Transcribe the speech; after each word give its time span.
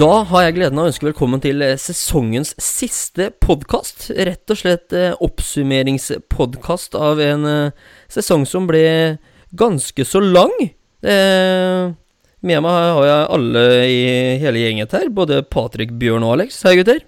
Da 0.00 0.22
har 0.24 0.46
jeg 0.46 0.54
gleden 0.56 0.78
av 0.80 0.86
å 0.86 0.88
ønske 0.88 1.04
velkommen 1.04 1.42
til 1.44 1.60
eh, 1.60 1.74
sesongens 1.76 2.54
siste 2.62 3.26
podkast. 3.44 4.06
Rett 4.16 4.48
og 4.48 4.56
slett 4.56 4.94
eh, 4.96 5.12
oppsummeringspodkast 5.20 6.96
av 6.96 7.20
en 7.20 7.44
eh, 7.44 7.90
sesong 8.08 8.46
som 8.48 8.64
ble 8.70 9.18
ganske 9.52 10.06
så 10.08 10.22
lang. 10.24 10.54
Eh, 11.04 11.90
med 12.40 12.64
meg 12.64 12.78
har 12.78 13.08
jeg 13.10 13.26
alle 13.36 13.66
i 13.90 14.00
hele 14.40 14.62
gjenget 14.62 14.96
her, 14.96 15.12
både 15.12 15.42
Patrick, 15.44 15.92
Bjørn 16.00 16.24
og 16.24 16.38
Alex. 16.38 16.62
Hei, 16.64 16.78
gutter. 16.80 17.04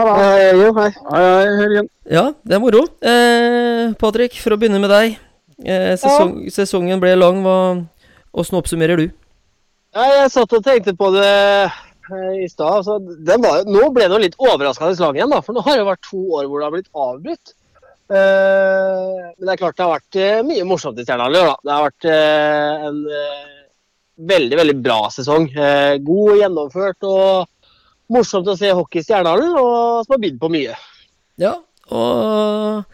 Halla. 0.00 0.16
Hei, 0.22 0.48
jo, 0.56 0.72
hei. 0.80 0.88
Hei, 1.10 1.26
hei, 1.26 1.60
Jørgen. 1.60 1.92
Ja, 2.08 2.24
det 2.40 2.56
er 2.56 2.64
moro. 2.64 2.86
Eh, 3.04 3.92
Patrick, 4.00 4.40
for 4.40 4.56
å 4.56 4.60
begynne 4.62 4.80
med 4.80 4.94
deg. 4.96 5.20
Eh, 5.60 5.92
sesong, 6.00 6.38
Sesongen 6.56 7.04
ble 7.04 7.12
lang. 7.20 7.44
Hva, 7.44 7.60
Åssen 8.32 8.62
oppsummerer 8.62 9.04
du? 9.04 9.10
Ja, 9.96 10.06
jeg 10.12 10.32
satt 10.34 10.52
og 10.52 10.64
tenkte 10.64 10.92
på 10.92 11.08
det 11.14 11.24
eh, 11.24 12.32
i 12.44 12.48
stad. 12.52 12.82
Altså, 12.82 12.98
nå 13.00 13.84
ble 13.94 14.04
det 14.04 14.12
jo 14.12 14.20
litt 14.20 14.36
overraskende 14.36 14.92
lang 15.00 15.16
igjen, 15.16 15.32
da. 15.32 15.38
For 15.44 15.56
nå 15.56 15.62
har 15.64 15.78
det 15.80 15.86
vært 15.88 16.04
to 16.04 16.20
år 16.36 16.50
hvor 16.50 16.60
det 16.60 16.66
har 16.66 16.74
blitt 16.74 16.90
avbrutt. 16.92 17.54
Uh, 18.06 19.32
men 19.34 19.48
det 19.48 19.54
er 19.56 19.58
klart 19.58 19.78
det 19.78 19.82
har 19.82 19.96
vært 19.96 20.18
uh, 20.20 20.42
mye 20.46 20.66
morsomt 20.68 21.00
i 21.00 21.06
Stjernehallen. 21.06 21.56
Det 21.64 21.72
har 21.72 21.86
vært 21.88 22.06
uh, 22.12 22.84
en 22.90 23.00
veldig, 24.30 24.60
veldig 24.60 24.76
bra 24.84 25.00
sesong. 25.12 25.48
God 26.04 26.30
og 26.34 26.38
gjennomført 26.42 27.08
og 27.08 27.72
morsomt 28.12 28.52
å 28.52 28.58
se 28.60 28.70
hockey 28.76 29.00
i 29.00 29.08
Stjernehallen, 29.08 29.56
og 29.56 30.04
som 30.04 30.14
har 30.14 30.22
bydd 30.22 30.38
på 30.44 30.52
mye. 30.52 30.76
Ja, 31.40 31.56
og 31.90 32.86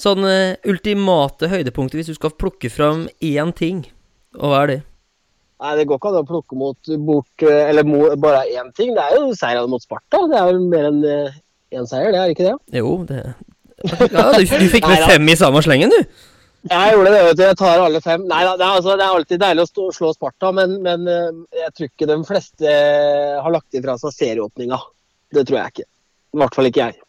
sånn 0.00 0.24
ultimate 0.68 1.50
høydepunktet, 1.52 1.98
hvis 1.98 2.14
du 2.14 2.16
skal 2.20 2.36
plukke 2.36 2.70
fram 2.72 3.04
én 3.20 3.52
ting, 3.56 3.84
og 4.38 4.52
hva 4.52 4.62
er 4.62 4.72
det? 4.72 4.80
Nei, 5.62 5.72
Det 5.78 5.86
går 5.86 5.98
ikke 6.00 6.10
an 6.10 6.18
å 6.20 6.26
plukke 6.26 6.56
mot 6.58 6.92
bort 7.06 7.44
eh, 7.46 7.68
eller 7.70 7.86
mo, 7.86 8.02
bare 8.18 8.42
én 8.50 8.72
ting. 8.74 8.92
Det 8.96 9.04
er 9.04 9.16
jo 9.20 9.30
seieren 9.38 9.70
mot 9.70 9.82
Sparta. 9.84 10.24
Det 10.30 10.38
er 10.40 10.48
vel 10.50 10.60
mer 10.72 10.88
enn 10.90 11.00
én 11.72 11.86
seier, 11.88 12.10
det 12.12 12.18
er 12.24 12.34
ikke 12.34 12.48
det? 12.50 12.56
Jo, 12.80 12.96
det 13.08 13.22
Ja, 14.12 14.28
du, 14.36 14.44
du 14.44 14.68
fikk 14.70 14.86
med 14.90 15.06
fem 15.08 15.30
i 15.32 15.34
samme 15.38 15.62
slengen, 15.64 15.90
du. 15.94 16.28
Jeg 16.70 16.92
gjorde 16.94 17.10
det, 17.10 17.20
vet 17.26 17.38
du. 17.38 17.42
Jeg 17.42 17.56
tar 17.58 17.80
alle 17.82 17.98
fem. 18.04 18.22
Nei 18.30 18.42
det, 18.46 18.52
er 18.62 18.76
altså, 18.76 18.92
det 18.98 19.02
er 19.06 19.14
alltid 19.16 19.40
deilig 19.42 19.64
å 19.64 19.70
stå, 19.70 19.86
slå 19.96 20.10
Sparta, 20.14 20.52
men, 20.54 20.76
men 20.84 21.08
eh, 21.10 21.30
jeg 21.64 21.72
tror 21.74 21.88
ikke 21.88 22.06
de 22.12 22.18
fleste 22.28 22.74
har 23.42 23.54
lagt 23.54 23.78
ifra 23.78 23.96
seg 23.98 24.14
serieåpninga. 24.18 24.78
Det 25.34 25.42
tror 25.48 25.58
jeg 25.62 25.74
ikke. 25.74 25.88
I 26.36 26.42
hvert 26.42 26.54
fall 26.58 26.68
ikke 26.70 26.84
jeg. 26.86 27.00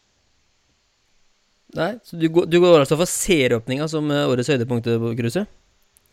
Nei, 1.77 1.91
så 2.05 2.17
du, 2.21 2.27
går- 2.29 2.45
du 2.53 2.57
går 2.61 2.79
altså 2.83 2.97
for 2.99 3.09
serieåpninga 3.09 3.87
som 3.89 4.09
eh, 4.13 4.25
årets 4.29 4.49
høydepunkt 4.53 4.89
på 5.01 5.13
cruiset? 5.17 5.49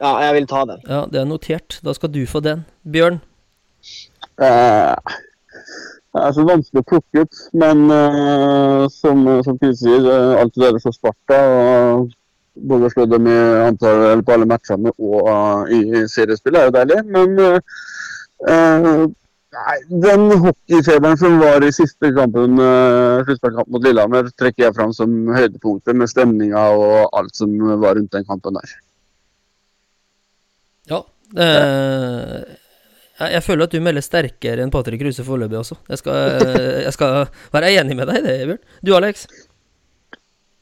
Ja, 0.00 0.14
jeg 0.24 0.34
vil 0.38 0.46
ta 0.48 0.64
den. 0.68 0.84
Ja, 0.88 1.04
det 1.12 1.20
er 1.20 1.26
notert. 1.28 1.80
Da 1.84 1.92
skal 1.96 2.12
du 2.14 2.22
få 2.26 2.40
den. 2.44 2.64
Bjørn? 2.88 3.20
Eh, 4.40 5.18
det 6.10 6.22
er 6.24 6.32
så 6.34 6.46
vanskelig 6.48 6.82
å 6.82 6.88
plukke 6.88 7.26
ut, 7.26 7.42
men 7.60 7.84
uh, 7.92 8.88
som, 8.90 9.28
som 9.46 9.60
sier, 9.60 10.08
eh, 10.08 10.40
alt 10.40 10.56
det 10.56 10.72
der 10.72 10.80
for 10.82 10.96
Sparta 10.96 11.38
og 11.50 12.08
både 12.54 12.90
slå 12.90 13.06
dem 13.06 13.28
i 13.30 13.38
antall, 13.68 14.02
eller 14.08 14.26
på 14.26 14.34
alle 14.34 14.48
matchene 14.48 14.92
og 14.98 15.30
uh, 15.30 15.70
i 15.70 16.04
seriespillet 16.10 16.60
er 16.60 16.68
jo 16.68 16.74
deilig. 16.76 16.98
Men 17.14 17.38
eh, 17.44 17.78
eh, 18.50 18.90
nei, 19.56 19.78
den 20.04 20.26
hockeyfeberen 20.44 21.20
som 21.20 21.38
var 21.42 21.64
i 21.64 21.72
siste 21.74 22.12
kampen, 22.16 22.58
uh, 22.60 23.22
sluttspillkampen 23.24 23.76
mot 23.76 23.86
Lillehammer, 23.86 24.30
trekker 24.40 24.66
jeg 24.66 24.76
fram 24.76 24.94
som 24.96 25.16
høydepunktet 25.36 25.96
med 25.96 26.10
stemninga 26.10 26.68
og 26.74 27.10
alt 27.16 27.36
som 27.38 27.54
var 27.82 27.98
rundt 27.98 28.12
den 28.16 28.26
kampen 28.28 28.58
der. 28.58 28.78
Ja. 30.90 31.02
Eh, 31.40 32.56
jeg, 33.20 33.42
føler 33.46 33.68
at 33.68 33.74
du 33.76 33.84
melder 33.84 34.04
sterkere 34.04 34.64
enn 34.64 34.72
Patrick 34.74 35.02
Kruse 35.02 35.24
foreløpig 35.26 35.60
også. 35.60 35.78
Jeg 35.92 36.00
skal, 36.02 36.48
jeg 36.86 36.92
skal 36.96 37.22
være 37.54 37.70
enig 37.78 37.96
med 37.98 38.10
deg 38.10 38.20
i 38.20 38.26
det, 38.26 38.36
Bjørn. 38.50 38.60
Du, 38.86 38.92
Alex? 38.98 39.28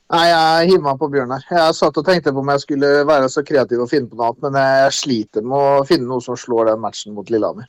Nei, 0.08 0.24
jeg 0.30 0.68
hiver 0.70 0.84
meg 0.86 1.00
på 1.00 1.10
Bjørn 1.12 1.34
her. 1.36 1.42
Jeg 1.52 1.74
satt 1.76 1.98
og 2.00 2.06
tenkte 2.06 2.32
på 2.32 2.40
om 2.40 2.52
jeg 2.54 2.62
skulle 2.64 2.92
være 3.08 3.28
så 3.32 3.42
kreativ 3.44 3.82
og 3.84 3.90
finne 3.90 4.08
på 4.08 4.16
noe 4.16 4.30
annet, 4.30 4.44
men 4.46 4.60
jeg 4.60 4.94
sliter 4.96 5.44
med 5.44 5.58
å 5.58 5.82
finne 5.88 6.08
noe 6.08 6.24
som 6.24 6.38
slår 6.38 6.70
den 6.70 6.80
matchen 6.80 7.16
mot 7.16 7.28
Lillehammer. 7.32 7.68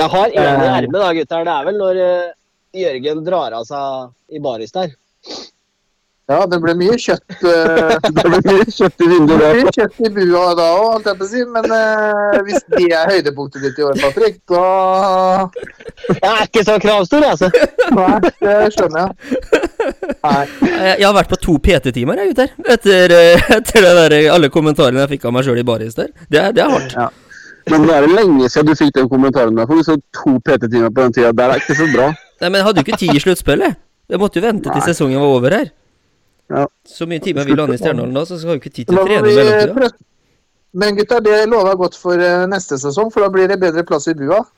Jeg 0.00 0.10
har 0.10 0.32
én 0.32 0.38
i 0.40 0.66
Eh. 0.66 0.78
ermet, 0.78 0.96
da, 0.96 1.10
gutter. 1.14 1.44
Det 1.44 1.52
er 1.54 1.66
vel 1.68 1.76
når 1.78 2.00
eh, 2.02 2.32
Jørgen 2.74 3.20
drar 3.26 3.52
av 3.60 3.66
seg 3.68 4.34
i 4.34 4.40
baris 4.42 4.72
der. 4.74 4.96
Ja, 6.24 6.38
det 6.48 6.56
ble 6.62 6.72
mye 6.80 6.94
kjøtt. 6.96 7.34
eh, 7.44 7.90
Det 8.16 8.22
ble 8.24 8.38
mye 8.46 8.64
kjøtt 8.72 8.94
i 8.96 9.04
det 9.04 9.08
vinduet. 9.10 9.40
ble 9.42 9.48
mye 9.58 9.72
kjøtt 9.76 9.98
i 10.00 10.10
bua 10.14 10.44
da 10.56 10.68
òg, 10.72 10.84
holdt 10.94 11.08
jeg 11.10 11.18
på 11.20 11.26
å 11.26 11.30
si. 11.32 11.42
Men 11.56 11.74
eh, 11.76 12.38
hvis 12.46 12.64
det 12.72 12.86
er 12.96 13.10
høydepunktet 13.12 13.66
ditt 13.66 13.80
i 13.82 13.84
år, 13.84 13.98
Patrick, 14.00 14.38
da 14.48 14.62
Jeg 16.14 16.30
er 16.30 16.46
ikke 16.46 16.64
så 16.64 16.78
kravstor, 16.80 17.26
altså. 17.28 17.50
Nei, 17.98 18.16
det 18.40 18.56
skjønner 18.76 19.04
jeg. 19.04 19.12
Nei. 20.24 20.46
Jeg, 20.64 21.04
har 21.04 21.14
vært 21.18 21.34
på 21.34 21.40
to 21.44 21.58
PT-timer, 21.60 22.22
jeg, 22.24 22.32
gutter. 22.32 22.56
Etter, 22.72 23.14
eh, 23.18 23.44
etter 23.58 23.84
det 23.84 23.92
der, 24.00 24.16
alle 24.32 24.48
kommentarene 24.54 25.04
jeg 25.04 25.16
fikk 25.18 25.28
av 25.28 25.36
meg 25.36 25.44
sjøl 25.44 25.60
i 25.60 25.66
baris 25.74 26.00
der. 26.00 26.08
Det, 26.24 26.48
det 26.56 26.64
er 26.64 26.72
hardt. 26.72 26.96
Ja. 26.96 27.10
Men 27.68 27.86
det 27.88 27.94
er 27.96 28.08
lenge 28.08 28.48
siden 28.52 28.72
du 28.72 28.76
fikk 28.76 28.96
den 28.96 29.12
kommentaren 29.12 29.56
der. 29.56 29.68
For 29.68 29.76
du 29.80 29.84
så 29.86 30.00
to 30.16 30.38
PT-timer 30.44 30.88
på 30.92 31.04
den 31.06 31.14
tida. 31.16 31.36
Det 31.36 31.44
er 31.46 31.60
ikke 31.60 31.76
så 31.78 31.92
bra. 31.92 32.10
Nei, 32.40 32.48
men 32.48 32.58
jeg 32.60 32.66
hadde 32.70 32.80
jo 32.82 32.88
ikke 32.88 33.00
tid 33.04 33.12
i 33.16 33.22
sluttspillet. 33.28 33.80
Jeg 34.12 34.20
måtte 34.20 34.40
jo 34.40 34.44
vente 34.44 34.68
til 34.68 34.80
Nei. 34.80 34.88
sesongen 34.88 35.20
var 35.20 35.36
over 35.38 35.56
her. 35.60 35.72
Ja. 36.52 36.66
Så 36.88 37.06
mye 37.08 37.22
timer 37.24 37.46
vi 37.48 37.56
lander 37.56 37.74
i 37.74 37.80
Stjernehallen 37.80 38.16
da, 38.16 38.24
så 38.28 38.38
skal 38.40 38.56
vi 38.56 38.62
ikke 38.62 38.74
tid 38.74 38.90
til 38.90 38.98
Da 38.98 39.04
trene 39.06 39.22
trening 39.24 39.32
i 39.32 39.72
mellomtida. 39.78 40.10
Men 40.74 40.96
gutter, 40.98 41.22
det 41.22 41.36
lover 41.46 41.70
jeg 41.70 41.80
godt 41.84 41.96
for 41.98 42.18
eh, 42.18 42.44
neste 42.50 42.78
sesong, 42.82 43.12
for 43.14 43.22
da 43.22 43.30
blir 43.30 43.46
det 43.50 43.60
bedre 43.62 43.84
plass 43.86 44.08
i 44.10 44.16
bua. 44.18 44.42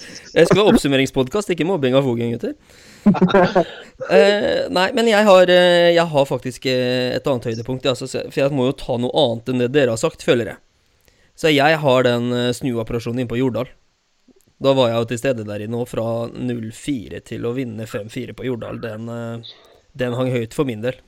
Jeg 0.00 0.46
skal 0.46 0.56
være 0.56 0.70
oppsummeringspodkast, 0.70 1.50
ikke 1.52 1.66
mobbing 1.68 1.96
av 1.96 2.06
Fogen, 2.06 2.30
gutter. 2.32 2.54
uh, 3.04 4.68
nei, 4.76 4.86
men 4.96 5.08
jeg 5.10 5.26
har, 5.26 5.52
eh, 5.52 5.90
jeg 5.92 6.06
har 6.12 6.28
faktisk 6.28 6.68
et 6.70 7.26
annet 7.28 7.48
høydepunkt. 7.50 7.84
ja, 7.84 7.92
så 7.96 8.08
for 8.08 8.38
jeg 8.40 8.54
må 8.56 8.70
jo 8.70 8.76
ta 8.80 8.96
noe 9.00 9.12
annet 9.24 9.52
enn 9.52 9.60
det 9.64 9.70
dere 9.74 9.92
har 9.92 10.00
sagt, 10.00 10.24
føler 10.24 10.54
jeg. 10.54 10.60
Så 11.36 11.52
jeg 11.52 11.80
har 11.82 12.06
den 12.06 12.32
snuoperasjonen 12.56 13.24
inne 13.24 13.32
på 13.32 13.40
Jordal. 13.40 13.68
Da 14.60 14.74
var 14.76 14.90
jeg 14.90 14.98
jo 14.98 15.08
til 15.08 15.20
stede 15.22 15.44
der 15.48 15.62
inne, 15.64 15.78
òg, 15.80 15.88
fra 15.88 16.06
0-4 16.28 17.22
til 17.24 17.46
å 17.48 17.54
vinne 17.56 17.86
5-4 17.88 18.34
på 18.36 18.44
Jordal, 18.44 18.80
den, 18.82 19.08
eh, 19.08 19.54
den 19.96 20.16
hang 20.18 20.28
høyt 20.34 20.56
for 20.56 20.68
min 20.68 20.82
del. 20.84 20.98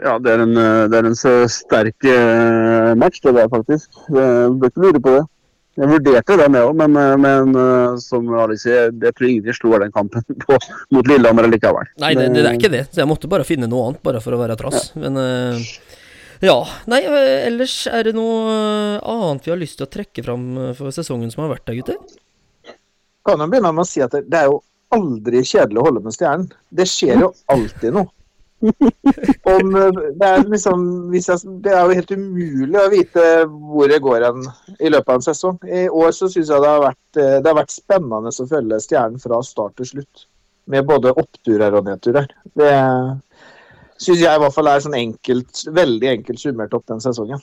Ja, 0.00 0.16
det 0.18 0.32
er 0.32 0.40
en, 0.42 0.56
eh, 0.56 0.86
det 0.88 0.98
er 0.98 1.08
en 1.10 1.18
så 1.18 1.34
sterk 1.52 2.08
eh, 2.08 2.94
match, 2.96 3.20
det 3.20 3.34
der, 3.36 3.50
faktisk. 3.52 3.90
Du 4.08 4.56
bør 4.56 4.72
ikke 4.72 4.86
lure 4.86 5.02
på 5.04 5.16
det. 5.18 5.24
Jeg 5.74 5.90
vurderte 5.90 6.38
den, 6.38 6.54
jeg 6.54 6.70
òg, 6.70 6.74
men, 6.78 6.98
men 7.18 7.56
som 7.98 8.28
Alex 8.38 8.62
sier, 8.62 8.92
jeg 8.94 9.14
tror 9.18 9.26
ingen 9.28 9.56
slår 9.58 9.82
den 9.82 9.92
kampen 9.92 10.22
på, 10.46 10.58
mot 10.94 11.10
Lillehammer 11.10 11.50
likevel. 11.50 11.90
Nei, 11.98 12.14
det, 12.14 12.28
det 12.32 12.44
er 12.46 12.56
ikke 12.56 12.72
det, 12.72 12.84
så 12.92 13.02
jeg 13.02 13.10
måtte 13.10 13.28
bare 13.28 13.44
finne 13.44 13.68
noe 13.68 13.90
annet, 13.90 14.04
bare 14.06 14.22
for 14.22 14.36
å 14.36 14.40
være 14.40 14.56
trass. 14.60 14.92
Men 14.94 15.18
eh, 15.18 15.66
ja. 16.44 16.58
Nei, 16.90 17.00
eh, 17.08 17.46
ellers 17.48 17.86
er 17.88 18.08
det 18.08 18.14
noe 18.16 18.42
eh, 18.52 18.98
annet 19.00 19.46
vi 19.46 19.52
har 19.54 19.60
lyst 19.60 19.78
til 19.80 19.86
å 19.86 19.92
trekke 19.92 20.24
fram 20.26 20.44
eh, 20.60 20.74
for 20.76 20.94
sesongen 20.94 21.32
som 21.32 21.44
har 21.44 21.54
vært 21.54 21.66
der, 21.70 21.78
gutter? 21.80 22.76
Kan 23.24 23.40
jeg 23.40 23.52
begynne 23.52 23.72
med 23.72 23.86
å 23.86 23.88
si 23.88 24.02
at 24.04 24.12
det, 24.16 24.40
er 24.40 24.50
jo 24.50 24.60
aldri 24.94 25.40
kjedelig 25.46 25.80
å 25.80 25.86
holde 25.86 26.04
med 26.04 26.16
stjernen. 26.16 26.50
Det 26.68 26.86
skjer 26.90 27.24
jo 27.24 27.30
alltid 27.52 27.96
noe. 27.96 28.10
Om, 29.54 29.72
det, 29.74 30.28
er 30.28 30.44
liksom, 30.48 30.84
jeg, 31.12 31.40
det 31.64 31.72
er 31.72 31.82
jo 31.82 31.96
helt 31.98 32.12
umulig 32.14 32.78
å 32.80 32.92
vite 32.92 33.24
hvor 33.48 33.90
det 33.92 33.98
går 34.04 34.24
hen 34.24 34.46
i 34.78 34.92
løpet 34.92 35.10
av 35.10 35.18
en 35.18 35.26
sesong. 35.26 35.58
I 35.68 35.82
år 35.88 36.14
så 36.16 36.30
syns 36.32 36.52
jeg 36.52 36.64
det 36.64 36.70
har, 36.70 36.84
vært, 36.84 37.18
det 37.18 37.50
har 37.50 37.58
vært 37.58 37.74
spennende 37.74 38.32
å 38.32 38.48
følge 38.48 38.80
stjernen 38.84 39.20
fra 39.20 39.42
start 39.44 39.76
til 39.80 39.90
slutt. 39.90 40.24
Med 40.72 40.86
både 40.88 41.12
oppturer 41.20 41.76
og 41.76 41.88
nedturer. 41.90 42.30
Det 42.56 42.72
syns 44.00 44.20
jeg 44.22 44.30
i 44.34 44.42
hvert 44.42 44.54
fall 44.54 44.68
er 44.70 44.82
sånn 44.84 44.96
enkelt, 44.98 45.64
veldig 45.74 46.10
enkelt 46.18 46.42
summert 46.42 46.74
opp 46.76 46.86
den 46.90 47.00
sesongen. 47.04 47.40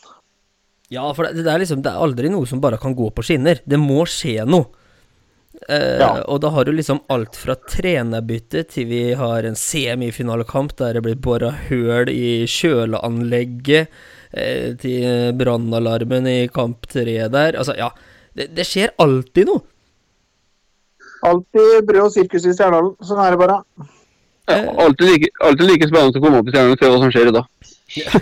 Ja, 0.92 1.06
for 1.16 1.24
det, 1.30 1.46
det 1.46 1.52
er 1.54 1.62
liksom 1.64 1.80
Det 1.86 1.88
er 1.94 2.04
aldri 2.04 2.30
noe 2.34 2.48
som 2.50 2.60
bare 2.60 2.80
kan 2.82 2.96
gå 2.98 3.08
på 3.16 3.24
skinner. 3.24 3.62
Det 3.64 3.80
må 3.80 4.04
skje 4.10 4.44
noe. 4.44 4.68
Eh, 5.70 6.00
Ja. 6.02 6.10
Og 6.28 6.42
da 6.44 6.50
har 6.52 6.66
du 6.68 6.72
liksom 6.76 7.00
alt 7.12 7.36
fra 7.40 7.56
trenerbytte 7.56 8.66
til 8.68 8.88
vi 8.90 9.02
har 9.16 9.48
en 9.48 9.56
semifinalekamp 9.56 10.76
der 10.80 10.98
det 10.98 11.04
blir 11.06 11.16
bora 11.16 11.52
høl 11.70 12.12
i 12.12 12.44
kjøleanlegget, 12.48 13.88
eh, 14.34 14.74
til 14.84 15.32
brannalarmen 15.40 16.28
i 16.28 16.40
kamp 16.52 16.88
tre 16.92 17.18
der. 17.32 17.56
Altså, 17.56 17.76
ja. 17.80 17.92
Det, 18.36 18.50
det 18.56 18.64
skjer 18.68 18.92
alltid 19.00 19.48
noe. 19.48 19.64
Alltid 21.28 21.86
brød 21.86 22.06
og 22.08 22.14
sirkus 22.16 22.46
i 22.48 22.54
Stjernadalen. 22.56 22.96
Sånn 23.06 23.20
er 23.22 23.36
det 23.36 23.40
bare. 23.42 23.58
Ja, 24.50 24.74
alltid, 24.84 25.08
like, 25.08 25.30
alltid 25.44 25.70
like 25.70 25.88
spennende 25.88 26.20
å 26.20 26.24
komme 26.24 26.42
opp 26.42 26.50
i 26.50 26.54
stjernen 26.54 26.74
og 26.74 26.82
se 26.82 26.90
hva 26.90 27.00
som 27.02 27.12
skjer 27.14 27.30
i 27.30 27.34
dag. 27.36 27.50
ja, 28.00 28.20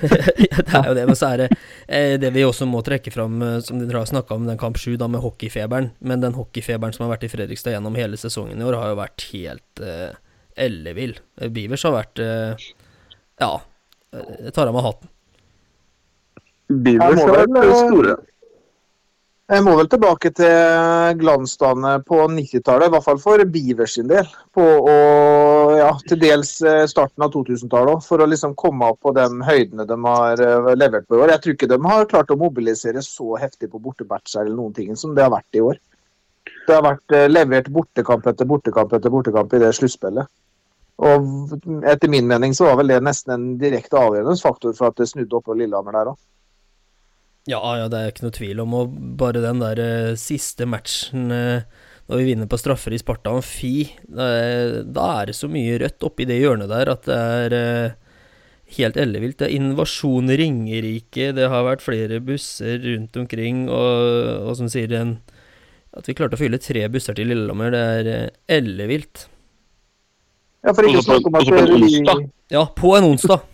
det 0.65 0.73
er 0.73 0.87
jo 0.87 0.95
det, 0.97 1.03
men 1.05 1.17
så 1.17 1.27
er 1.29 1.41
det 1.43 1.47
eh, 1.85 2.15
det 2.21 2.31
vi 2.33 2.45
også 2.45 2.65
må 2.69 2.81
trekke 2.85 3.13
fram, 3.13 3.37
eh, 3.45 3.59
som 3.65 3.79
dere 3.81 4.01
har 4.01 4.09
snakka 4.09 4.35
om, 4.35 4.47
den 4.49 4.59
kamp 4.61 4.79
sju, 4.81 4.95
med 4.99 5.21
hockeyfeberen. 5.23 5.91
Men 5.99 6.23
den 6.25 6.37
hockeyfeberen 6.37 6.95
som 6.95 7.05
har 7.05 7.13
vært 7.13 7.27
i 7.27 7.31
Fredrikstad 7.31 7.75
gjennom 7.75 7.97
hele 7.99 8.17
sesongen 8.17 8.59
i 8.59 8.65
år, 8.65 8.79
har 8.81 8.93
jo 8.93 8.99
vært 8.99 9.27
helt 9.31 9.83
eh, 9.85 10.09
ellevill. 10.59 11.15
Eh, 11.39 11.53
Beavers 11.53 11.85
har 11.87 11.95
vært 11.95 12.23
eh, 12.23 12.67
Ja, 13.39 13.53
eh, 14.13 14.33
jeg 14.49 14.55
tar 14.57 14.71
av 14.71 14.77
meg 14.77 14.87
hatten. 14.89 15.13
Beavers 16.69 17.23
har 17.23 17.37
vært 17.37 17.61
eh, 17.61 17.75
store. 17.85 18.17
Jeg 19.49 19.63
må 19.65 19.71
vel 19.79 19.87
tilbake 19.89 20.29
til 20.37 21.15
glansdagene 21.17 21.95
på 22.05 22.19
90-tallet, 22.29 22.85
i 22.85 22.93
hvert 22.93 23.05
fall 23.07 23.21
for 23.21 23.41
Beavers 23.49 23.95
sin 23.97 24.05
del. 24.11 24.27
På, 24.53 24.61
og 24.61 25.73
ja, 25.79 25.87
til 26.05 26.19
dels 26.21 26.51
eh, 26.61 26.83
starten 26.91 27.25
av 27.25 27.31
2000-tallet 27.33 27.95
òg, 27.95 28.03
for 28.05 28.21
å 28.21 28.27
liksom 28.29 28.53
komme 28.59 28.91
opp 28.93 28.99
på 29.07 29.15
de 29.17 29.25
høydene 29.47 29.87
de 29.89 29.97
har 30.03 30.43
eh, 30.45 30.69
levert 30.77 31.09
på 31.09 31.17
i 31.17 31.23
år. 31.23 31.33
Jeg 31.33 31.43
tror 31.45 31.57
ikke 31.57 31.71
de 31.73 31.81
har 31.87 32.07
klart 32.13 32.35
å 32.35 32.37
mobilisere 32.37 33.01
så 33.01 33.39
heftig 33.41 33.71
på 33.73 33.81
bortebatcher 33.81 34.43
eller 34.43 34.53
noen 34.53 34.75
ting 34.77 34.93
som 34.93 35.17
det 35.17 35.25
har 35.25 35.33
vært 35.33 35.57
i 35.57 35.65
år. 35.65 35.81
Det 36.67 36.75
har 36.75 36.85
vært 36.85 37.17
eh, 37.17 37.25
levert 37.33 37.73
bortekamp 37.73 38.29
etter 38.29 38.45
bortekamp 38.53 38.93
etter 38.93 39.17
bortekamp 39.17 39.57
i 39.57 39.65
det 39.65 39.73
sluttspillet. 39.79 40.29
Og 41.09 41.57
etter 41.89 42.11
min 42.11 42.29
mening 42.29 42.53
så 42.53 42.69
var 42.69 42.83
vel 42.83 42.93
det 42.93 43.01
nesten 43.01 43.33
en 43.33 43.51
direkte 43.57 43.97
avgjørende 43.97 44.45
faktor 44.45 44.77
for 44.77 44.91
at 44.91 45.01
det 45.01 45.09
snudde 45.09 45.41
opp 45.41 45.49
på 45.49 45.57
Lillehammer 45.57 45.97
der 45.97 46.13
òg. 46.13 46.21
Ja, 47.49 47.59
ja, 47.79 47.87
det 47.89 47.99
er 47.99 48.11
ikke 48.11 48.27
noe 48.27 48.35
tvil 48.35 48.59
om. 48.61 48.75
Og 48.77 48.97
bare 49.19 49.41
den 49.43 49.61
der 49.63 49.79
uh, 49.81 50.17
siste 50.19 50.67
matchen 50.69 51.31
uh, 51.33 51.63
når 52.09 52.21
vi 52.21 52.27
vinner 52.31 52.49
på 52.49 52.57
straffer 52.61 52.93
i 52.93 52.99
Sparta 53.01 53.33
Amfi, 53.33 53.89
uh, 54.13 54.81
da 54.85 55.07
er 55.19 55.29
det 55.29 55.37
så 55.37 55.49
mye 55.51 55.79
rødt 55.81 56.05
oppi 56.05 56.27
det 56.29 56.39
hjørnet 56.41 56.69
der 56.71 56.93
at 56.93 57.09
det 57.09 57.17
er 57.17 57.97
helt 58.77 58.99
ellevilt. 59.01 59.39
Det 59.39 59.47
er 59.47 59.57
invasjon 59.57 60.29
Ringerike, 60.29 61.31
det 61.37 61.49
har 61.49 61.65
vært 61.65 61.85
flere 61.85 62.21
busser 62.21 62.77
rundt 62.85 63.17
omkring, 63.17 63.65
og, 63.65 64.45
og 64.45 64.57
som 64.59 64.69
sier 64.69 64.93
en, 64.99 65.15
at 65.97 66.09
vi 66.09 66.13
klarte 66.17 66.37
å 66.37 66.41
fylle 66.41 66.61
tre 66.61 66.85
busser 66.93 67.17
til 67.17 67.31
Lillehammer, 67.31 67.73
det 67.73 67.81
er 67.81 68.59
ellevilt. 68.59 69.25
Ja, 70.65 70.73
for 70.75 70.85
ikke 70.85 71.01
å 71.01 71.07
snakke 71.07 71.31
om 71.31 71.39
at 71.39 71.49
vi... 71.49 72.29
Ja, 72.53 72.65
på 72.75 72.93
en 72.97 73.09
onsdag. 73.13 73.45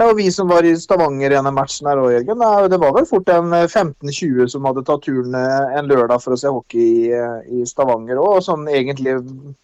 Ja, 0.00 0.06
og 0.08 0.16
Vi 0.16 0.30
som 0.32 0.48
var 0.48 0.64
i 0.64 0.70
Stavanger 0.80 1.34
denne 1.34 1.50
matchen, 1.52 1.84
her 1.90 1.98
også, 2.00 2.14
Jørgen, 2.14 2.42
det 2.72 2.76
var 2.80 2.94
vel 2.96 3.04
fort 3.04 3.28
en 3.34 3.50
15-20 3.52 4.46
som 4.48 4.64
hadde 4.64 4.80
tatt 4.88 5.02
turen 5.04 5.34
eh, 5.36 5.74
en 5.76 5.90
lørdag 5.90 6.22
for 6.24 6.32
å 6.32 6.38
se 6.40 6.48
hockey 6.48 6.86
i, 6.86 7.10
eh, 7.12 7.50
i 7.52 7.66
Stavanger 7.68 8.16
òg. 8.16 8.38
Sånn 8.46 8.64
egentlig 8.72 9.18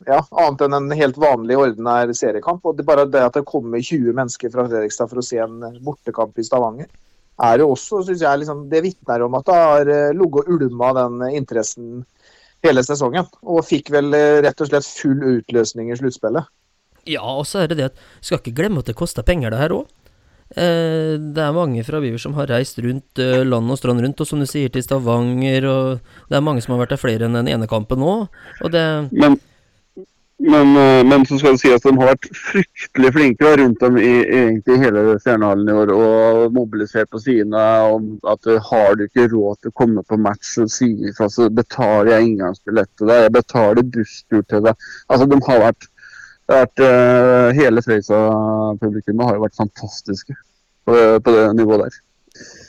ja, 0.04 0.18
annet 0.42 0.66
enn 0.66 0.76
en 0.76 0.92
helt 0.98 1.16
vanlig 1.22 1.56
ordinær 1.56 2.12
seriekamp. 2.12 2.68
og 2.68 2.76
det 2.76 2.84
Bare 2.84 3.08
det 3.08 3.24
at 3.24 3.40
det 3.40 3.46
kommer 3.48 3.80
20 3.80 4.12
mennesker 4.12 4.52
fra 4.52 4.68
Fredrikstad 4.68 5.08
for 5.08 5.24
å 5.24 5.26
se 5.30 5.40
en 5.40 5.80
bortekamp 5.80 6.36
i 6.36 6.44
Stavanger, 6.44 6.92
er 7.48 7.64
jo 7.64 7.72
også, 7.72 8.04
synes 8.04 8.28
jeg, 8.28 8.44
liksom, 8.44 8.68
det 8.68 8.84
vitner 8.84 9.24
om 9.24 9.40
at 9.40 9.48
det 9.48 9.58
har 9.62 9.96
eh, 9.96 10.14
ligget 10.20 10.44
og 10.44 10.54
ulma 10.60 10.94
den 11.00 11.28
interessen 11.32 12.00
hele 12.66 12.84
sesongen. 12.84 13.24
Og 13.40 13.64
fikk 13.64 13.88
vel 13.96 14.12
rett 14.44 14.60
og 14.60 14.68
slett 14.68 14.94
full 15.00 15.30
utløsning 15.38 15.94
i 15.94 15.96
sluttspillet. 15.96 16.52
Ja, 17.08 17.24
og 17.24 17.46
så 17.48 17.64
er 17.64 17.72
det 17.72 17.80
det 17.80 17.94
at 17.94 18.08
skal 18.20 18.42
ikke 18.42 18.58
glemme 18.60 18.84
at 18.84 18.92
det 18.92 19.00
koster 19.00 19.24
penger, 19.24 19.56
det 19.56 19.64
her 19.64 19.80
òg. 19.80 19.94
Eh, 20.54 21.16
det 21.19 21.43
er 21.43 21.56
mange 21.56 21.82
fra 21.82 21.98
Viver 22.02 22.22
som 22.22 22.37
har 22.38 22.46
reist 22.52 22.78
rundt 22.78 23.19
eh, 23.19 23.43
land 23.43 23.72
og 23.72 23.81
strand 23.81 24.04
rundt, 24.04 24.20
og 24.22 24.28
som 24.28 24.38
du 24.38 24.46
sier, 24.46 24.70
til 24.70 24.84
Stavanger, 24.84 25.66
og 25.66 26.31
det 26.31 26.38
er 26.38 26.44
mange 26.46 26.62
som 26.62 26.76
har 26.76 26.84
vært 26.84 26.94
der 26.94 27.02
flere 27.02 27.26
enn 27.26 27.34
den 27.34 27.50
ene 27.50 27.66
kampen 27.70 27.98
nå, 27.98 28.14
og 28.62 28.70
det 28.70 28.84
men, 29.10 29.34
men, 30.38 30.70
eh, 30.78 31.00
men, 31.02 31.25
så 31.26 31.40
skal 31.40 31.56
det 31.56 31.64
si 31.64 31.72
at 31.75 31.82
de 31.82 31.90
har 31.98 32.12
vært 32.12 32.31
fryktelig 32.38 33.10
flinke 33.16 33.52
rundt 33.58 33.82
om 33.88 33.98
i 33.98 34.12
egentlig 34.22 34.78
hele 34.84 35.04
Stjernehallen 35.25 35.72
i 35.72 35.76
år 35.82 35.93
og 35.96 36.54
mobilisert 36.54 37.10
på 37.10 37.25
sidene 37.25 37.66
om 37.96 38.06
at 38.31 38.46
har 38.70 38.94
du 38.94 39.06
ikke 39.08 39.26
råd 39.34 39.58
til 39.58 39.75
å 39.75 39.78
komme 39.82 40.06
på 40.06 40.20
match, 40.28 40.54
så 40.60 40.69
sier 40.70 41.10
fra, 41.19 41.26
så 41.26 41.50
betaler 41.50 42.14
jeg 42.14 42.31
inngangsbillett 42.31 42.92
til 42.94 43.10
deg, 43.10 43.26
jeg 43.26 43.37
betaler 43.40 43.92
busstur 43.99 44.46
til 44.46 44.66
deg. 44.70 44.88
Altså, 45.10 45.26
de 45.26 45.42
har 45.50 45.64
vært 45.72 45.90
vært, 46.50 46.82
uh, 46.82 47.52
hele 47.56 47.82
Fredrikstad-publikummet 47.84 49.28
har 49.28 49.38
jo 49.38 49.44
vært 49.46 49.58
fantastiske 49.58 50.37
på, 50.87 50.94
på, 50.94 51.34
det 51.34 51.46
nivået 51.58 51.87
der. 51.87 52.02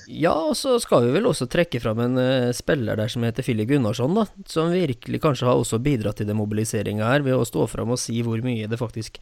Ja, 0.07 0.31
og 0.47 0.56
så 0.56 0.77
skal 0.79 1.03
vi 1.03 1.12
vel 1.18 1.27
også 1.27 1.50
trekke 1.51 1.81
fram 1.83 2.00
en 2.06 2.19
uh, 2.19 2.56
spiller 2.56 3.00
der 3.00 3.12
som 3.12 3.25
heter 3.27 3.45
Filip 3.45 3.69
Gunnarsson, 3.69 4.15
da, 4.18 4.25
som 4.50 4.71
virkelig 4.74 5.21
kanskje 5.24 5.50
har 5.50 5.59
også 5.59 5.81
bidratt 5.83 6.21
til 6.21 6.29
demobiliseringa 6.29 7.12
her, 7.12 7.25
ved 7.25 7.38
å 7.38 7.47
stå 7.47 7.68
fram 7.69 7.94
og 7.94 8.01
si 8.01 8.21
hvor 8.25 8.41
mye 8.45 8.69
det 8.71 8.79
faktisk 8.79 9.19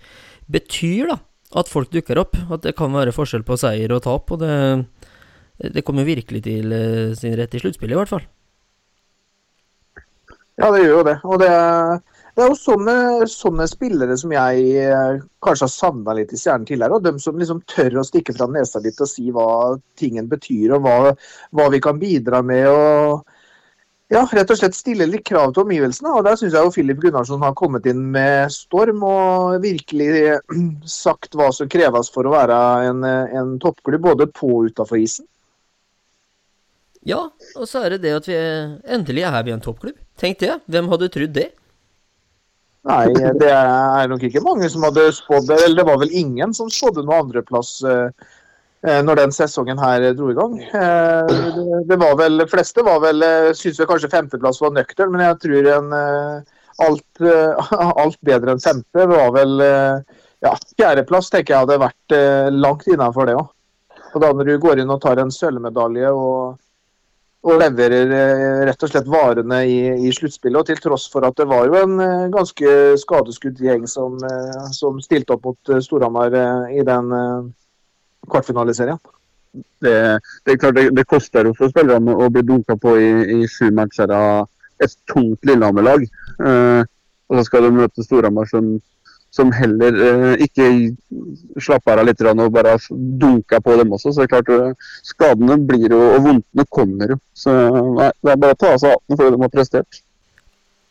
betyr, 0.51 1.09
da, 1.11 1.19
at 1.59 1.71
folk 1.71 1.91
dukker 1.93 2.21
opp. 2.21 2.37
At 2.53 2.67
det 2.67 2.77
kan 2.79 2.95
være 2.95 3.15
forskjell 3.15 3.45
på 3.47 3.59
seier 3.59 3.91
og 3.95 4.05
tap, 4.05 4.31
og 4.31 4.43
det, 4.43 4.55
det 5.75 5.83
kommer 5.87 6.07
virkelig 6.07 6.45
til 6.47 6.71
uh, 6.71 7.11
sin 7.17 7.35
rett 7.39 7.57
i 7.57 7.63
sluttspillet, 7.65 7.97
i 7.97 8.01
hvert 8.03 8.15
fall. 8.15 8.25
Ja, 10.55 10.69
det 10.71 10.85
gjør 10.85 11.01
jo 11.01 11.05
det. 11.09 11.15
Og 11.27 11.41
det 11.41 11.51
det 12.35 12.43
er 12.43 12.49
jo 12.51 12.57
sånne, 12.59 12.95
sånne 13.31 13.65
spillere 13.71 14.17
som 14.19 14.33
jeg 14.35 14.63
eh, 14.83 15.21
kanskje 15.45 15.69
har 15.69 15.71
savna 15.71 16.15
litt 16.17 16.33
i 16.35 16.39
Stjernen 16.39 16.67
tidligere. 16.67 16.97
Og 16.97 17.05
de 17.05 17.13
som 17.23 17.37
liksom 17.39 17.61
tør 17.71 18.01
å 18.01 18.03
stikke 18.03 18.35
fra 18.35 18.49
nesa 18.51 18.81
litt 18.83 18.99
og 18.99 19.07
si 19.07 19.29
hva 19.31 19.47
tingen 19.95 20.27
betyr, 20.27 20.75
og 20.75 20.83
hva, 20.83 21.13
hva 21.55 21.69
vi 21.71 21.79
kan 21.85 22.01
bidra 22.01 22.43
med. 22.43 22.67
og 22.67 23.23
ja, 24.11 24.21
rett 24.37 24.51
og 24.51 24.59
slett 24.59 24.75
stille 24.77 25.07
litt 25.09 25.23
krav 25.25 25.55
til 25.55 25.63
omgivelsene. 25.63 26.11
og 26.11 26.27
Der 26.27 26.35
syns 26.37 26.53
jeg 26.53 26.67
jo 26.67 26.75
Filip 26.75 26.99
Gunnarsson 27.01 27.41
har 27.41 27.55
kommet 27.57 27.87
inn 27.89 28.03
med 28.13 28.51
storm 28.53 29.07
og 29.07 29.63
virkelig 29.63 30.35
sagt 30.99 31.39
hva 31.39 31.49
som 31.55 31.71
kreves 31.71 32.11
for 32.11 32.27
å 32.27 32.35
være 32.35 32.61
en, 32.91 33.03
en 33.07 33.57
toppklubb, 33.63 34.03
både 34.11 34.27
på 34.35 34.51
og 34.59 34.73
utafor 34.73 34.99
isen. 34.99 35.25
Ja, 37.05 37.29
og 37.55 37.69
så 37.69 37.85
er 37.85 37.95
det 37.95 38.03
det 38.03 38.17
at 38.19 38.27
vi 38.27 38.35
endelig 38.35 39.23
er 39.29 39.43
vi 39.45 39.55
en 39.55 39.63
toppklubb. 39.63 39.95
Tenk 40.19 40.43
det. 40.43 40.57
Hvem 40.67 40.91
hadde 40.91 41.15
trodd 41.15 41.39
det? 41.39 41.53
Nei, 42.85 43.05
det 43.41 43.49
er 43.49 44.09
nok 44.11 44.23
ikke 44.27 44.43
mange 44.45 44.67
som 44.69 44.83
hadde 44.85 45.07
spådd 45.17 45.47
det. 45.49 45.57
Eller 45.65 45.81
det 45.81 45.87
var 45.87 46.01
vel 46.03 46.11
ingen 46.13 46.53
som 46.53 46.69
spådde 46.69 47.05
noe 47.05 47.23
andreplass 47.23 47.79
eh, 47.87 48.27
eh, 48.85 48.99
når 49.05 49.21
den 49.23 49.33
sesongen 49.33 49.81
her 49.81 50.05
dro 50.17 50.29
i 50.29 50.37
gang. 50.37 50.59
Eh, 50.61 51.33
det 51.89 51.97
var 52.01 52.13
vel, 52.19 52.37
De 52.43 52.47
fleste 52.51 52.85
var 52.85 53.01
vel, 53.01 53.25
syns 53.57 53.81
vel 53.81 53.89
kanskje 53.89 54.11
femteplass 54.13 54.61
var 54.61 54.75
nøktern, 54.75 55.15
men 55.15 55.25
jeg 55.25 55.41
tror 55.47 55.71
en, 55.79 55.97
alt, 56.85 57.25
alt, 58.03 58.21
bedre 58.27 58.53
enn 58.53 58.61
femte 58.61 59.09
var 59.09 59.33
vel 59.33 59.57
ja, 60.43 60.51
Fjerdeplass 60.77 61.31
tenker 61.33 61.55
jeg 61.55 61.65
hadde 61.65 61.81
vært 61.81 62.15
langt 62.53 62.85
innafor 62.91 63.31
det 63.31 63.39
òg. 63.39 63.49
Og 64.13 64.21
da 64.21 64.29
når 64.31 64.47
du 64.47 64.59
går 64.61 64.83
inn 64.83 64.93
og 64.93 65.01
tar 65.03 65.19
en 65.19 65.33
sølvmedalje 65.33 66.11
og 66.13 66.59
og 67.45 67.59
leverer 67.61 68.13
eh, 68.17 68.61
rett 68.65 68.83
og 68.85 68.89
slett 68.89 69.09
varene 69.11 69.59
i, 69.69 69.77
i 70.07 70.13
sluttspillet. 70.13 70.57
Og 70.57 70.69
til 70.69 70.79
tross 70.81 71.05
for 71.13 71.27
at 71.27 71.37
det 71.37 71.45
var 71.49 71.67
jo 71.69 71.77
en 71.77 71.99
eh, 72.01 72.29
ganske 72.33 72.71
skadeskutt 73.01 73.61
gjeng 73.61 73.85
som, 73.89 74.17
eh, 74.25 74.71
som 74.73 74.97
stilte 75.03 75.37
opp 75.37 75.45
mot 75.51 75.75
Storhamar 75.85 76.33
i 76.73 76.81
den 76.85 77.13
kvartfinaliserien. 78.25 78.97
Det, 79.53 80.19
det, 80.43 80.51
er 80.51 80.59
klart 80.59 80.75
det, 80.75 80.89
det 80.97 81.05
koster 81.07 81.47
jo 81.47 81.53
for 81.55 81.71
spillerne 81.71 82.15
å 82.17 82.27
bli 82.33 82.43
dunka 82.43 82.75
på 82.81 82.97
i, 82.99 83.11
i 83.37 83.47
sju 83.47 83.69
matcher 83.75 84.11
av 84.11 84.49
et 84.83 84.97
tungt 85.11 85.45
Lillehammer-lag. 85.47 86.03
Eh, 86.49 86.81
og 87.29 87.39
så 87.39 87.45
skal 87.47 87.67
de 87.67 87.75
møte 87.77 88.05
Storhamar 88.05 88.49
som 88.49 88.75
som 89.35 89.51
heller 89.51 89.97
eh, 90.07 90.45
ikke 90.45 90.69
slapper 91.61 91.99
av 91.99 92.07
litt 92.07 92.23
og 92.23 92.45
bare 92.55 92.77
dunker 93.19 93.63
på 93.63 93.75
dem 93.81 93.93
også. 93.95 94.13
Så 94.13 94.23
det 94.23 94.29
er 94.29 94.33
klart, 94.37 94.51
eh, 94.55 94.89
skadene 95.03 95.59
blir 95.67 95.89
jo, 95.91 95.99
og 96.15 96.23
vondtene 96.29 96.67
kommer 96.71 97.15
jo. 97.15 97.19
Så 97.35 97.53
nei, 97.97 98.11
det 98.23 98.33
er 98.33 98.41
bare 98.45 98.55
å 98.55 98.61
ta 98.63 98.73
av 98.73 98.81
seg 98.83 98.95
hatten 98.95 99.17
for 99.17 99.25
det 99.25 99.35
de 99.35 99.43
har 99.43 99.53
prestert. 99.53 100.01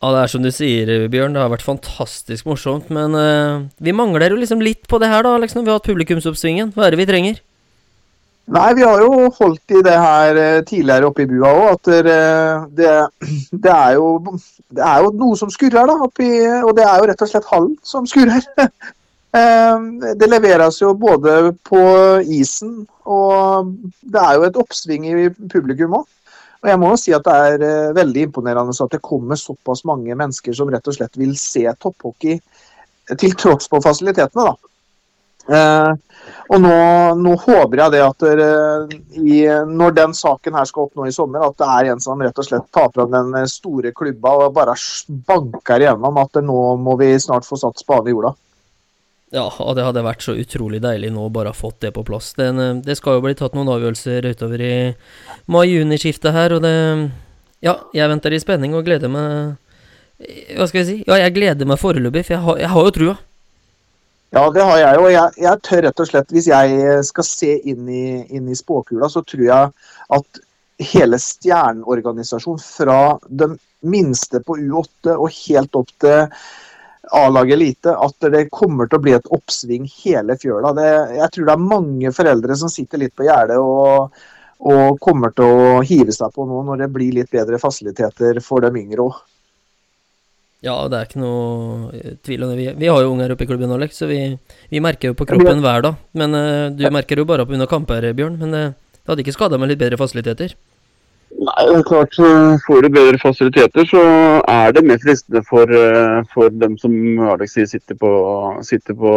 Ja, 0.03 0.11
det 0.11 0.21
er 0.21 0.29
som 0.29 0.43
du 0.45 0.51
sier, 0.53 0.93
Bjørn. 1.09 1.33
Det 1.33 1.41
har 1.41 1.49
vært 1.49 1.65
fantastisk 1.65 2.45
morsomt. 2.45 2.91
Men 2.93 3.15
uh, 3.17 3.65
vi 3.81 3.95
mangler 3.95 4.35
jo 4.35 4.37
liksom 4.37 4.61
litt 4.61 4.83
på 4.91 4.99
det 5.01 5.09
her, 5.09 5.25
da, 5.25 5.33
Alex, 5.39 5.55
når 5.55 5.63
vi 5.65 5.71
har 5.71 5.79
hatt 5.79 5.87
publikumsoppsvingen. 5.87 6.75
Hva 6.75 6.85
er 6.85 6.93
det 6.93 6.99
vi 7.01 7.07
trenger? 7.09 7.39
Nei, 8.45 8.73
vi 8.77 8.83
har 8.85 9.01
jo 9.01 9.29
holdt 9.33 9.73
i 9.73 9.79
det 9.85 9.93
her 9.97 10.37
eh, 10.37 10.63
tidligere 10.69 11.07
oppe 11.09 11.23
i 11.23 11.29
bua 11.29 11.49
òg. 11.49 11.63
At 11.79 11.87
det, 12.05 12.89
det, 13.49 13.71
er 13.71 13.95
jo, 13.97 14.35
det, 14.69 14.83
er 14.85 15.01
jo, 15.01 15.13
noe 15.17 15.37
som 15.39 15.49
skurrer, 15.53 15.89
da. 15.89 15.95
Oppi, 16.05 16.29
og 16.61 16.75
det 16.77 16.85
er 16.85 17.01
jo 17.01 17.07
rett 17.09 17.25
og 17.25 17.31
slett 17.31 17.49
hallen 17.53 17.73
som 17.85 18.09
skurrer. 18.09 18.45
Eh, 19.35 19.79
det 20.15 20.29
leveres 20.29 20.77
jo 20.79 20.93
både 20.95 21.49
på 21.67 21.79
isen, 22.31 22.85
og 23.03 23.73
det 23.99 24.21
er 24.21 24.37
jo 24.37 24.45
et 24.47 24.59
oppsving 24.61 25.09
i 25.09 25.25
publikum 25.51 25.97
òg. 25.97 26.05
Og 26.63 26.69
jeg 26.71 26.79
må 26.79 26.93
jo 26.93 26.99
si 27.01 27.11
at 27.17 27.25
det 27.25 27.33
er 27.49 27.65
eh, 27.67 27.95
veldig 27.97 28.23
imponerende 28.29 28.71
at 28.85 28.95
det 28.95 29.01
kommer 29.03 29.35
såpass 29.35 29.83
mange 29.89 30.15
mennesker 30.15 30.55
som 30.55 30.71
rett 30.71 30.87
og 30.87 30.95
slett 30.95 31.19
vil 31.19 31.35
se 31.35 31.65
topphockey 31.83 32.39
til 33.19 33.35
tross 33.35 33.67
for 33.67 33.83
fasilitetene, 33.83 34.47
da. 34.47 34.55
Eh, 35.45 35.91
og 36.49 36.61
nå, 36.61 36.73
nå, 37.21 37.33
håper 37.41 37.81
jeg 37.81 37.93
det 37.95 38.01
at 38.05 38.23
dere, 38.23 38.47
i, 39.17 39.41
når 39.69 39.95
den 39.97 40.15
saken 40.17 40.57
her 40.57 40.69
skal 40.69 40.87
opp 40.87 40.97
nå 40.97 41.07
i 41.09 41.13
sommer, 41.13 41.45
at 41.45 41.57
det 41.61 41.67
er 41.73 41.91
en 41.93 42.01
som 42.01 42.21
rett 42.21 42.41
og 42.41 42.47
slett 42.47 42.67
tar 42.73 42.91
fram 42.93 43.13
den 43.13 43.49
store 43.49 43.93
klubba 43.97 44.35
og 44.45 44.55
bare 44.57 44.77
banker 45.27 45.85
igjennom 45.85 46.21
at 46.21 46.41
nå 46.45 46.63
må 46.81 46.97
vi 47.01 47.13
snart 47.21 47.47
få 47.47 47.59
satt 47.61 47.81
spaden 47.81 48.09
i 48.09 48.15
jorda. 48.15 48.35
Ja, 49.33 49.49
og 49.49 49.73
det 49.75 49.83
hadde 49.83 50.05
vært 50.05 50.23
så 50.23 50.35
utrolig 50.37 50.79
deilig 50.83 51.09
nå 51.11 51.25
bare 51.33 51.51
ha 51.51 51.57
fått 51.57 51.81
det 51.83 51.91
på 51.95 52.05
plass. 52.07 52.33
Eh, 52.39 52.63
det 52.85 52.97
skal 52.97 53.17
jo 53.17 53.25
bli 53.25 53.35
tatt 53.37 53.57
noen 53.57 53.71
avgjørelser 53.73 54.29
utover 54.31 54.61
i 54.61 54.75
mai-juni-skiftet 55.51 56.35
her, 56.35 56.57
og 56.57 56.65
det 56.65 56.75
Ja, 57.65 57.79
jeg 57.95 58.09
venter 58.11 58.33
i 58.33 58.39
spenning 58.39 58.75
og 58.77 58.85
gleder 58.85 59.09
meg 59.09 59.55
Hva 60.55 60.67
skal 60.69 60.83
jeg 60.83 60.87
si? 60.87 60.97
Ja, 61.07 61.17
jeg 61.17 61.33
gleder 61.33 61.65
meg 61.65 61.81
foreløpig, 61.81 62.27
for 62.27 62.35
jeg 62.35 62.43
har, 62.45 62.59
jeg 62.61 62.69
har 62.69 62.85
jo 62.85 62.93
trua. 62.99 63.15
Ja, 64.35 64.49
det 64.51 64.63
har 64.67 64.77
jeg. 64.81 64.99
Og 64.99 65.13
jeg, 65.13 65.31
jeg, 65.45 65.59
tør 65.63 65.85
rett 65.85 66.01
og 66.03 66.07
slett, 66.09 66.33
hvis 66.35 66.49
jeg 66.51 67.03
skal 67.07 67.25
se 67.27 67.53
inn 67.71 67.87
i, 67.87 68.07
inn 68.35 68.49
i 68.51 68.57
spåkula, 68.59 69.07
så 69.07 69.23
tror 69.23 69.45
jeg 69.47 69.69
at 70.17 70.39
hele 70.91 71.19
stjerneorganisasjonen 71.23 72.59
fra 72.59 72.97
den 73.29 73.55
minste 73.87 74.41
på 74.43 74.57
U8 74.59 75.15
og 75.15 75.29
helt 75.37 75.79
opp 75.79 75.93
til 76.03 76.25
A-laget 77.15 77.53
elite, 77.53 77.93
at 77.95 78.27
det 78.33 78.47
kommer 78.51 78.89
til 78.89 78.99
å 78.99 79.05
bli 79.05 79.13
et 79.15 79.29
oppsving 79.37 79.85
hele 80.01 80.35
fjøla. 80.41 80.73
Det, 80.75 80.89
jeg 81.19 81.31
tror 81.31 81.47
det 81.47 81.55
er 81.55 81.67
mange 81.69 82.11
foreldre 82.17 82.57
som 82.59 82.71
sitter 82.73 83.05
litt 83.05 83.15
på 83.15 83.27
gjerdet 83.29 83.61
og, 83.61 84.19
og 84.67 84.99
kommer 85.05 85.31
til 85.37 85.47
å 85.47 85.79
hive 85.85 86.11
seg 86.15 86.33
på 86.35 86.47
nå 86.49 86.65
når 86.65 86.83
det 86.83 86.91
blir 86.97 87.15
litt 87.21 87.31
bedre 87.31 87.61
fasiliteter 87.61 88.41
for 88.43 88.67
de 88.67 88.73
yngre 88.83 89.05
òg. 89.05 89.21
Ja, 90.65 90.75
det 90.89 90.97
er 90.97 91.09
ikke 91.09 91.21
noe 91.21 91.89
eh, 91.93 92.13
tvil 92.25 92.43
om 92.45 92.51
det. 92.51 92.57
Vi, 92.57 92.69
vi 92.81 92.89
har 92.89 93.03
jo 93.03 93.11
unger 93.13 93.35
oppe 93.35 93.45
i 93.45 93.49
klubben, 93.49 93.73
Alex, 93.75 93.99
så 94.01 94.09
vi, 94.09 94.21
vi 94.71 94.81
merker 94.81 95.11
jo 95.11 95.17
på 95.17 95.27
kroppen 95.29 95.61
hver 95.61 95.83
dag. 95.85 95.99
Men 96.17 96.33
uh, 96.33 96.71
du 96.73 96.87
merker 96.93 97.21
jo 97.21 97.27
bare 97.29 97.45
pga. 97.45 97.67
kamper, 97.69 98.07
Bjørn. 98.17 98.39
Men 98.41 98.55
uh, 98.55 98.71
det 98.97 99.11
hadde 99.11 99.25
ikke 99.25 99.35
skada 99.35 99.59
med 99.61 99.69
litt 99.69 99.81
bedre 99.83 99.99
fasiliteter? 100.01 100.55
Nei, 101.35 101.65
det 101.67 101.75
er 101.81 101.83
klart 101.85 102.15
Får 102.63 102.85
du 102.85 102.87
bedre 102.95 103.19
fasiliteter, 103.19 103.85
så 103.89 104.01
er 104.49 104.71
det 104.73 104.85
mer 104.87 105.01
fristende 105.03 105.41
for, 105.45 105.69
for 106.31 106.53
dem 106.63 106.77
som 106.79 106.93
Alex 107.33 107.57
sier 107.57 107.67
sitter 107.69 107.97
på, 107.99 108.09
sitter 108.65 108.95
på 108.97 109.11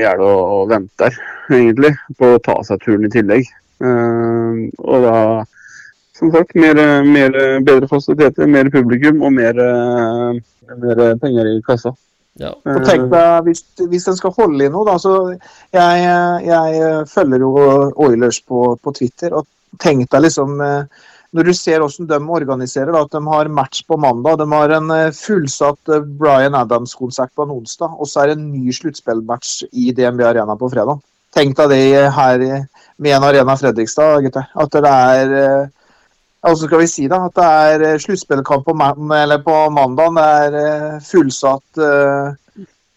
gjerdet 0.00 0.24
og, 0.24 0.40
og, 0.56 0.62
venter, 0.72 1.18
egentlig, 1.52 1.92
på 2.18 2.32
å 2.34 2.42
ta 2.42 2.56
seg 2.66 2.82
turen 2.82 3.06
i 3.06 3.12
tillegg. 3.12 3.52
Uh, 3.84 4.66
og 4.80 5.04
da 5.04 5.18
som 6.18 6.32
sagt, 6.34 6.54
mer, 6.58 6.78
mer, 7.06 7.36
bedre 7.64 7.88
fasiliteter, 7.90 8.48
mer 8.50 8.70
publikum 8.74 9.22
og 9.22 9.32
mer, 9.36 9.58
mer 10.82 11.02
penger 11.22 11.50
i 11.52 11.58
kassa. 11.66 11.94
Ja. 12.38 12.52
Og 12.70 12.84
tenk 12.86 13.08
deg, 13.10 13.48
hvis, 13.48 13.64
hvis 13.90 14.06
den 14.06 14.18
skal 14.18 14.34
holde 14.36 14.66
i 14.66 14.70
noe, 14.70 14.86
da 14.86 14.94
så 15.02 15.14
Jeg, 15.74 16.02
jeg 16.46 17.06
følger 17.10 17.42
jo 17.42 17.52
Oilers 17.98 18.38
på, 18.46 18.76
på, 18.78 18.92
Twitter, 18.94 19.34
og 19.34 19.48
tenk 19.82 20.06
deg 20.12 20.22
liksom 20.22 20.54
Når 20.62 21.48
du 21.48 21.50
ser 21.56 21.82
hvordan 21.82 22.06
de 22.12 22.18
organiserer, 22.38 22.92
da, 22.94 23.02
at 23.02 23.16
de 23.16 23.22
har 23.26 23.50
match 23.50 23.82
på 23.90 23.98
mandag, 23.98 24.38
de 24.38 24.46
har 24.54 24.74
en 24.76 24.94
fullsatt 25.12 25.90
Bryan 26.20 26.54
Adams-konsert 26.56 27.34
på 27.34 27.44
en 27.44 27.56
onsdag, 27.58 27.98
og 27.98 28.08
så 28.08 28.22
er 28.22 28.30
det 28.30 28.38
en 28.38 28.52
ny 28.52 28.72
sluttspillmatch 28.72 29.66
i 29.72 29.90
DNB 29.92 30.22
Arena 30.30 30.56
på 30.56 30.70
fredag. 30.72 31.02
Tenk 31.34 31.58
deg 31.58 31.74
det 31.74 32.06
her 32.16 32.46
med 33.02 33.12
en 33.18 33.26
Arena 33.28 33.58
Fredrikstad, 33.60 34.22
gutter. 34.24 34.46
At 34.56 34.78
det 34.78 34.94
er 34.94 35.34
altså 36.42 36.66
skal 36.66 36.82
vi 36.82 36.90
si 36.90 37.06
da, 37.10 37.24
at 37.28 37.38
det 37.38 37.92
er 37.92 38.02
sluttspillkamp 38.02 38.66
på, 38.66 38.74
på 38.74 39.56
mandag. 39.74 40.18
Det 40.54 40.66
er 40.66 41.00
fullsatt 41.06 41.82
uh, 41.82 42.36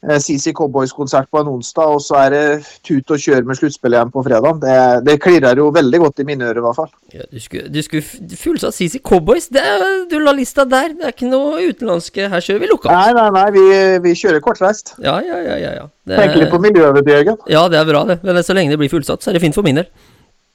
CC 0.01 0.53
Cowboys-konsert 0.57 1.27
på 1.29 1.41
en 1.43 1.49
onsdag, 1.51 1.93
og 1.93 2.01
så 2.01 2.15
er 2.23 2.33
det 2.33 2.45
tut 2.85 3.11
og 3.13 3.21
kjør 3.21 3.45
med 3.45 3.59
sluttspill 3.59 3.93
igjen 3.93 4.13
på 4.13 4.23
fredag. 4.25 4.61
Det, 4.63 4.77
det 5.05 5.17
klirrer 5.21 5.61
jo 5.61 5.67
veldig 5.73 5.99
godt 6.01 6.23
i 6.23 6.25
mine 6.25 6.47
ører, 6.47 6.57
i 6.57 6.63
hvert 6.65 6.79
fall. 6.79 6.89
Ja, 7.13 7.27
du 7.29 7.41
skulle, 7.43 7.69
du 7.69 7.81
skulle 7.85 8.37
fullsatt 8.41 8.77
CC 8.77 9.01
Cowboys? 9.05 9.51
Det 9.53 9.61
er, 9.61 9.85
du 10.09 10.17
la 10.23 10.33
lista 10.33 10.65
der. 10.65 10.95
Det 10.97 11.05
er 11.05 11.13
ikke 11.13 11.29
noe 11.29 11.61
utenlandske. 11.69 12.31
Her 12.33 12.45
kjører 12.47 12.63
vi 12.63 12.71
lokalt. 12.71 12.95
Nei, 12.97 13.11
nei, 13.19 13.27
nei. 13.37 13.45
Vi, 13.57 13.65
vi 14.07 14.15
kjører 14.23 14.41
kortreist. 14.41 14.95
Ja, 15.03 15.19
ja, 15.21 15.37
ja. 15.37 15.59
ja, 15.67 15.75
ja. 15.83 15.85
Det, 16.09 16.17
Tenker 16.17 16.41
litt 16.41 16.53
på 16.53 16.61
miljøet, 16.63 17.05
Jørgen. 17.05 17.37
Ja, 17.51 17.67
det 17.69 17.77
er 17.77 17.85
bra, 17.93 18.01
det. 18.09 18.21
Men 18.25 18.41
så 18.41 18.57
lenge 18.57 18.73
det 18.73 18.81
blir 18.81 18.89
fullsatt, 18.89 19.21
så 19.21 19.29
er 19.29 19.37
det 19.37 19.45
fint 19.45 19.57
for 19.57 19.65
min 19.67 19.83
del. 19.83 19.93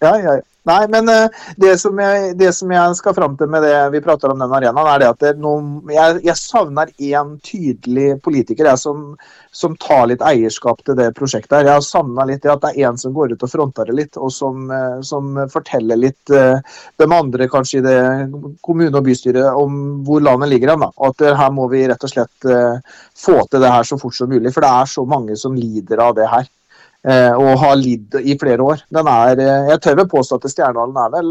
Ja, 0.05 0.19
ja. 0.21 0.41
Nei, 0.67 0.89
men 0.91 1.07
uh, 1.09 1.29
det, 1.57 1.77
som 1.79 1.99
jeg, 2.03 2.33
det, 2.41 2.49
som 2.57 2.71
jeg, 2.75 2.95
skal 2.99 3.15
fram 3.15 3.37
til 3.39 3.51
med 3.53 3.63
det 3.63 3.75
vi 3.95 4.01
prater 4.03 4.33
om 4.33 4.41
den 4.43 4.51
arenaen, 4.51 4.89
er 4.91 5.03
det 5.03 5.11
at 5.13 5.21
det 5.23 5.29
er 5.31 5.37
noen, 5.39 5.69
jeg, 5.95 6.17
jeg, 6.27 6.35
savner 6.41 6.91
én 6.99 7.37
tydelig 7.47 8.17
politiker 8.25 8.67
jeg, 8.67 8.81
som, 8.83 9.05
som, 9.55 9.77
tar 9.79 10.09
litt 10.11 10.25
eierskap 10.27 10.83
til 10.83 10.99
det 10.99 11.13
prosjektet. 11.15 11.55
her. 11.55 11.69
Jeg 11.69 11.79
har 11.79 11.87
savna 11.87 12.27
litt 12.27 12.43
det 12.43 12.51
at 12.51 12.65
det 12.65 12.73
er 12.73 12.91
én 12.91 12.99
som 12.99 13.15
går 13.15 13.37
ut 13.37 13.47
og 13.47 13.53
fronter 13.53 13.87
det 13.87 13.95
litt, 14.01 14.19
og 14.19 14.35
som, 14.35 14.67
uh, 14.73 14.99
som 15.07 15.39
forteller 15.55 16.03
litt 16.03 16.35
de 16.35 17.07
andre 17.07 17.47
kanskje 17.53 17.79
i 17.79 17.87
det 17.87 18.01
kommune- 18.67 18.99
og 18.99 19.07
bystyret 19.07 19.55
om 19.55 20.03
hvor 20.07 20.25
landet 20.25 20.51
ligger 20.51 20.75
hen. 20.75 20.89
Og 20.91 21.15
at 21.15 21.39
her 21.45 21.55
må 21.55 21.71
vi 21.71 21.87
rett 21.87 22.03
og 22.03 22.11
slett 22.11 22.51
få 23.17 23.39
til 23.47 23.63
det 23.63 23.71
her 23.71 23.87
så 23.87 23.99
fort 24.03 24.19
som 24.19 24.35
mulig. 24.35 24.51
For 24.51 24.67
det 24.67 24.75
er 24.75 24.91
så 24.91 25.07
mange 25.07 25.39
som 25.39 25.55
lider 25.55 26.03
av 26.03 26.19
det 26.19 26.27
her 26.33 26.51
og 27.07 27.53
har 27.63 27.77
lidd 27.79 28.17
i 28.19 28.35
flere 28.41 28.65
år. 28.67 28.81
Den 28.91 29.07
er, 29.11 29.43
jeg 29.71 29.83
tør 29.85 30.01
vel 30.01 30.09
påstå 30.11 30.41
at 30.41 30.49
Stjernehallen 30.51 30.97
er 30.99 31.13
vel 31.13 31.29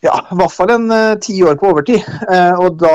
ja, 0.00 0.14
i 0.30 0.36
hvert 0.38 0.52
fall 0.54 0.70
en 0.70 0.92
ti 1.18 1.40
uh, 1.40 1.48
år 1.50 1.56
på 1.58 1.72
overtid. 1.72 2.04
Uh, 2.28 2.54
og 2.62 2.76
da 2.78 2.92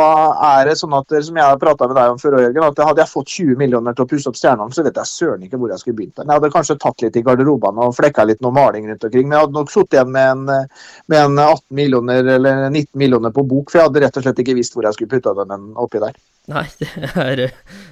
er 0.53 0.69
det 0.69 0.77
sånn 0.79 0.93
at, 0.95 1.11
som 1.27 1.39
jeg 1.39 1.43
har 1.43 1.59
prata 1.59 1.89
med 1.89 1.97
deg 1.99 2.13
om 2.13 2.21
før, 2.21 2.37
Jørgen, 2.45 2.63
at 2.63 2.79
hadde 2.87 3.03
jeg 3.03 3.11
fått 3.11 3.33
20 3.33 3.59
millioner 3.59 3.97
til 3.97 4.05
å 4.05 4.09
pusse 4.13 4.31
opp 4.31 4.39
Stjernehallen, 4.39 4.75
så 4.75 4.85
vet 4.85 4.99
jeg 5.01 5.11
søren 5.11 5.43
ikke 5.43 5.59
hvor 5.59 5.73
jeg 5.73 5.83
skulle 5.83 5.99
begynt. 5.99 6.21
Jeg 6.21 6.31
hadde 6.31 6.51
kanskje 6.53 6.77
tatt 6.79 7.03
litt 7.03 7.19
i 7.19 7.25
garderobene 7.25 7.89
og 7.89 7.97
flekka 7.97 8.23
litt 8.29 8.39
noe 8.45 8.55
maling 8.55 8.87
rundt 8.87 9.03
omkring, 9.09 9.27
men 9.27 9.35
jeg 9.35 9.47
hadde 9.47 9.59
nok 9.59 9.73
sittet 9.73 9.97
igjen 9.99 10.13
med 10.15 10.31
en, 10.31 10.69
med 11.11 11.19
en, 11.19 11.43
18 11.43 11.65
millioner 11.81 12.31
eller 12.37 12.63
19 12.69 12.87
millioner 13.03 13.35
på 13.35 13.43
bok, 13.51 13.67
for 13.67 13.81
jeg 13.81 13.91
hadde 13.91 14.05
rett 14.05 14.21
og 14.21 14.27
slett 14.27 14.41
ikke 14.45 14.57
visst 14.61 14.77
hvor 14.77 14.87
jeg 14.87 14.95
skulle 14.95 15.17
putta 15.17 15.35
den 15.43 15.69
oppi 15.83 15.99
der. 16.03 16.15
Nei, 16.51 16.65
det 16.79 16.89
er, 17.19 17.45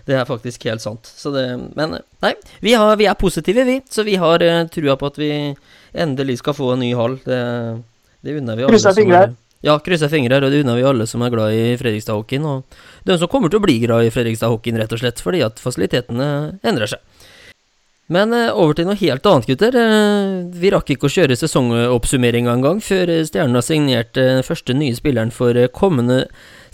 det 0.08 0.16
er, 0.16 0.26
faktisk 0.28 0.72
helt 0.72 0.84
sant. 0.84 1.12
Det, 1.36 1.46
men 1.76 2.00
nei, 2.00 2.34
vi, 2.64 2.80
har, 2.80 2.96
vi, 3.00 3.12
er 3.12 3.20
positive, 3.20 3.68
vi. 3.68 3.82
Så 3.92 4.08
vi 4.08 4.16
har 4.20 4.44
trua 4.72 4.96
på 5.00 5.12
at 5.12 5.20
vi 5.20 5.32
endelig 5.92 6.40
skal 6.40 6.56
få 6.56 6.74
en 6.78 6.84
ny 6.84 6.92
hall. 6.96 7.20
Det, 7.28 7.40
det 8.22 8.38
unner 8.40 8.58
vi 8.58 8.66
alle. 8.66 8.74
Krysser 8.74 8.98
fingre. 8.98 9.22
Ja, 9.62 9.76
krysser 9.84 10.10
fingre, 10.10 10.40
og 10.42 10.50
det 10.50 10.64
unner 10.64 10.80
vi 10.80 10.88
alle 10.90 11.06
som 11.10 11.22
er 11.22 11.34
glad 11.34 11.54
i 11.54 11.76
Fredrikstad-hockeyen. 11.78 12.48
Og 12.50 12.80
de 13.06 13.18
som 13.22 13.30
kommer 13.30 13.52
til 13.52 13.62
å 13.62 13.66
bli 13.66 13.78
glad 13.84 14.08
i 14.08 14.14
Fredrikstad-hockeyen, 14.14 14.80
rett 14.82 14.96
og 14.96 15.04
slett 15.04 15.22
fordi 15.22 15.44
at 15.46 15.62
fasilitetene 15.62 16.30
endrer 16.66 16.96
seg. 16.96 17.04
Men 18.12 18.34
uh, 18.36 18.50
over 18.60 18.76
til 18.76 18.90
noe 18.90 19.00
helt 19.00 19.28
annet, 19.30 19.48
gutter. 19.48 19.78
Uh, 19.78 20.50
vi 20.58 20.74
rakk 20.74 20.90
ikke 20.92 21.08
å 21.08 21.14
kjøre 21.14 21.38
sesongoppsummering 21.40 22.50
engang 22.52 22.82
før 22.84 23.14
Stjernen 23.30 23.56
har 23.56 23.64
signert 23.64 24.12
den 24.18 24.42
første 24.44 24.76
nye 24.76 24.98
spilleren 24.98 25.32
for 25.32 25.56
kommende 25.78 26.26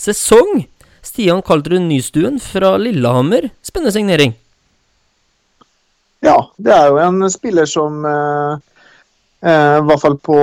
sesong. 0.01 0.65
Stian 1.05 1.43
Kaldrud 1.45 1.83
Nystuen 1.85 2.39
fra 2.41 2.75
Lillehammer. 2.81 3.51
Spennende 3.61 3.93
signering. 3.95 4.33
Ja, 6.25 6.37
det 6.57 6.73
er 6.73 6.89
jo 6.89 6.97
en 7.01 7.29
spiller 7.29 7.67
som 7.69 8.05
eh, 8.05 8.57
eh, 8.57 8.76
i 9.45 9.81
hvert 9.85 10.01
fall 10.01 10.15
på, 10.17 10.37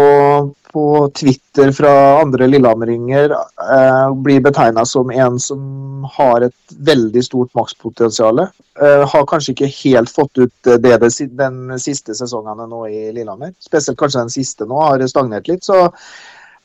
på, 0.73 0.85
Twitter 1.19 1.73
fra 1.75 2.21
andre 2.21 2.47
lillehammeringer 2.47 3.33
eh, 3.35 4.13
blir 4.23 4.41
betegna 4.45 4.85
som 4.87 5.11
en 5.11 5.41
som 5.43 6.07
har 6.15 6.47
et 6.47 6.77
veldig 6.87 7.25
stort 7.27 7.51
makspotensial. 7.59 8.45
Eh, 8.45 9.03
har 9.11 9.27
kanskje 9.27 9.57
ikke 9.57 9.73
helt 9.81 10.15
fått 10.15 10.39
ut 10.39 10.55
det, 10.63 10.79
det 10.87 11.11
den 11.35 11.75
siste 11.83 12.15
sesongen 12.15 12.63
nå 12.71 12.87
i 12.87 13.11
Lillehammer. 13.11 13.51
Spesielt 13.59 13.99
kanskje 13.99 14.23
den 14.29 14.35
siste 14.37 14.71
nå 14.71 14.79
har 14.79 15.07
stagnert 15.11 15.51
litt. 15.51 15.67
så 15.67 15.89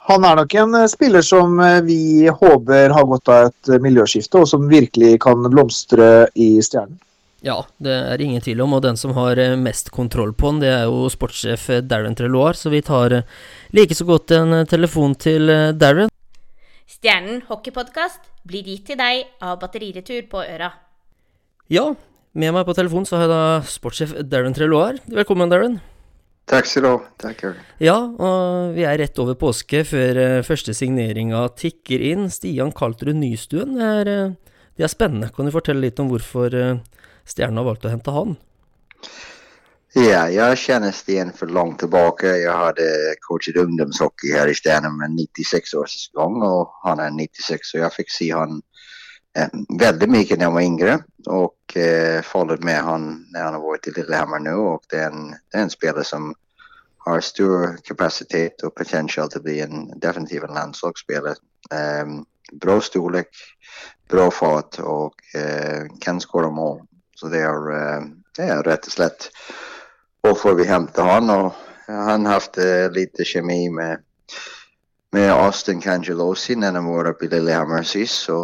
han 0.10 0.24
er 0.26 0.40
nok 0.40 0.54
en 0.58 0.78
spiller 0.90 1.22
som 1.22 1.60
vi 1.86 2.30
håper 2.30 2.90
har 2.90 3.06
gått 3.06 3.30
av 3.30 3.52
et 3.52 3.82
miljøskifte, 3.82 4.42
og 4.42 4.50
som 4.50 4.66
virkelig 4.70 5.20
kan 5.22 5.44
blomstre 5.50 6.26
i 6.34 6.56
Stjernen. 6.66 6.98
Ja, 7.46 7.62
det 7.80 7.94
er 7.94 8.22
ingen 8.22 8.44
tvil 8.44 8.60
om, 8.66 8.74
og 8.76 8.84
den 8.84 8.98
som 9.00 9.14
har 9.16 9.40
mest 9.62 9.94
kontroll 9.96 10.34
på 10.36 10.52
den, 10.52 10.64
det 10.66 10.72
er 10.74 10.90
jo 10.90 11.08
sportssjef 11.12 11.70
Darren 11.88 12.18
Treloir, 12.20 12.58
så 12.60 12.72
vi 12.74 12.82
tar 12.84 13.22
like 13.72 13.96
så 13.96 14.08
godt 14.08 14.34
en 14.36 14.66
telefon 14.68 15.16
til 15.16 15.48
Darren. 15.80 16.12
Stjernen 16.90 17.46
hockeypodkast 17.48 18.28
blir 18.50 18.66
gitt 18.68 18.90
til 18.90 19.00
deg 19.00 19.30
av 19.40 19.56
Batteriretur 19.62 20.26
på 20.28 20.44
Øra. 20.44 20.74
Ja, 21.72 21.86
med 22.36 22.52
meg 22.58 22.68
på 22.68 22.76
telefon 22.76 23.08
så 23.08 23.16
har 23.16 23.28
jeg 23.28 23.32
da 23.32 23.72
sportssjef 23.72 24.18
Darren 24.28 24.58
Treloir. 24.58 25.00
Velkommen, 25.08 25.52
Darren. 25.54 25.80
Takk 26.50 26.66
skal 26.66 26.84
du 26.84 26.90
ha. 26.90 27.00
Takk, 27.22 27.44
Ja, 27.80 27.96
og 28.10 28.74
vi 28.76 28.84
er 28.90 28.98
rett 29.00 29.20
over 29.22 29.38
påske 29.38 29.86
før 29.86 30.42
første 30.44 30.74
signeringa 30.74 31.46
tikker 31.56 32.02
inn. 32.10 32.28
Stian 32.34 32.74
Kaltrud 32.76 33.16
Nystuen, 33.16 33.78
det 33.78 33.90
er, 34.02 34.34
det 34.76 34.88
er 34.88 34.92
spennende. 34.92 35.30
Kan 35.32 35.46
du 35.46 35.54
fortelle 35.54 35.86
litt 35.86 36.02
om 36.02 36.10
hvorfor 36.10 36.58
uh, 37.30 37.34
Stjernen 37.34 37.62
har 37.62 37.70
valgt 37.70 37.86
å 37.86 37.94
hente 37.94 38.14
han? 38.16 38.40
Ja, 39.98 40.28
jeg 40.30 40.58
kjenner 40.62 40.94
Sten 40.94 41.32
for 41.34 41.50
langt 41.50 41.80
tilbake. 41.82 42.30
Jeg 42.44 42.54
hadde 42.54 43.16
coachet 43.24 43.58
ungdomshockey 43.58 44.36
her 44.38 44.50
i 44.50 44.54
Stjernen 44.54 45.00
med 45.00 45.16
96-årsgång, 45.18 46.44
og 46.46 46.76
han 46.84 47.02
er 47.02 47.16
96, 47.16 47.72
så 47.72 47.80
jeg 47.82 47.96
fikk 47.96 48.14
si 48.14 48.28
han 48.30 48.60
eh, 49.34 49.50
veldig 49.82 50.10
mye 50.14 50.38
da 50.38 50.46
jeg 50.46 50.54
var 50.54 50.68
yngre 50.68 51.00
Og 51.34 51.74
eh, 51.76 52.22
följt 52.22 52.64
med 52.64 52.84
han 52.86 53.08
når 53.34 53.48
han 53.48 53.58
har 53.58 53.66
vært 53.66 53.90
i 53.90 53.96
Lillehammer 53.98 54.46
nå, 54.46 54.56
og 54.76 54.86
det 54.94 55.02
er 55.02 55.10
en, 55.10 55.34
det 55.34 55.58
er 55.58 55.66
en 55.66 55.74
spiller 55.74 56.06
som 56.06 56.30
har 57.08 57.26
stor 57.26 57.80
kapasitet 57.88 58.62
og 58.68 58.76
potensial 58.78 59.30
potential 59.32 59.42
å 59.42 59.48
bli 59.48 59.58
en 59.66 59.88
definitiv 59.98 60.46
landslagsspiller. 60.54 61.42
Eh, 61.74 62.14
bra 62.62 62.78
storlek, 62.82 63.34
bra 64.10 64.30
fart 64.30 64.80
og 64.86 65.18
eh, 65.34 65.90
kan 66.06 66.22
skåre 66.22 66.54
mål. 66.54 66.84
Så 67.20 67.32
det 67.32 67.44
er, 67.46 67.72
eh, 67.76 68.06
det 68.40 68.48
er 68.50 68.64
rett 68.68 68.88
og 68.88 68.96
slett 68.96 69.30
hvorfor 70.26 70.56
vi 70.60 70.68
hentet 70.70 71.04
han. 71.04 71.30
Og 71.34 71.52
han 71.90 72.28
har 72.28 72.40
haft 72.40 72.60
litt 72.94 73.18
kjemi 73.26 73.66
med 73.74 74.06
med 75.10 75.32
Austin 75.34 75.80
Cangelosi 75.82 76.54
når 76.54 76.76
han 76.78 76.86
var 76.86 77.08
oppe 77.10 77.26
i 77.26 77.30
Lillehammer 77.32 77.82
sist. 77.82 78.28
Så 78.28 78.44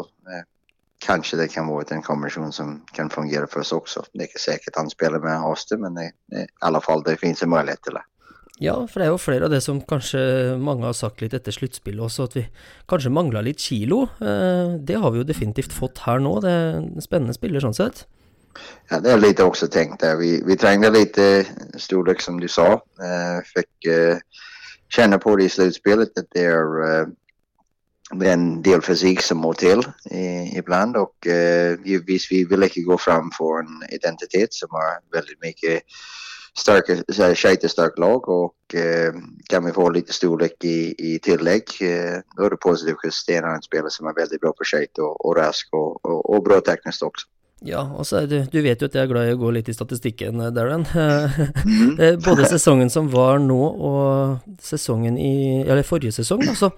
kanskje 1.05 1.39
det 1.39 1.51
kan 1.53 1.70
være 1.70 1.98
en 1.98 2.03
kombinasjon 2.05 2.53
som 2.55 2.75
kan 2.96 3.12
fungere 3.13 3.48
for 3.51 3.63
oss 3.63 3.74
også. 3.75 4.05
Det 4.13 4.25
er 4.25 4.29
ikke 4.29 4.44
sikkert 4.44 4.79
han 4.79 4.91
spiller 4.91 5.22
med 5.24 5.38
Austin, 5.38 5.84
men 5.84 5.98
det, 5.98 6.12
det, 6.32 6.48
i 6.48 6.65
alle 6.65 6.82
fall 6.84 7.03
det 7.05 7.20
finnes 7.22 7.44
en 7.44 7.53
mulighet 7.53 7.84
til 7.86 8.00
det. 8.00 8.05
Ja, 8.63 8.75
for 8.88 9.01
det 9.01 9.08
er 9.10 9.12
jo 9.12 9.20
flere 9.20 9.48
av 9.50 9.51
det 9.51 9.60
som 9.65 9.82
kanskje 9.84 10.55
mange 10.63 10.88
har 10.88 10.96
sagt 10.96 11.20
litt 11.20 11.36
etter 11.36 11.51
sluttspillet 11.51 12.05
også, 12.05 12.29
at 12.29 12.38
vi 12.38 12.46
kanskje 12.88 13.12
mangla 13.12 13.41
litt 13.44 13.60
kilo. 13.60 14.05
Eh, 14.24 14.77
det 14.79 15.01
har 15.01 15.12
vi 15.12 15.20
jo 15.20 15.27
definitivt 15.27 15.75
fått 15.75 16.05
her 16.05 16.24
nå. 16.24 16.38
Det 16.44 16.53
er 16.53 16.77
en 16.79 17.03
spennende 17.03 17.36
spiller 17.36 17.63
sånn 17.63 17.75
sett. 17.75 18.05
Ja, 18.89 19.00
det 19.00 19.12
är 19.12 19.17
lite 19.17 19.43
också 19.43 19.67
tänkt 19.67 20.00
där. 20.00 20.15
Vi, 20.15 20.43
vi 20.45 20.57
trängde 20.57 20.89
lite 20.89 21.45
storlek 21.77 22.21
som 22.21 22.39
du 22.39 22.47
sa. 22.47 22.71
Eh, 22.74 23.43
fick 23.55 23.85
eh, 23.85 24.17
känna 24.89 25.17
på 25.17 25.35
det 25.35 25.43
i 25.43 25.50
slutspelet 25.50 26.17
att 26.17 26.27
det 26.31 26.45
är, 26.45 27.00
eh, 27.00 27.07
en 28.24 28.62
del 28.62 28.81
fysik 28.81 29.21
som 29.21 29.38
må 29.38 29.53
till 29.53 29.83
i, 30.12 30.57
ibland 30.57 30.97
och 30.97 31.27
eh, 31.27 31.77
givetvis 31.85 32.31
vi 32.31 32.45
vill 32.45 32.63
inte 32.63 32.81
gå 32.81 32.97
fram 32.97 33.31
för 33.38 33.59
en 33.59 33.93
identitet 33.95 34.53
som 34.53 34.69
har 34.71 35.17
väldigt 35.17 35.41
mycket 35.41 35.81
starka, 36.57 37.35
skejtestark 37.35 37.97
lag 37.97 38.29
och 38.29 38.75
eh, 38.75 39.13
kan 39.50 39.65
vi 39.65 39.71
få 39.71 39.89
lite 39.89 40.13
storlek 40.13 40.63
i, 40.63 40.95
i 40.97 41.19
tillägg 41.19 41.63
eh, 41.81 42.19
då 42.38 42.43
är 42.43 42.50
det 42.50 42.57
positivt 42.57 43.01
för 43.01 43.09
Sten 43.09 43.43
har 43.43 43.55
en 43.55 43.62
spelare 43.62 43.89
som 43.89 44.07
är 44.07 44.13
väldigt 44.13 44.41
bra 44.41 44.51
på 44.51 44.63
skejt 44.63 45.01
och, 45.01 45.25
och 45.25 45.35
rask 45.35 45.67
och, 45.71 46.05
och, 46.05 46.35
och 46.35 46.43
bra 46.43 46.62
tekniskt 46.62 47.03
också. 47.03 47.27
Ja, 47.65 47.81
og 47.98 48.05
så 48.05 48.19
er 48.22 48.27
du, 48.29 48.38
du 48.45 48.60
vet 48.62 48.81
jo 48.81 48.88
at 48.89 48.95
jeg 48.95 49.07
er 49.07 49.10
glad 49.10 49.27
i 49.29 49.34
å 49.34 49.39
gå 49.41 49.50
litt 49.55 49.69
i 49.72 49.74
statistikken, 49.74 50.41
eh, 50.43 50.53
Darren. 50.53 50.86
Eh, 51.95 52.17
Både 52.22 52.45
sesongen 52.50 52.89
som 52.91 53.07
var 53.10 53.39
nå 53.41 53.57
og 53.57 54.57
sesongen 54.62 55.15
i 55.17 55.63
Eller 55.63 55.86
forrige 55.88 56.12
sesong, 56.12 56.43
altså. 56.50 56.69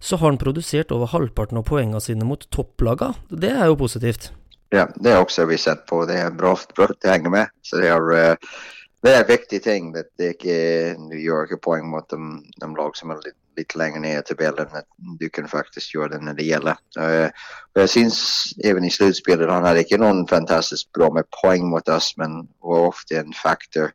så, 0.00 0.16
har 0.16 0.28
han 0.28 0.40
produsert 0.40 0.92
over 0.92 1.08
halvparten 1.12 1.60
av 1.60 1.64
poengene 1.68 2.00
sine 2.02 2.26
mot 2.26 2.42
topplaga. 2.50 3.12
Det 3.30 3.52
er 3.52 3.70
jo 3.70 3.78
positivt. 3.80 4.30
Ja, 4.74 4.88
det 4.94 5.14
har 5.14 5.24
også 5.24 5.46
vi 5.46 5.58
sett 5.58 5.86
på. 5.86 6.02
Det 6.08 6.18
er 6.18 6.30
bra, 6.30 6.56
bra 6.76 6.84
att 6.90 7.10
hänga 7.10 7.30
med. 7.30 7.48
Så 7.62 7.76
det 7.76 7.88
är, 7.88 8.12
eh, 8.12 8.36
det 9.02 9.14
er 9.14 9.20
en 9.20 9.28
viktig 9.28 9.62
ting 9.62 9.92
at 9.96 10.10
det 10.18 10.26
er 10.26 10.34
ikke 10.34 10.98
New 10.98 11.20
inte 11.20 11.56
poäng 11.62 11.86
mot 11.86 12.08
de, 12.10 12.42
de 12.60 12.76
lag 12.76 12.96
som 12.96 13.10
er 13.10 13.22
lite, 13.24 13.45
lite 13.56 13.78
längre 13.78 14.00
ner 14.00 14.18
i 14.18 14.22
tabellen. 14.22 14.66
Att 14.72 14.86
du 15.18 15.28
kan 15.28 15.48
faktiskt 15.48 15.94
göra 15.94 16.08
det 16.08 16.18
när 16.18 16.34
det 16.34 16.44
gäller. 16.44 16.76
Eh, 16.98 17.30
jeg 17.74 17.90
syns 17.90 18.44
även 18.64 18.84
i 18.84 18.90
slutspelet, 18.90 19.50
han 19.50 19.64
hade 19.64 19.78
inte 19.78 19.98
någon 19.98 20.26
fantastiskt 20.28 20.92
bra 20.92 21.12
med 21.12 21.24
poäng 21.42 21.68
mot 21.68 21.88
oss, 21.88 22.14
men 22.16 22.48
var 22.60 22.78
ofta 22.78 23.14
en 23.14 23.32
faktor 23.32 23.90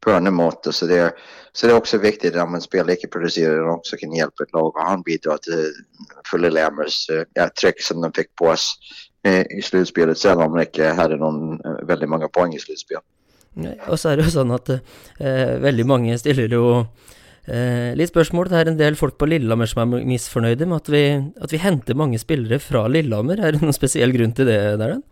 på 0.00 0.12
andra 0.12 0.30
mått. 0.30 0.66
Så 0.70 0.86
det, 0.86 0.98
är, 0.98 1.12
så 1.52 1.66
det 1.66 1.72
är 1.72 1.76
också 1.76 1.98
viktigt 1.98 2.36
att 2.36 2.50
man 2.50 2.60
spelar 2.60 2.92
ikke 2.92 3.08
produserer 3.08 3.68
och 3.68 3.74
också 3.74 3.96
kan 3.96 4.12
hjälpa 4.12 4.42
ett 4.42 4.52
lag 4.52 4.76
och 4.76 4.82
han 4.82 5.02
bidrar 5.02 5.36
till 5.36 5.72
Fulle 6.30 6.48
Lillehammers 6.48 7.10
eh, 7.10 7.24
ja, 7.34 7.48
trick 7.60 7.82
som 7.82 8.00
de 8.00 8.12
fick 8.12 8.34
på 8.34 8.44
oss 8.44 8.78
eh, 9.24 9.44
i 9.58 9.62
slutspelet, 9.62 10.18
selv 10.18 10.40
om 10.40 10.52
de 10.52 10.62
ikke 10.62 10.94
hadde 10.94 11.18
noen 11.18 11.58
veldig 11.88 12.08
mange 12.08 12.28
poeng 12.28 12.54
i 12.54 12.62
sluttspillet. 12.62 13.04
Og 13.88 13.98
så 13.98 14.12
er 14.12 14.18
det 14.18 14.26
jo 14.28 14.34
sånn 14.34 14.52
at 14.52 14.68
eh, 14.70 15.56
veldig 15.64 15.86
mange 15.88 16.18
stiller 16.20 16.52
jo 16.52 16.66
eh, 17.48 17.92
litt 17.98 18.12
spørsmål. 18.12 18.50
Det 18.50 18.58
er 18.60 18.70
en 18.72 18.80
del 18.80 18.98
folk 18.98 19.16
på 19.20 19.28
Lillehammer 19.30 19.70
som 19.70 19.82
er 19.84 20.04
misfornøyde 20.06 20.68
med 20.68 20.82
at 20.82 20.90
vi, 20.92 21.04
at 21.42 21.54
vi 21.54 21.62
henter 21.62 21.98
mange 21.98 22.20
spillere 22.22 22.60
fra 22.62 22.86
Lillehammer. 22.90 23.40
Er 23.40 23.56
det 23.56 23.62
noen 23.62 23.76
spesiell 23.76 24.14
grunn 24.14 24.34
til 24.36 24.50
det, 24.50 24.60
Darren? 24.80 25.04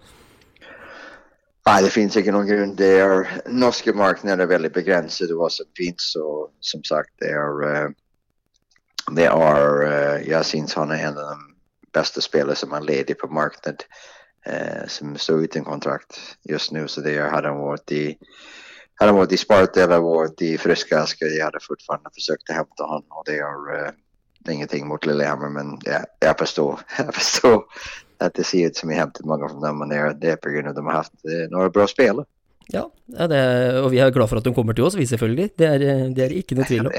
Nei, 1.64 1.78
det 1.80 1.94
finnes 1.94 2.16
ikke 2.20 2.32
noen 2.34 2.48
grunn. 2.48 2.72
Det 2.76 2.90
er, 3.00 3.30
norske 3.48 3.94
markedet 3.96 4.36
er 4.36 4.50
veldig 4.50 4.70
begrenset 4.74 5.30
hva 5.32 5.48
som 5.52 5.68
finnes, 5.78 6.10
og 6.20 6.50
som 6.60 6.82
sagt, 6.84 7.14
det 7.24 7.30
er, 7.32 7.62
eh, 7.68 7.86
det 9.16 9.30
er 9.30 9.80
eh, 9.86 10.28
Jeg 10.28 10.44
synes 10.44 10.76
han 10.76 10.92
er 10.92 11.06
en 11.08 11.22
av 11.22 11.30
de 11.30 11.54
beste 11.96 12.20
spillere 12.20 12.58
som 12.58 12.76
er 12.76 12.84
ledig 12.84 13.16
på 13.16 13.30
markedet, 13.32 13.86
eh, 14.44 14.84
som 14.92 15.16
står 15.16 15.46
uten 15.48 15.64
kontrakt 15.64 16.20
just 16.50 16.72
nå. 16.72 16.84
Så 16.86 17.00
det 17.00 17.16
hadde 17.16 17.48
han 17.48 17.64
vært 17.64 17.96
i 17.96 18.04
hade 18.94 19.10
han 19.10 19.16
varit 19.18 19.32
i 19.32 19.36
Sparta 19.36 19.82
eller 19.82 20.42
i 20.42 20.58
friska 20.58 20.58
Friskaska, 20.58 21.24
jag 21.26 21.44
hade 21.44 21.60
fortfarande 21.60 22.10
försökt 22.14 22.50
att 22.50 22.56
hämta 22.56 22.84
honom. 22.84 23.04
Och 23.08 23.22
det 23.26 23.38
är, 23.38 23.84
eh, 23.86 23.90
det 24.38 24.50
är 24.50 24.54
ingenting 24.54 24.88
mot 24.88 25.06
Lillehammer, 25.06 25.48
men 25.48 25.78
jag, 25.84 26.04
jag 26.20 26.38
förstår. 26.38 26.80
Jag 26.98 27.14
förstår 27.14 27.64
att 28.18 28.34
det 28.34 28.44
ser 28.44 28.66
ut 28.66 28.76
som 28.76 28.90
jag 28.90 28.96
hämtat 28.96 29.26
många 29.26 29.48
från 29.48 29.60
dem, 29.60 29.78
men 29.78 29.88
det 29.88 30.30
är, 30.30 30.36
på 30.36 30.48
grund 30.48 30.66
av 30.66 30.70
att 30.70 30.76
de 30.76 30.86
har 30.86 30.92
haft 30.92 31.12
eh, 31.12 31.50
några 31.50 31.70
bra 31.70 31.86
spelare. 31.86 32.26
Ja, 32.72 32.86
ja 33.06 33.26
det 33.28 33.40
og 33.82 33.90
vi 33.92 33.98
er 34.00 34.10
glad 34.10 34.30
for 34.30 34.40
at 34.40 34.44
de 34.46 34.54
kommer 34.56 34.72
til 34.72 34.86
oss, 34.86 34.96
vi 34.96 35.06
selvfølgelig. 35.06 35.50
Det 35.58 35.66
er, 35.66 35.82
eh, 35.82 36.06
det 36.16 36.24
er 36.24 36.32
ikke 36.32 36.56
noe 36.56 36.64
tvil 36.64 36.86
om. 36.86 36.94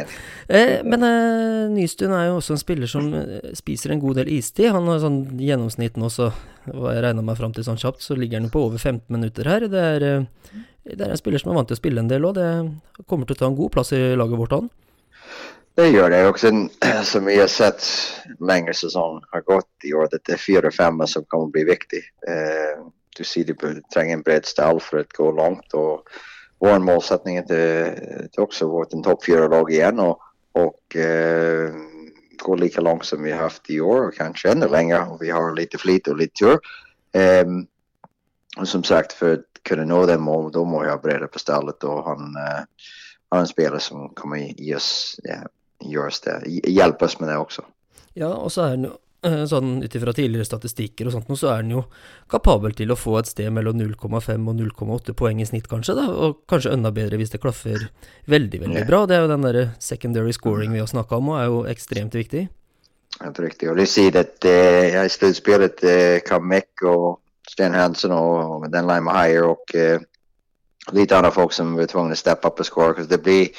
Eh, 0.49 0.83
men 0.85 1.03
eh, 1.03 1.71
Nystuen 1.73 2.13
er 2.13 2.27
jo 2.27 2.35
også 2.35 2.53
en 2.53 2.61
spiller 2.61 2.87
som 2.91 3.09
spiser 3.57 3.95
en 3.95 4.03
god 4.03 4.21
del 4.21 4.29
istid. 4.35 4.69
Han 4.75 4.85
har 4.91 5.01
sånn 5.01 5.39
gjennomsnitt 5.41 5.97
nå, 5.97 6.11
så 6.13 6.29
hva 6.69 6.93
jeg 6.95 7.03
regna 7.05 7.25
meg 7.25 7.37
fram 7.39 7.53
til 7.53 7.65
sånn 7.65 7.81
kjapt, 7.81 8.03
så 8.05 8.17
ligger 8.17 8.41
han 8.41 8.53
på 8.53 8.63
over 8.67 8.81
15 8.81 9.09
minutter 9.13 9.49
her. 9.49 9.67
Det 9.71 9.83
er, 9.95 10.07
eh, 10.11 10.63
det 10.85 11.01
er 11.01 11.11
en 11.11 11.17
spiller 11.17 11.41
som 11.41 11.51
er 11.51 11.57
vant 11.57 11.69
til 11.69 11.77
å 11.77 11.81
spille 11.81 12.01
en 12.01 12.09
del 12.09 12.27
òg. 12.27 12.37
Det 12.37 13.05
kommer 13.09 13.25
til 13.25 13.37
å 13.37 13.39
ta 13.39 13.47
en 13.49 13.57
god 13.57 13.73
plass 13.73 13.93
i 13.97 14.01
laget 14.17 14.37
vårt, 14.37 14.53
han. 14.53 14.67
Det 15.75 15.89
gjør 15.89 16.09
det 16.13 16.19
Og 16.27 16.37
som 17.11 17.25
vi 17.25 17.39
har 17.39 17.47
sett 17.47 17.83
längre 18.39 18.73
säsong 18.73 19.21
har 19.31 19.41
gått 19.41 19.83
i 19.83 19.93
år, 19.93 20.05
at 20.05 20.23
det 20.25 20.33
er 20.33 20.37
fire-fem 20.37 21.07
som 21.07 21.25
kommer 21.25 21.45
att 21.45 21.51
bli 21.51 21.63
viktig. 21.63 22.03
Eh, 22.27 22.85
du 23.17 23.23
sier 23.23 23.45
du 23.45 23.81
trenger 23.93 24.13
en 24.13 24.23
bred 24.23 24.45
stall 24.45 24.79
for 24.79 25.01
å 25.01 25.09
gå 25.17 25.31
langt. 25.31 25.73
og 25.73 26.07
vår 26.59 26.79
målsetning 26.79 27.37
er 27.37 27.47
det 27.49 28.39
også 28.39 28.65
å 28.65 28.77
være 28.77 29.01
topp 29.03 29.25
fire-lag 29.25 29.71
igjen. 29.71 29.99
og, 29.99 30.21
og 30.55 30.95
eh, 30.95 31.73
gå 32.37 32.55
like 32.55 32.81
langt 32.81 33.05
som 33.05 33.23
vi 33.23 33.31
har 33.31 33.49
hatt 33.49 33.69
i 33.69 33.81
år 33.81 34.07
og 34.07 34.15
kanskje 34.15 34.51
enda 34.51 34.67
lenger. 34.67 35.17
vi 35.19 35.29
har 35.29 35.55
litt 35.55 35.75
flit 35.81 36.07
og 36.07 36.21
litt 36.21 36.35
tur. 36.35 36.61
Eh, 37.13 37.45
og 38.57 38.67
som 38.67 38.83
sagt, 38.83 39.13
för 39.13 39.43
att 39.65 39.69
kunna 39.69 39.85
nå 39.85 40.05
det 40.05 40.17
målet, 40.17 40.53
då 40.53 40.65
må 40.65 40.85
jag 40.85 41.01
bredda 41.01 41.27
på 41.27 41.39
stallet 41.39 41.83
och 41.83 42.03
han 42.03 42.35
eh, 42.35 42.63
har 43.29 43.39
en 43.39 43.47
spelare 43.47 43.79
som 43.79 44.09
kommer 44.09 44.37
ge 44.37 44.75
oss, 44.75 45.19
ja, 45.23 46.07
oss 46.07 46.21
det, 46.21 46.41
hj- 46.45 46.69
hjälpa 46.69 47.05
oss 47.05 47.19
med 47.19 47.29
det 47.29 47.37
också. 47.37 47.61
Ja, 48.13 48.27
og 48.27 48.51
så 48.51 48.61
er 48.63 48.69
han 48.75 48.85
eh, 49.25 49.45
sånn 49.49 49.83
ut 49.83 49.95
ifra 49.95 50.13
tidligere 50.13 50.45
statistikker 50.45 51.09
og 51.09 51.15
sånt, 51.15 51.31
så 51.39 51.49
er 51.51 51.63
han 51.63 51.73
jo 51.73 51.83
kapabel 52.31 52.75
til 52.77 52.93
å 52.93 52.99
få 52.99 53.17
et 53.19 53.27
sted 53.31 53.51
mellom 53.51 53.75
0,5 53.81 54.05
og 54.47 54.61
0,8 54.61 55.15
poeng 55.17 55.41
i 55.41 55.47
snitt, 55.49 55.67
kanskje, 55.67 55.97
da, 55.97 56.05
og 56.13 56.45
kanskje 56.47 56.71
enda 56.77 56.93
bedre 56.95 57.19
hvis 57.19 57.33
det 57.33 57.41
klaffer 57.43 57.89
veldig, 58.31 58.61
veldig 58.67 58.85
bra. 58.87 59.03
Det 59.05 59.17
er 59.17 59.25
jo 59.25 59.33
den 59.33 59.49
derre 59.49 59.65
secondary 59.79 60.31
scoring 60.33 60.71
vi 60.71 60.83
har 60.83 60.91
snakka 60.91 61.19
om, 61.19 61.33
og 61.33 61.41
er 61.41 61.49
jo 61.49 61.65
ekstremt 61.73 62.15
viktig. 62.15 62.47
Helt 63.23 63.39
riktig. 63.39 63.69
Og 63.71 63.77
du 63.79 63.85
sier 63.87 64.15
at 64.19 64.45
eh, 64.47 64.93
ja, 64.93 65.03
i 65.07 65.11
slutspelet 65.11 65.83
eh, 65.83 66.19
kom 66.27 66.51
og 66.51 66.83
och 66.83 67.19
Sten 67.49 67.73
Hansen 67.73 68.11
och, 68.11 68.69
den 68.69 68.87
Lime 68.87 69.11
Higher 69.11 69.43
och 69.43 69.75
eh, 69.75 69.99
lite 70.91 71.17
andra 71.17 71.31
folk 71.31 71.53
som 71.53 71.75
var 71.75 71.85
tvungna 71.85 72.11
att 72.11 72.17
steppa 72.17 72.47
upp 72.47 72.59
och 72.59 72.65
score. 72.65 73.03
det 73.03 73.49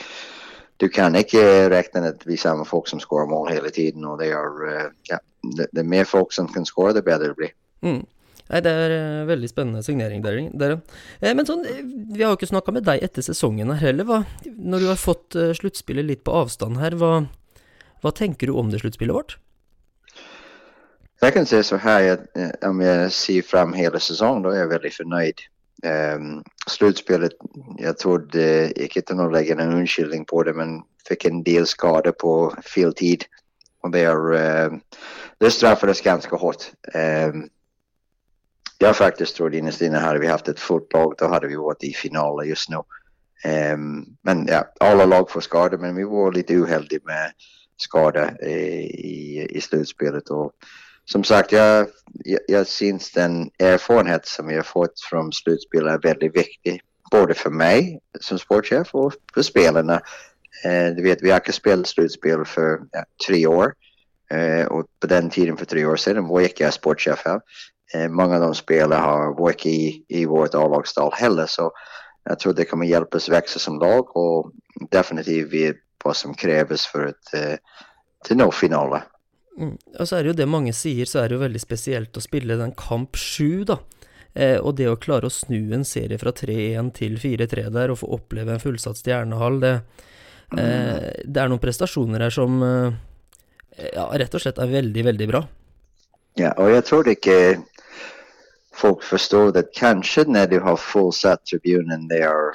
du 0.76 0.88
kan 0.88 1.16
inte 1.16 1.70
räkna 1.70 2.00
med 2.00 2.10
att 2.10 2.26
vi 2.26 2.36
samme 2.36 2.64
folk 2.64 2.88
som 2.88 3.00
skårer 3.00 3.26
mål 3.26 3.52
hela 3.52 3.68
tiden 3.68 4.04
och 4.04 4.18
det 4.18 4.26
är, 4.26 4.76
eh, 4.76 4.90
ja, 5.02 5.18
det, 5.56 5.66
det 5.72 5.82
mer 5.82 6.04
folk 6.04 6.32
som 6.32 6.48
kan 6.48 6.66
skåre, 6.66 6.92
det 6.92 7.02
bättre 7.02 7.28
det 7.28 7.34
blir. 7.34 7.50
Mm. 7.80 8.06
Nei, 8.46 8.60
det 8.62 8.70
er 8.70 8.92
eh, 8.94 9.24
veldig 9.26 9.48
spennende 9.50 9.82
signering, 9.82 10.20
der. 10.22 10.38
Darren. 10.54 10.82
Eh, 11.18 11.32
men 11.34 11.48
sånn, 11.48 11.64
eh, 11.66 11.82
vi 11.82 12.22
har 12.22 12.30
jo 12.30 12.38
ikke 12.38 12.52
snakka 12.52 12.74
med 12.76 12.86
deg 12.86 13.02
etter 13.02 13.24
sesongen 13.26 13.72
her 13.72 13.88
heller. 13.88 14.06
Hva, 14.06 14.20
når 14.46 14.84
du 14.84 14.90
har 14.92 15.00
fått 15.00 15.38
sluttspillet 15.58 16.06
litt 16.06 16.22
på 16.26 16.34
avstand 16.44 16.78
her, 16.78 16.94
hva, 17.00 17.26
hva 18.04 18.14
tenker 18.14 18.46
du 18.46 18.54
om 18.54 18.70
det 18.70 18.84
sluttspillet 18.84 19.16
vårt? 19.16 19.38
Jag 21.26 21.34
kan 21.34 21.46
säga 21.46 21.62
så 21.62 21.76
här, 21.76 22.12
att, 22.12 22.36
eh, 22.36 22.70
om 22.70 22.80
jag 22.80 23.12
ser 23.12 23.42
fram 23.42 23.72
hela 23.72 24.00
säsongen 24.00 24.42
då 24.42 24.50
är 24.50 24.58
jag 24.58 24.68
väldigt 24.68 24.94
förnöjd. 24.94 25.34
Um, 26.16 26.44
slutspelet, 26.66 27.32
jag 27.78 27.98
trodde, 27.98 28.72
ikke 28.82 29.00
inte 29.00 29.14
å 29.14 29.30
lägga 29.30 29.54
en 29.54 29.72
unnskyldning 29.72 30.24
på 30.24 30.42
det, 30.42 30.52
men 30.52 30.82
fick 31.08 31.24
en 31.24 31.42
del 31.42 31.66
skador 31.66 32.12
på 32.12 32.54
fel 32.74 32.94
tid. 32.94 33.24
Och 33.82 33.90
det, 33.90 34.00
är, 34.00 34.34
eh, 34.34 34.72
det 35.38 35.50
straffades 35.50 36.00
ganska 36.00 36.36
hårt. 36.36 36.62
Um, 36.94 37.48
jag 38.78 38.96
faktiskt 38.96 39.36
trodde 39.36 39.58
innerst 39.58 39.82
inne 39.82 39.98
hade 39.98 40.18
vi 40.18 40.26
haft 40.26 40.48
ett 40.48 40.60
fullt 40.60 40.92
lag, 40.92 41.14
då 41.18 41.26
hade 41.26 41.46
vi 41.46 41.56
varit 41.56 41.84
i 41.84 41.92
finalen 41.92 42.48
just 42.48 42.68
nu. 42.70 42.76
Um, 43.72 44.16
men 44.22 44.46
ja, 44.46 44.72
alla 44.80 45.04
lag 45.04 45.30
får 45.30 45.40
skador, 45.40 45.78
men 45.78 45.96
vi 45.96 46.04
var 46.04 46.32
lite 46.32 46.54
uheldige 46.54 47.00
med 47.04 47.32
skader 47.76 48.46
i, 48.48 48.54
i, 48.86 49.46
i 49.50 49.60
slutspelet. 49.60 50.30
Och 50.30 50.52
som 51.06 51.24
sagt, 51.24 51.52
jeg, 51.52 51.86
jeg, 52.26 52.42
jeg 52.48 52.66
syns 52.66 53.10
den 53.14 53.50
erfarenhet 53.62 54.26
som 54.28 54.48
vi 54.50 54.58
har 54.58 54.66
fått 54.66 55.02
fra 55.08 55.22
sluttspillet, 55.32 55.92
er 55.92 56.08
veldig 56.08 56.30
viktig. 56.34 56.78
Både 57.10 57.36
for 57.38 57.54
meg 57.54 57.96
som 58.20 58.38
sportchef 58.38 58.90
og 58.94 59.14
for 59.34 59.46
spillerne. 59.46 60.00
Eh, 60.64 60.90
du 60.96 61.02
vet, 61.06 61.22
vi 61.22 61.30
har 61.30 61.42
ikke 61.44 61.54
spilt 61.54 61.86
sluttspill 61.86 62.42
for 62.48 62.82
ja, 62.94 63.04
tre 63.22 63.44
år. 63.46 63.76
Eh, 64.34 64.66
og 64.66 64.88
på 65.00 65.06
den 65.06 65.30
tiden 65.30 65.58
for 65.58 65.70
tre 65.70 65.86
år 65.86 65.96
siden 66.02 66.26
var 66.28 66.42
jeg 66.42 66.56
inte 66.56 66.72
sportchef 66.74 67.22
her. 67.26 67.40
Eh, 67.94 68.10
mange 68.10 68.34
av 68.34 68.42
de 68.42 68.54
spillerne 68.58 68.98
har 68.98 69.50
ikke 69.52 69.70
i, 69.70 69.90
i 70.08 70.24
vårt 70.26 70.58
A-lagsdal 70.58 71.14
heller. 71.14 71.46
Så 71.46 71.70
jeg 72.26 72.38
tror 72.38 72.52
det 72.52 72.66
kommer 72.66 72.90
hjelpe 72.90 73.20
oss 73.20 73.30
vokse 73.30 73.62
som 73.62 73.78
lag 73.78 74.10
og 74.18 74.50
definitivt 74.92 75.52
vet 75.52 75.82
hva 76.02 76.14
som 76.14 76.34
kreves 76.34 76.86
for 76.90 77.12
å 77.12 77.38
eh, 77.38 78.34
nå 78.34 78.50
finalen. 78.50 79.06
Mm. 79.56 79.76
Og 79.98 80.08
så 80.08 80.16
er 80.16 80.24
det 80.24 80.32
jo 80.32 80.38
det 80.42 80.48
mange 80.52 80.72
sier, 80.76 81.08
så 81.08 81.22
er 81.22 81.28
det 81.28 81.38
jo 81.38 81.44
veldig 81.44 81.62
spesielt 81.62 82.16
å 82.16 82.24
spille 82.24 82.58
den 82.60 82.74
kamp 82.76 83.16
sju, 83.20 83.64
da. 83.68 83.80
Eh, 84.36 84.58
og 84.60 84.76
det 84.76 84.90
å 84.90 84.98
klare 85.00 85.30
å 85.30 85.32
snu 85.32 85.72
en 85.72 85.86
serie 85.88 86.20
fra 86.20 86.34
3-1 86.36 86.92
til 86.98 87.16
4-3 87.20 87.70
der, 87.72 87.92
og 87.92 88.02
få 88.02 88.10
oppleve 88.18 88.52
en 88.52 88.62
fullsatt 88.62 89.00
stjernehall, 89.00 89.62
det, 89.62 89.78
Eh, 90.54 91.06
det 91.24 91.42
er 91.42 91.50
noen 91.50 91.62
prestasjoner 91.62 92.22
her 92.22 92.34
som 92.34 92.60
eh, 92.62 93.88
ja, 93.96 94.06
rett 94.14 94.34
og 94.36 94.42
slett 94.42 94.60
er 94.62 94.70
veldig, 94.70 95.06
veldig 95.08 95.28
bra. 95.30 95.42
Ja, 96.38 96.52
og 96.60 96.70
jeg 96.70 96.84
tror 96.86 97.10
ikke 97.10 97.38
folk 98.76 99.02
forstår 99.06 99.54
det 99.56 99.66
kanskje 99.74 100.26
når 100.28 100.52
du 100.52 100.58
har 100.62 100.78
fullsatt 100.78 101.46
tribunen 101.48 102.06
der, 102.12 102.54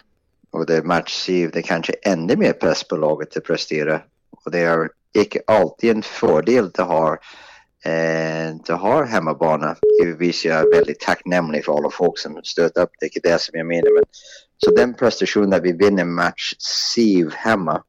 og 0.56 0.68
det 0.70 0.80
er 0.80 0.88
match 0.88 1.14
7, 1.26 1.52
det 1.52 1.64
er 1.64 1.68
kanskje 1.68 2.00
enda 2.08 2.38
mer 2.40 2.56
press 2.62 2.86
på 2.88 3.00
laget 3.02 3.34
til 3.34 3.44
å 3.44 3.50
prestere. 3.50 4.02
Og 4.42 4.54
det 4.54 4.64
er 4.70 4.88
ikke 5.18 5.44
alltid 5.52 5.96
en 5.96 6.04
fordel 6.06 6.70
å 6.80 6.88
ha 6.90 7.06
eh, 7.86 8.78
ha 8.84 8.96
hjemmebane. 9.10 9.76
Jeg 10.00 10.52
er 10.54 10.72
veldig 10.72 10.98
takknemlig 11.02 11.66
for 11.66 11.80
alle 11.80 11.92
folk 11.94 12.20
som 12.22 12.38
støtter 12.44 12.86
opp, 12.86 12.94
det 13.00 13.08
er 13.08 13.14
ikke 13.14 13.28
det 13.30 13.38
som 13.42 13.58
jeg 13.58 13.68
mener. 13.68 13.94
Men, 13.96 14.08
så 14.62 14.74
den 14.78 14.94
prestasjonen 14.94 15.58
at 15.58 15.66
vi 15.66 15.74
vinner 15.78 16.06
match 16.06 16.54
siv 16.62 17.34
hjemme 17.44 17.80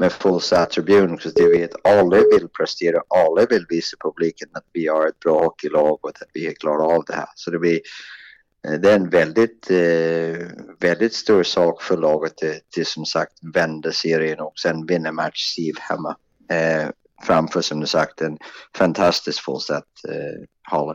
med 0.00 0.12
fullsatt 0.12 0.72
tribune, 0.74 1.18
for 1.20 1.34
det 1.36 1.46
vet 1.52 1.76
alle 1.86 2.24
vil 2.32 2.48
prestere, 2.56 3.04
alle 3.14 3.46
vil 3.50 3.66
vise 3.70 3.98
publiken 4.02 4.50
at 4.58 4.64
vi 4.74 4.88
har 4.88 5.06
et 5.08 5.18
bra 5.22 5.36
hockeylag 5.44 6.00
og 6.00 6.10
at 6.10 6.26
vi 6.34 6.48
klarer 6.58 6.96
av 6.96 7.04
det 7.06 7.18
her. 7.20 7.30
Så 7.36 7.54
det 7.54 7.60
blir 7.62 7.78
eh, 7.78 8.78
det 8.80 8.90
er 8.90 8.98
en 8.98 9.10
veldig, 9.12 9.48
eh, 9.70 10.42
veldig 10.82 11.10
stor 11.14 11.44
sak 11.46 11.84
for 11.84 12.02
laget 12.02 12.40
til, 12.40 12.58
til 12.74 12.88
som 12.88 13.06
sagt 13.06 13.38
vende 13.54 13.92
serien 13.94 14.42
og 14.42 14.58
sen 14.58 14.82
vinne 14.88 15.14
match 15.14 15.46
siv 15.52 15.78
hemma. 15.88 16.16
Eh, 16.52 16.90
framför 17.24 17.62
som 17.62 17.80
du 17.80 17.86
sagt 17.86 18.20
en 18.20 18.38
fantastisk 18.76 19.44
fullsatt 19.44 20.04
eh, 20.08 20.44
hale. 20.72 20.94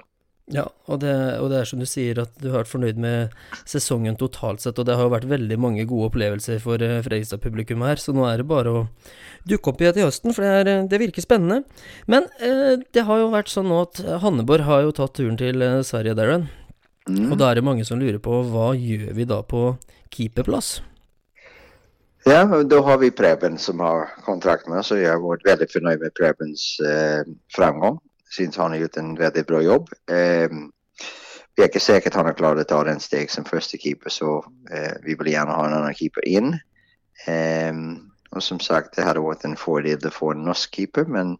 Ja, 0.49 0.63
og 0.89 0.99
det, 1.03 1.13
og 1.37 1.51
det 1.51 1.59
er 1.59 1.67
som 1.69 1.77
du 1.81 1.85
sier, 1.85 2.17
at 2.23 2.31
du 2.41 2.47
har 2.49 2.63
vært 2.63 2.71
fornøyd 2.71 2.97
med 3.01 3.35
sesongen 3.69 4.15
totalt 4.17 4.63
sett, 4.63 4.79
og 4.81 4.87
det 4.89 4.95
har 4.97 5.05
jo 5.05 5.11
vært 5.13 5.27
veldig 5.29 5.57
mange 5.61 5.85
gode 5.89 6.07
opplevelser 6.09 6.57
for 6.63 6.81
eh, 6.81 6.99
Fredrikstad-publikum 7.05 7.85
her, 7.85 8.01
så 8.01 8.15
nå 8.17 8.25
er 8.25 8.41
det 8.41 8.47
bare 8.49 8.73
å 8.73 8.87
dukke 9.49 9.69
opp 9.69 9.81
igjen 9.81 9.93
til 9.99 10.07
høsten, 10.07 10.33
for 10.33 10.45
det, 10.45 10.53
er, 10.63 10.71
eh, 10.73 10.87
det 10.89 11.01
virker 11.03 11.21
spennende. 11.25 11.61
Men 12.09 12.25
eh, 12.41 12.81
det 12.93 13.05
har 13.05 13.21
jo 13.21 13.29
vært 13.33 13.53
sånn 13.53 13.69
nå 13.69 13.83
at 13.85 14.01
Hanneborg 14.25 14.65
har 14.65 14.87
jo 14.87 14.95
tatt 14.97 15.13
turen 15.21 15.37
til 15.37 15.61
eh, 15.61 15.81
Sverige, 15.85 16.17
Darren, 16.17 16.49
Mm. 17.09 17.31
og 17.31 17.39
da 17.39 17.47
er 17.49 17.57
det 17.57 17.63
mange 17.65 17.81
som 17.87 17.97
lurer 17.97 18.19
på 18.21 18.35
hva 18.51 18.67
gjør 18.77 19.15
vi 19.17 19.23
da 19.25 19.39
på 19.41 19.63
keeperplass? 20.13 20.75
Ja, 22.25 22.43
da 22.45 22.81
har 22.81 22.97
vi 22.97 23.11
Preben 23.11 23.57
som 23.57 23.79
har 23.79 24.09
kontrakt 24.25 24.67
med 24.67 24.81
oss, 24.81 24.91
og 24.91 24.99
jeg 24.99 25.11
har 25.11 25.21
vært 25.23 25.45
veldig 25.47 25.67
fornøyd 25.71 26.01
med 26.03 26.15
Prebens 26.17 26.65
eh, 26.83 27.21
framgang. 27.55 27.99
Syns 28.29 28.59
han 28.59 28.75
har 28.75 28.83
gjort 28.83 28.99
en 28.99 29.13
veldig 29.17 29.43
bra 29.47 29.61
jobb. 29.63 29.87
Eh, 30.11 30.51
vi 31.55 31.63
er 31.63 31.71
ikke 31.71 31.81
sikkert 31.83 32.17
han 32.19 32.27
har 32.27 32.35
klart 32.35 32.59
å 32.59 32.67
ta 32.67 32.81
den 32.87 32.99
steg 32.99 33.31
som 33.31 33.47
første 33.47 33.79
keeper, 33.79 34.11
så 34.11 34.41
eh, 34.71 34.99
vi 35.05 35.15
vil 35.15 35.31
gjerne 35.31 35.55
ha 35.55 35.63
en 35.65 35.77
annen 35.79 35.95
keeper 35.95 36.27
inn. 36.27 36.53
Eh, 37.27 37.79
og 38.35 38.43
som 38.43 38.59
sagt, 38.59 38.97
det 38.97 39.07
hadde 39.07 39.23
vært 39.23 39.47
en 39.47 39.57
fordel 39.57 40.03
å 40.05 40.13
få 40.13 40.33
en 40.35 40.43
norsk 40.51 40.75
keeper, 40.75 41.07
men 41.07 41.37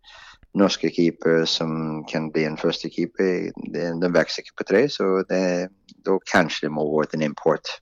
norske 0.58 0.90
keeper 0.96 1.44
som 1.46 2.06
kan 2.10 2.32
bli 2.34 2.48
en 2.48 2.58
første 2.58 2.90
keeper, 2.90 3.52
de 3.76 4.14
vokser 4.16 4.48
ikke 4.48 4.64
på 4.64 4.70
tre, 4.72 4.88
så 4.90 5.20
da 5.28 6.18
kanskje 6.32 6.66
det 6.66 6.74
må 6.74 6.88
vært 6.96 7.14
en 7.14 7.28
import. 7.28 7.76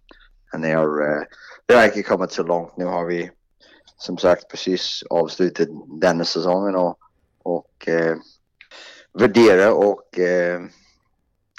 Men 0.52 0.64
det 0.64 0.74
har, 0.74 1.02
eh, 1.06 1.26
det 1.68 1.76
har 1.76 1.90
ikke 1.90 2.08
kommet 2.08 2.32
så 2.36 2.46
langt. 2.48 2.78
Nå 2.80 2.88
har 2.90 3.08
vi 3.10 3.26
som 3.98 4.18
sagt 4.22 4.48
precis 4.52 5.04
avsluttet 5.12 5.72
denne 6.02 6.26
sesongen 6.28 6.78
og, 6.80 6.96
og 7.50 7.90
eh, 7.90 8.16
värdera 9.18 9.74
og 9.74 10.22
eh, 10.22 10.64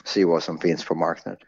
se 0.06 0.24
hva 0.24 0.40
som 0.40 0.60
finnes 0.62 0.86
på 0.86 0.96
marknaden. 0.98 1.42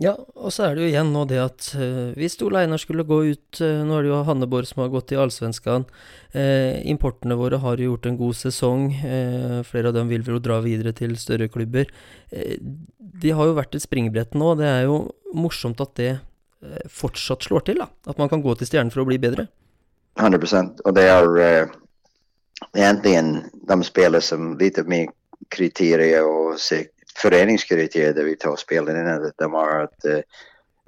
Ja, 0.00 0.14
og 0.16 0.52
så 0.54 0.64
er 0.64 0.76
det 0.76 0.84
jo 0.84 0.88
igjen 0.88 1.10
nå 1.12 1.24
det 1.28 1.40
at 1.42 1.66
uh, 1.76 2.14
hvis 2.16 2.38
Ole 2.46 2.62
Einar 2.62 2.80
skulle 2.80 3.04
gå 3.04 3.18
ut 3.34 3.58
uh, 3.60 3.82
Nå 3.84 3.98
er 3.98 4.06
det 4.06 4.12
jo 4.12 4.20
Hanneborg 4.24 4.68
som 4.68 4.80
har 4.84 4.92
gått 4.92 5.10
i 5.12 5.18
Allsvenskan. 5.18 5.84
Uh, 6.32 6.78
importene 6.88 7.36
våre 7.36 7.58
har 7.60 7.76
jo 7.76 7.90
gjort 7.90 8.06
en 8.08 8.16
god 8.16 8.38
sesong. 8.38 8.86
Flere 9.66 9.90
av 9.90 9.98
dem 9.98 10.08
vil 10.08 10.24
vel 10.24 10.38
jo 10.38 10.44
dra 10.46 10.60
videre 10.64 10.94
til 10.96 11.18
større 11.20 11.50
klubber. 11.52 11.90
De 12.30 13.34
har 13.34 13.50
jo 13.50 13.58
vært 13.58 13.76
et 13.76 13.84
springbrett 13.84 14.38
nå. 14.38 14.54
Det 14.62 14.70
er 14.70 14.86
jo 14.86 15.02
morsomt 15.36 15.82
at 15.84 15.92
det 16.00 16.12
fortsatt 16.92 17.46
slår 17.46 17.64
til, 17.66 17.80
da. 17.80 17.88
At 18.10 18.18
man 18.20 18.28
kan 18.28 18.42
gå 18.44 18.54
til 18.54 18.68
Stjernen 18.68 18.92
for 18.92 19.04
å 19.04 19.08
bli 19.08 19.18
bedre. 19.20 19.46
100% 20.20 20.80
och 20.80 20.94
det 20.94 21.02
er 21.08 21.26
uh, 21.38 21.68
egentligen 22.76 23.44
de 23.68 23.82
spillene 23.84 24.20
som 24.20 24.58
litt 24.58 24.76
mer 24.86 25.06
kriterier 25.48 26.26
og 26.26 26.58
foreningskriterier 26.58 28.12
föreningskriterier 28.14 28.24
vi 28.24 28.36
tar 28.36 28.56
spelare 28.56 29.00
inn, 29.00 29.08
att 29.08 29.38
De 29.38 29.52
har 29.52 29.82
at 29.84 30.04
uh, 30.04 30.20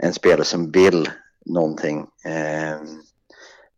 en 0.02 0.12
spiller 0.12 0.44
som 0.44 0.70
vil 0.70 1.08
någonting. 1.46 2.06
Eh, 2.24 2.80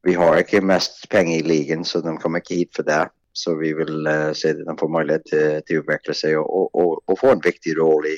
vi 0.02 0.14
har 0.14 0.36
ikke 0.36 0.60
mest 0.60 1.08
penger 1.08 1.38
i 1.38 1.42
ligaen, 1.42 1.84
så 1.84 2.00
de 2.00 2.16
kommer 2.18 2.40
ikke 2.40 2.54
hit 2.54 2.76
for 2.76 2.82
det. 2.82 3.08
Så 3.32 3.56
vi 3.58 3.72
vil 3.74 4.06
uh, 4.06 4.32
se 4.32 4.52
at 4.54 4.60
de 4.62 4.76
får 4.78 4.90
mulighet 4.94 5.24
til, 5.26 5.62
til 5.66 5.80
å 5.80 5.82
utvikle 5.82 6.14
seg 6.14 6.36
og, 6.38 6.46
og, 6.46 6.68
og, 6.78 7.00
og 7.10 7.18
få 7.18 7.32
en 7.34 7.42
viktig 7.42 7.72
roll 7.80 8.06
i, 8.06 8.14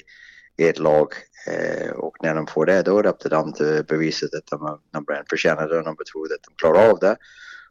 i 0.61 0.67
et 0.69 0.79
lag. 0.83 1.15
Eh, 1.47 1.91
och 1.91 2.17
när 2.23 2.35
de 2.35 2.47
får 2.47 2.67
det, 2.67 2.83
då 2.83 2.99
är 2.99 3.03
det 3.03 3.09
upp 3.09 3.19
till 3.19 3.31
dem 3.31 3.49
att 3.49 3.87
bevisa 3.87 4.27
att 4.27 4.47
de, 4.51 4.81
nummer 4.95 5.13
en 5.13 5.27
förtjänar 5.31 5.69
det 5.69 5.79
och 5.79 5.85
de 5.85 5.97
två 5.97 6.25
att 6.25 6.43
de 6.49 6.55
klarar 6.57 6.91
av 6.91 6.99
det. 6.99 7.17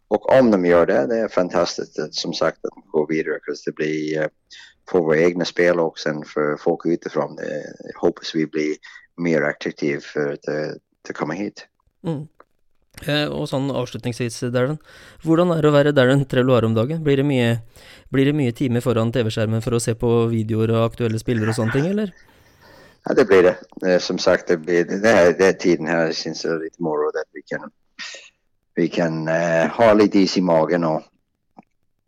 Och 0.07 0.39
om 0.39 0.51
de 0.51 0.65
gör 0.65 0.85
det, 0.85 1.07
det 1.07 1.17
är 1.17 1.27
fantastiskt 1.27 2.13
som 2.15 2.33
sagt 2.33 2.65
att 2.65 2.71
de 2.75 2.83
går 2.91 3.07
vidare. 3.07 3.39
För 3.45 3.55
det 3.65 3.75
blir 3.75 4.21
eh, 4.21 4.27
för 4.91 4.99
våra 4.99 5.17
egna 5.17 5.45
spel 5.45 5.79
och 5.79 5.99
sen 5.99 6.23
för 6.23 6.57
folk 6.57 6.85
utifrån. 6.85 7.35
Det 7.35 7.63
hoppas 7.95 8.35
vi 8.35 8.47
blir 8.47 8.75
mer 9.17 9.41
attraktiv 9.41 9.99
för 9.99 10.33
att, 10.33 10.47
eh, 10.47 10.75
att 11.09 11.15
komma 11.15 11.33
hit. 11.33 11.67
Mm. 12.03 12.27
Og 13.35 13.43
sånn 13.51 13.67
avslutningsvis, 13.75 14.39
Darren. 14.55 14.77
Hvordan 15.25 15.51
er 15.51 15.65
det 15.65 15.67
å 15.67 15.75
være 15.75 15.91
Darren 15.91 16.23
Treloar 16.25 16.63
om 16.63 16.77
dagen? 16.77 17.03
Blir 17.03 17.19
det 17.19 17.25
mye, 17.27 17.57
blir 18.13 18.29
det 18.29 18.35
mye 18.37 18.53
timer 18.55 18.79
foran 18.79 19.11
TV-skjermen 19.11 19.63
for 19.65 19.75
å 19.75 19.81
se 19.83 19.97
på 19.99 20.29
videoer 20.31 20.71
og 20.71 20.93
aktuelle 20.93 21.19
spillere 21.19 21.51
og 21.51 21.59
sånne 21.59 21.75
ting, 21.75 21.89
eller? 21.91 22.13
Ja, 23.05 23.13
det 23.13 23.25
blir 23.25 23.43
det. 23.43 23.57
Eh, 23.87 23.99
Som 23.99 24.17
sagt, 24.17 24.47
det, 24.47 24.57
blir, 24.57 24.85
det, 24.85 25.07
här, 25.07 25.33
det 25.33 25.45
er 25.45 25.53
tiden 25.53 25.87
här 25.87 26.11
syns 26.11 26.41
det 26.41 26.59
litt 26.59 26.79
moro. 26.79 27.07
at 27.07 27.29
vi 27.33 27.41
kan, 27.41 27.71
vi 28.75 28.87
kan 28.87 29.27
eh, 29.27 29.67
ha 29.67 29.93
litt 29.93 30.15
is 30.15 30.37
i 30.37 30.41
magen 30.41 30.83
og 30.83 31.03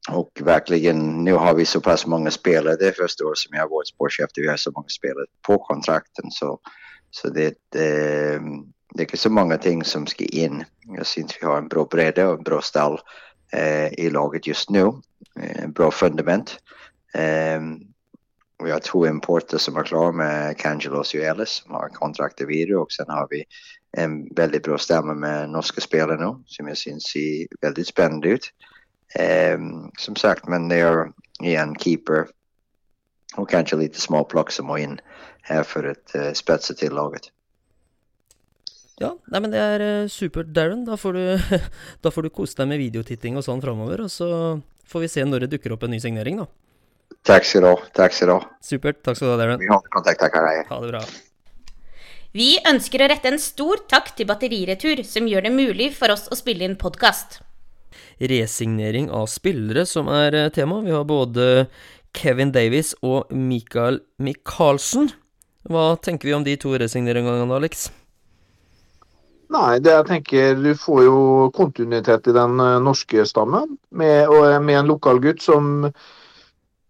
og 0.08 0.30
verkligen, 0.40 1.24
nå 1.24 1.38
har 1.38 1.54
vi 1.54 1.66
såpass 1.66 2.06
mange 2.08 2.32
spillere. 2.32 2.78
Det 2.80 2.88
er 2.88 3.00
første 3.00 3.26
året 3.26 3.38
som 3.38 3.54
jeg 3.54 3.62
har 3.62 3.72
vært 3.72 3.92
sportssjef. 3.92 4.30
vi 4.38 4.48
har 4.48 4.58
så 4.58 4.72
mange 4.76 4.90
spillere 4.90 5.26
på 5.44 5.58
kontrakten. 5.58 6.32
Så, 6.32 6.60
så 7.12 7.30
det, 7.30 7.54
det, 7.74 8.40
det 8.94 9.00
er 9.00 9.08
ikke 9.08 9.18
så 9.18 9.30
mange 9.30 9.58
ting 9.58 9.84
som 9.86 10.08
skal 10.08 10.32
inn. 10.32 10.64
Jeg 10.96 11.06
syns 11.06 11.36
vi 11.42 11.48
har 11.48 11.58
en 11.58 11.70
bra 11.70 11.84
bredde 11.86 12.26
og 12.28 12.38
en 12.40 12.44
bra 12.44 12.62
stall 12.62 13.00
eh, 13.54 13.92
i 13.98 14.10
laget 14.10 14.48
just 14.48 14.72
nå. 14.72 15.02
Eh, 15.40 15.68
bra 15.76 15.92
fundament. 15.92 16.58
Eh, 17.14 17.62
vi 18.68 18.74
har 18.74 18.80
två 18.80 19.08
importer 19.08 19.58
som 19.58 19.78
är 19.78 19.84
klara 19.84 20.12
med 20.12 20.58
Cangelos 20.58 21.14
och 21.14 21.20
Ellis 21.20 21.50
som 21.50 21.74
har 21.74 21.90
kontrakt 21.90 22.42
vidare 22.42 22.78
och 22.78 22.92
sen 22.92 23.06
har 23.10 23.28
vi 23.30 23.44
en 23.98 24.34
väldigt 24.36 24.64
bra 24.64 24.78
stämma 24.78 25.14
med 25.14 25.50
norska 25.50 25.82
spelare 25.82 26.18
nu 26.18 26.44
som 26.46 26.68
jag 26.68 26.78
syns 26.78 27.04
ser 27.04 27.48
väldigt 27.62 27.88
spännande 27.88 28.30
ut. 28.30 28.52
Um, 29.56 29.92
som 29.98 30.16
sagt, 30.16 30.48
men 30.48 30.68
det 30.70 30.76
är 30.76 31.12
igen 31.44 31.76
keeper 31.80 32.28
och 33.38 33.50
kanske 33.50 33.76
lite 33.76 34.02
småplock 34.02 34.52
som 34.52 34.68
må 34.68 34.78
in 34.78 35.00
här 35.42 35.64
för 35.64 35.84
att 35.84 36.16
uh, 36.16 36.34
spetsa 36.34 36.74
till 36.74 36.94
laget. 36.94 37.22
Ja, 39.00 39.18
nei, 39.28 39.40
men 39.40 39.52
det 39.54 39.60
er 39.62 39.82
uh, 40.04 40.10
supert, 40.10 40.52
Darren. 40.56 40.86
Da 40.86 40.98
får, 40.98 41.14
du, 41.14 41.40
da 42.02 42.12
får 42.12 42.28
du 42.28 42.30
kose 42.30 42.58
deg 42.58 42.68
med 42.68 42.82
videotitting 42.82 43.38
og 43.38 43.46
sånn 43.46 43.62
framover, 43.62 44.02
og 44.04 44.12
så 44.12 44.30
får 44.90 45.06
vi 45.06 45.10
se 45.16 45.26
når 45.26 45.46
det 45.46 45.56
dukker 45.56 45.76
opp 45.76 45.86
en 45.86 45.94
ny 45.96 46.00
signering, 46.04 46.42
da. 46.42 46.67
Tack 47.28 47.44
skal 47.44 47.66
du 47.66 47.68
ha, 47.68 47.78
Takk 47.92 48.14
skal 48.16 48.30
du 48.30 48.34
ha. 48.38 48.44
Supert. 48.64 49.02
Takk 49.04 49.18
skal 49.20 49.28
du 49.28 49.34
ha, 49.34 49.40
Darren. 49.42 49.60
Vi 49.60 49.68
har 49.68 49.82
kontakt, 49.92 50.22
tack 50.22 50.36
Harry. 50.38 50.62
Ha 50.70 50.78
det 50.80 50.92
bra. 50.94 51.02
Vi 52.38 52.54
ønsker 52.70 53.04
å 53.04 53.10
rette 53.12 53.28
en 53.32 53.40
stor 53.42 53.82
takk 53.92 54.14
til 54.16 54.28
Batteriretur, 54.30 55.02
som 55.08 55.28
gjør 55.28 55.48
det 55.48 55.52
mulig 55.56 55.90
for 55.98 56.14
oss 56.14 56.28
å 56.32 56.38
spille 56.40 56.64
inn 56.68 56.78
podkast. 56.80 57.42
Resignering 58.32 59.10
av 59.12 59.28
spillere 59.32 59.84
som 59.90 60.08
er 60.12 60.36
eh, 60.38 60.50
tema. 60.56 60.80
Vi 60.86 60.94
har 60.96 61.04
både 61.08 61.68
Kevin 62.16 62.54
Davies 62.56 62.94
og 63.04 63.32
Mikael 63.34 64.00
Michaelsen. 64.24 65.12
Hva 65.68 65.96
tenker 66.00 66.30
vi 66.30 66.36
om 66.38 66.46
de 66.48 66.56
to 66.62 66.76
resigneringene, 66.80 67.48
Alex? 67.54 67.90
Nei, 69.52 69.80
det 69.80 69.94
jeg 69.94 70.08
tenker 70.10 70.56
du 70.60 70.72
får 70.80 71.04
jo 71.06 71.18
kontinuitet 71.56 72.32
i 72.32 72.36
den 72.36 72.60
eh, 72.64 72.78
norske 72.84 73.28
stammen. 73.28 73.76
Med, 73.92 74.32
eh, 74.32 74.60
med 74.64 74.82
en 74.82 74.94
lokal 74.96 75.20
gutt 75.24 75.44
som 75.44 75.88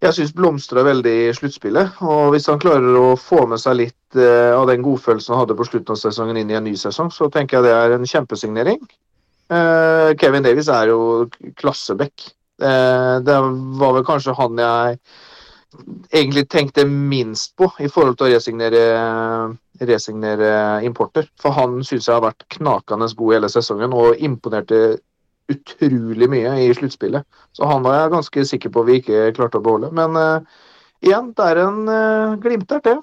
jeg 0.04 0.14
syns 0.14 0.34
blomstrer 0.38 0.86
veldig 0.86 1.14
i 1.26 1.34
sluttspillet. 1.34 2.02
Og 2.06 2.34
hvis 2.34 2.48
han 2.52 2.62
klarer 2.62 2.98
å 3.00 3.16
få 3.18 3.46
med 3.50 3.62
seg 3.62 3.80
litt 3.80 4.20
eh, 4.20 4.54
av 4.54 4.68
den 4.70 4.84
godfølelsen 4.86 5.34
han 5.34 5.44
hadde 5.44 5.58
på 5.58 5.66
slutten 5.66 5.96
av 5.96 6.02
sesongen 6.02 6.38
inn 6.38 6.52
i 6.54 6.58
en 6.60 6.68
ny 6.68 6.76
sesong, 6.78 7.10
så 7.14 7.32
tenker 7.34 7.58
jeg 7.58 7.68
det 7.68 7.78
er 7.78 7.96
en 7.96 8.10
kjempesignering. 8.10 8.78
Eh, 9.50 10.12
Kevin 10.22 10.46
Davies 10.46 10.70
er 10.70 10.92
jo 10.92 11.00
klasseback. 11.58 12.30
Eh, 12.62 13.16
det 13.26 13.40
var 13.82 13.98
vel 13.98 14.06
kanskje 14.06 14.38
han 14.38 14.62
jeg 14.62 15.02
egentlig 16.14 16.46
tenkte 16.50 16.86
minst 16.88 17.56
på 17.58 17.68
i 17.84 17.90
forhold 17.92 18.18
til 18.18 18.30
å 18.30 18.36
resignere, 18.36 18.84
resignere 19.82 20.52
importer. 20.86 21.28
For 21.42 21.58
han 21.58 21.82
syns 21.82 22.08
jeg 22.08 22.16
har 22.16 22.26
vært 22.26 22.48
knakende 22.54 23.10
god 23.18 23.34
hele 23.36 23.50
sesongen 23.52 23.98
og 23.98 24.22
imponerte 24.22 25.00
utrolig 25.52 26.30
mye 26.32 26.54
i 26.66 26.72
sluttspillet. 26.76 27.26
Så 27.56 27.68
han 27.70 27.86
var 27.86 28.02
jeg 28.02 28.14
ganske 28.16 28.46
sikker 28.52 28.74
på 28.74 28.84
vi 28.88 29.00
ikke 29.02 29.32
klarte 29.38 29.62
å 29.62 29.64
beholde. 29.64 29.92
Men 29.96 30.18
uh, 30.20 30.66
igjen, 31.06 31.32
det 31.38 31.48
er 31.52 31.62
en 31.64 31.80
uh, 31.88 32.36
glimter 32.44 32.84
til. 32.86 33.02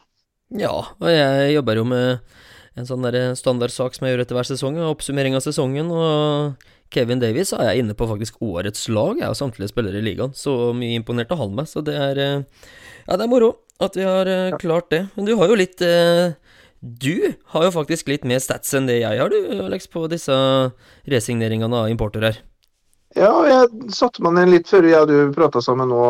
Ja, 0.54 0.74
og 0.85 1.09
jeg 1.11 1.54
jobber 1.57 1.80
jo 1.80 1.87
med 1.88 2.78
en 2.78 2.88
sånn 2.88 3.07
der 3.07 3.35
standardsak 3.38 3.96
som 3.96 4.07
jeg 4.07 4.14
gjør 4.14 4.24
etter 4.24 4.38
hver 4.38 4.48
sesong, 4.48 4.78
oppsummering 4.90 5.37
av 5.38 5.44
sesongen. 5.44 5.90
og 5.94 6.70
Kevin 6.94 7.22
Davies 7.22 7.54
er 7.57 7.70
jeg 7.70 7.83
inne 7.83 7.96
på 7.98 8.07
faktisk 8.07 8.37
årets 8.44 8.87
lag, 8.92 9.18
jeg 9.18 9.30
og 9.30 9.38
samtlige 9.38 9.72
spillere 9.72 9.98
i 9.98 10.04
ligaen. 10.04 10.35
Så 10.37 10.74
mye 10.76 10.98
imponerte 10.98 11.38
han 11.38 11.54
meg, 11.57 11.70
så 11.70 11.83
det 11.87 11.96
er 11.96 12.20
Ja, 13.04 13.16
det 13.16 13.24
er 13.24 13.30
moro 13.30 13.54
at 13.83 13.96
vi 13.98 14.04
har 14.07 14.28
klart 14.61 14.90
det. 14.92 15.04
Men 15.16 15.26
du 15.26 15.35
har 15.38 15.50
jo 15.50 15.59
litt 15.59 15.83
du 16.85 17.33
har 17.55 17.64
jo 17.64 17.73
faktisk 17.73 18.11
litt 18.12 18.27
mer 18.29 18.42
stats 18.44 18.75
enn 18.77 18.88
det 18.90 18.99
jeg 19.01 19.20
har, 19.20 19.33
du, 19.33 19.62
Alex, 19.64 19.88
på 19.88 20.05
disse 20.12 20.35
resigneringene 21.09 21.85
av 21.85 21.88
importer 21.92 22.27
her. 22.29 22.42
Ja, 23.16 23.31
jeg 23.47 23.94
satte 23.94 24.25
meg 24.27 24.35
ned 24.37 24.51
litt 24.51 24.68
før 24.68 24.88
jeg 24.90 25.07
og 25.07 25.09
du 25.09 25.33
prata 25.37 25.62
sammen 25.64 25.88
nå, 25.88 26.03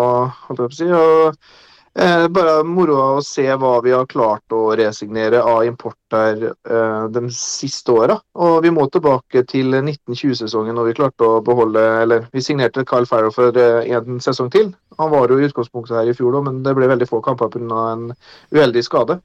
holdt 0.48 0.64
jeg 0.64 0.72
på 0.72 0.74
å 0.74 0.78
si. 0.78 0.88
og 0.88 1.63
Eh, 1.94 2.24
bare 2.26 2.64
moro 2.66 2.96
å 2.98 3.20
se 3.22 3.44
hva 3.54 3.76
vi 3.84 3.92
har 3.94 4.08
klart 4.10 4.50
å 4.56 4.72
resignere 4.74 5.38
av 5.46 5.60
import 5.62 5.98
der 6.10 6.40
eh, 6.50 7.04
de 7.14 7.28
siste 7.30 7.94
åra. 7.94 8.16
Og 8.34 8.64
vi 8.64 8.72
må 8.74 8.88
tilbake 8.90 9.44
til 9.46 9.76
1920-sesongen 9.78 10.74
når 10.74 10.88
vi 10.88 10.96
klarte 10.98 11.28
å 11.28 11.42
beholde 11.46 11.84
Eller 12.00 12.26
vi 12.34 12.42
signerte 12.42 12.82
Kyle 12.90 13.06
Farrow 13.06 13.30
for 13.34 13.54
eh, 13.54 13.86
en 13.94 14.18
sesong 14.24 14.50
til. 14.50 14.72
Han 14.98 15.12
var 15.14 15.30
jo 15.30 15.38
i 15.38 15.46
utgangspunktet 15.46 15.94
her 16.00 16.10
i 16.10 16.16
fjor, 16.18 16.40
men 16.42 16.64
det 16.66 16.74
ble 16.74 16.90
veldig 16.90 17.08
få 17.10 17.22
kamper 17.22 17.52
pga. 17.54 17.84
en 17.92 18.10
uheldig 18.50 18.82
skade. 18.82 19.20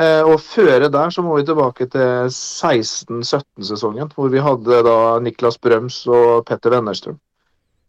Eh, 0.00 0.22
og 0.24 0.40
før 0.40 0.88
der 0.88 1.12
så 1.12 1.22
må 1.22 1.36
vi 1.36 1.44
tilbake 1.44 1.90
til 1.92 2.32
16-17-sesongen, 2.32 4.16
hvor 4.16 4.32
vi 4.32 4.40
hadde 4.40 4.80
da 4.88 4.98
Niklas 5.20 5.60
Brøms 5.60 6.06
og 6.08 6.46
Petter 6.48 6.72
Wennerstrøm. 6.72 7.20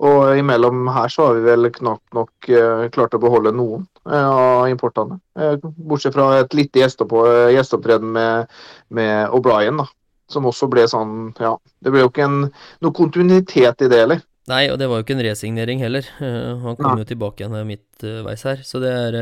Og 0.03 0.36
imellom 0.36 0.89
her 0.91 1.12
så 1.12 1.29
har 1.29 1.38
vi 1.38 1.45
vel 1.45 1.69
knapt 1.71 2.15
nok 2.15 2.49
uh, 2.51 2.88
klart 2.91 3.15
å 3.15 3.21
beholde 3.21 3.53
noen 3.55 3.86
uh, 4.03 4.27
av 4.27 4.65
importene. 4.67 5.21
Uh, 5.39 5.55
bortsett 5.62 6.15
fra 6.17 6.41
et 6.41 6.55
lite 6.58 6.84
gjesteopptreden 6.84 8.12
med, 8.17 8.51
med 8.91 9.31
O'Brien, 9.36 9.79
da. 9.79 9.88
Som 10.31 10.47
også 10.49 10.65
ble 10.73 10.88
sånn 10.89 11.36
Ja, 11.38 11.51
det 11.86 11.91
ble 11.93 12.01
jo 12.01 12.10
ikke 12.10 12.25
en, 12.25 12.47
noe 12.81 12.97
kontinuitet 12.97 13.84
i 13.86 13.89
det 13.91 13.99
heller. 14.01 14.23
Nei, 14.49 14.63
og 14.73 14.79
det 14.81 14.88
var 14.89 14.99
jo 14.99 15.05
ikke 15.05 15.15
en 15.15 15.25
resignering 15.25 15.81
heller. 15.81 16.08
han 16.19 16.75
kom 16.77 16.88
Nei. 16.88 17.03
jo 17.03 17.10
tilbake 17.10 17.43
igjen 17.43 17.69
midtveis 17.69 18.45
her, 18.45 18.63
så 18.65 18.81
det 18.81 18.93
er 18.93 19.19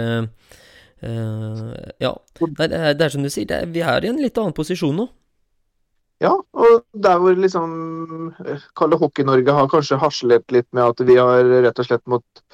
Ja. 2.00 2.14
Det, 2.40 2.70
er, 2.70 2.94
det, 2.96 3.04
er, 3.04 3.12
som 3.12 3.24
du 3.24 3.30
sier, 3.32 3.52
er, 3.52 3.68
vi 3.68 3.84
er 3.84 4.08
i 4.08 4.12
en 4.12 4.22
litt 4.24 4.40
annen 4.40 4.56
posisjon 4.56 4.96
nå. 4.96 5.10
Ja, 6.24 6.32
og 6.40 6.86
der 7.06 7.20
hvor 7.20 7.36
liksom 7.36 7.74
eh, 8.46 8.64
Kalle 8.80 9.00
Hockey-Norge 9.02 9.58
har 9.58 9.70
kanskje 9.72 10.00
haslet 10.00 10.56
litt 10.56 10.70
med 10.72 10.94
at 10.94 11.04
vi 11.08 11.20
har 11.20 11.44
rett 11.66 11.80
og 11.84 11.90
slett 11.90 12.06
måttet 12.08 12.46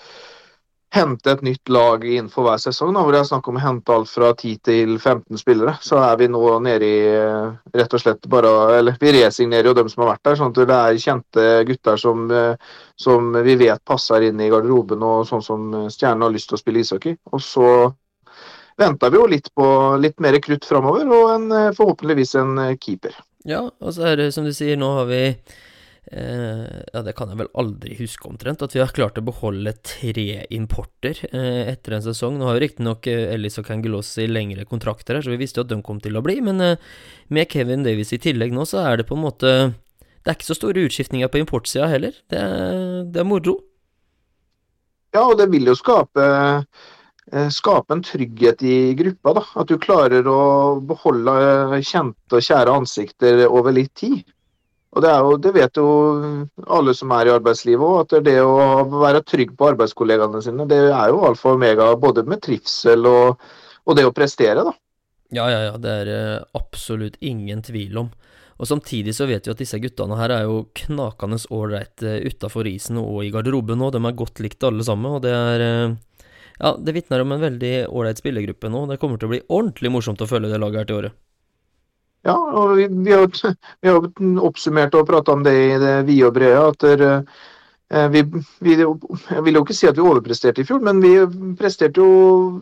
hente 0.89 1.31
et 1.31 1.41
nytt 1.45 1.69
lag 1.69 2.01
innenfor 2.05 2.47
hver 2.47 2.61
sesong, 2.61 2.95
da, 2.95 3.03
hvor 3.05 3.13
det 3.13 3.21
er 3.21 3.27
snakk 3.29 3.47
om 3.49 3.59
å 3.59 3.61
hente 3.61 3.93
alt 3.93 4.09
fra 4.09 4.31
10 4.33 4.55
til 4.65 4.95
15 4.97 5.37
spillere, 5.37 5.75
så 5.85 5.99
er 6.01 6.17
vi 6.17 6.29
nå 6.33 6.41
nede 6.65 6.87
i 6.87 7.03
eh, 7.11 7.51
rett 7.77 7.93
og 7.93 8.01
slett 8.01 8.25
bare 8.31 8.53
Eller 8.79 8.97
vi 9.01 9.13
resignerer 9.19 9.69
jo 9.69 9.75
dem 9.77 9.89
som 9.91 10.03
har 10.03 10.15
vært 10.15 10.25
der, 10.25 10.39
sånn 10.39 10.53
at 10.55 10.61
det 10.71 10.79
er 10.79 11.01
kjente 11.05 11.47
gutter 11.69 12.01
som, 12.01 12.25
eh, 12.33 12.75
som 12.97 13.31
vi 13.45 13.57
vet 13.61 13.85
passer 13.85 14.29
inn 14.31 14.41
i 14.41 14.49
garderoben, 14.49 15.05
og 15.05 15.27
sånn 15.29 15.45
som 15.45 15.69
Stjernen 15.93 16.25
har 16.25 16.33
lyst 16.33 16.49
til 16.49 16.57
å 16.57 16.63
spille 16.63 16.81
ishockey. 16.81 17.17
Og 17.29 17.45
så 17.45 17.69
venter 18.79 19.13
vi 19.13 19.21
jo 19.21 19.29
litt 19.29 19.53
på 19.53 19.69
litt 20.01 20.17
mer 20.23 20.41
krutt 20.41 20.65
framover, 20.65 21.05
og 21.05 21.33
en, 21.35 21.49
forhåpentligvis 21.77 22.37
en 22.41 22.55
keeper. 22.81 23.13
Ja, 23.49 23.63
og 23.65 23.95
så 23.95 24.11
er 24.11 24.19
det 24.19 24.29
som 24.35 24.45
du 24.45 24.53
sier, 24.53 24.77
nå 24.77 24.89
har 24.99 25.07
vi 25.09 25.23
eh, 25.25 26.65
Ja, 26.93 27.01
det 27.05 27.15
kan 27.17 27.31
jeg 27.31 27.39
vel 27.41 27.49
aldri 27.57 27.95
huske 27.97 28.29
omtrent, 28.29 28.61
at 28.65 28.75
vi 28.75 28.81
har 28.83 28.93
klart 28.93 29.17
å 29.17 29.25
beholde 29.25 29.73
tre 29.81 30.43
importer 30.53 31.23
eh, 31.31 31.71
etter 31.71 31.97
en 31.97 32.05
sesong. 32.05 32.37
Nå 32.37 32.49
har 32.49 32.59
jo 32.59 32.63
riktignok 32.67 33.09
eh, 33.09 33.31
Ellis 33.33 33.57
og 33.61 33.65
Kangelossi 33.69 34.27
lengre 34.29 34.67
kontrakter 34.69 35.17
her, 35.17 35.25
så 35.25 35.33
vi 35.33 35.41
visste 35.41 35.61
jo 35.61 35.65
at 35.65 35.73
de 35.73 35.79
kom 35.85 36.01
til 36.03 36.19
å 36.19 36.23
bli, 36.25 36.37
men 36.45 36.61
eh, 36.65 36.91
med 37.33 37.49
Kevin 37.49 37.87
Davies 37.87 38.13
i 38.13 38.21
tillegg 38.21 38.53
nå, 38.53 38.67
så 38.69 38.83
er 38.85 39.01
det 39.01 39.09
på 39.09 39.17
en 39.17 39.25
måte 39.25 39.55
Det 39.71 40.29
er 40.29 40.37
ikke 40.37 40.51
så 40.51 40.59
store 40.59 40.85
utskiftninger 40.85 41.31
på 41.31 41.41
importsida 41.41 41.89
heller. 41.89 42.13
Det 42.29 42.37
er, 42.37 43.03
det 43.09 43.23
er 43.23 43.27
moro. 43.27 43.57
Ja, 45.15 45.23
og 45.25 45.39
det 45.39 45.49
vil 45.49 45.71
jo 45.71 45.73
skape 45.77 46.25
skape 47.53 47.93
en 47.93 48.03
trygghet 48.03 48.63
i 48.63 48.93
gruppa. 48.97 49.33
Da. 49.37 49.45
At 49.61 49.69
du 49.69 49.77
klarer 49.81 50.27
å 50.27 50.41
beholde 50.81 51.35
eh, 51.75 51.79
kjente 51.85 52.39
og 52.39 52.45
kjære 52.45 52.75
ansikter 52.81 53.45
over 53.47 53.75
litt 53.75 53.93
tid. 53.99 54.23
Og 54.97 55.03
det, 55.05 55.11
jo, 55.13 55.35
det 55.37 55.51
vet 55.53 55.77
jo 55.77 55.89
alle 56.65 56.95
som 56.97 57.11
er 57.13 57.29
i 57.29 57.33
arbeidslivet 57.35 57.85
òg, 57.85 57.99
at 58.01 58.25
det 58.25 58.39
å 58.41 58.87
være 58.89 59.21
trygg 59.21 59.53
på 59.57 59.67
arbeidskollegaene 59.75 60.41
sine, 60.41 60.65
det 60.69 60.79
er 60.87 61.11
jo 61.11 61.21
alfa 61.27 61.51
og 61.51 61.59
omega 61.59 61.91
både 62.01 62.23
med 62.25 62.41
trivsel 62.41 63.05
og, 63.05 63.43
og 63.85 63.99
det 63.99 64.07
å 64.09 64.15
prestere, 64.15 64.65
da. 64.65 64.73
Ja, 65.29 65.45
ja, 65.45 65.61
ja. 65.67 65.77
Det 65.77 65.93
er 66.01 66.11
eh, 66.15 66.47
absolutt 66.57 67.21
ingen 67.21 67.61
tvil 67.61 68.01
om. 68.01 68.09
Og 68.59 68.67
Samtidig 68.67 69.13
så 69.15 69.29
vet 69.29 69.45
vi 69.45 69.53
at 69.53 69.61
disse 69.61 69.77
guttene 69.79 70.17
her 70.19 70.33
er 70.35 70.47
jo 70.49 70.65
knakende 70.75 71.37
ålreit 71.53 72.01
utafor 72.03 72.67
isen 72.67 72.97
og 72.99 73.21
i 73.23 73.29
garderoben 73.31 73.79
nå. 73.79 73.87
De 73.93 74.01
er 74.01 74.17
godt 74.19 74.41
likt 74.43 74.65
alle 74.67 74.83
sammen, 74.83 75.13
og 75.15 75.21
det 75.23 75.31
er 75.31 75.63
ja, 76.59 76.75
det 76.79 76.91
vitner 76.95 77.23
om 77.23 77.31
en 77.31 77.41
veldig 77.41 77.73
ålreit 77.87 78.19
spillergruppe 78.19 78.69
nå. 78.71 78.85
Det 78.89 78.99
kommer 78.99 79.19
til 79.19 79.29
å 79.29 79.33
bli 79.33 79.41
ordentlig 79.47 79.91
morsomt 79.93 80.21
å 80.21 80.27
følge 80.27 80.51
det 80.51 80.59
laget 80.59 80.83
her 80.83 80.89
til 80.89 81.01
året. 81.01 81.19
Ja, 82.27 82.35
og 82.35 82.73
vi, 82.75 82.87
vi 83.05 83.13
har, 83.15 83.29
vi 83.79 83.87
har 83.87 84.09
oppsummert 84.43 84.97
og 84.99 85.07
prata 85.07 85.37
om 85.37 85.45
det 85.45 85.55
i 85.55 85.77
det 85.79 85.93
vide 86.09 86.27
og 86.27 86.35
brede. 86.35 86.65
at 86.65 86.83
der, 86.83 87.05
eh, 87.95 88.09
vi, 88.11 88.25
vi, 88.59 88.75
Jeg 88.75 89.45
vil 89.45 89.55
jo 89.55 89.63
ikke 89.63 89.77
si 89.77 89.87
at 89.87 89.95
vi 89.95 90.03
overpresterte 90.03 90.61
i 90.61 90.67
fjor, 90.67 90.83
men 90.83 90.99
vi 90.99 91.13
presterte 91.59 92.03
jo 92.03 92.59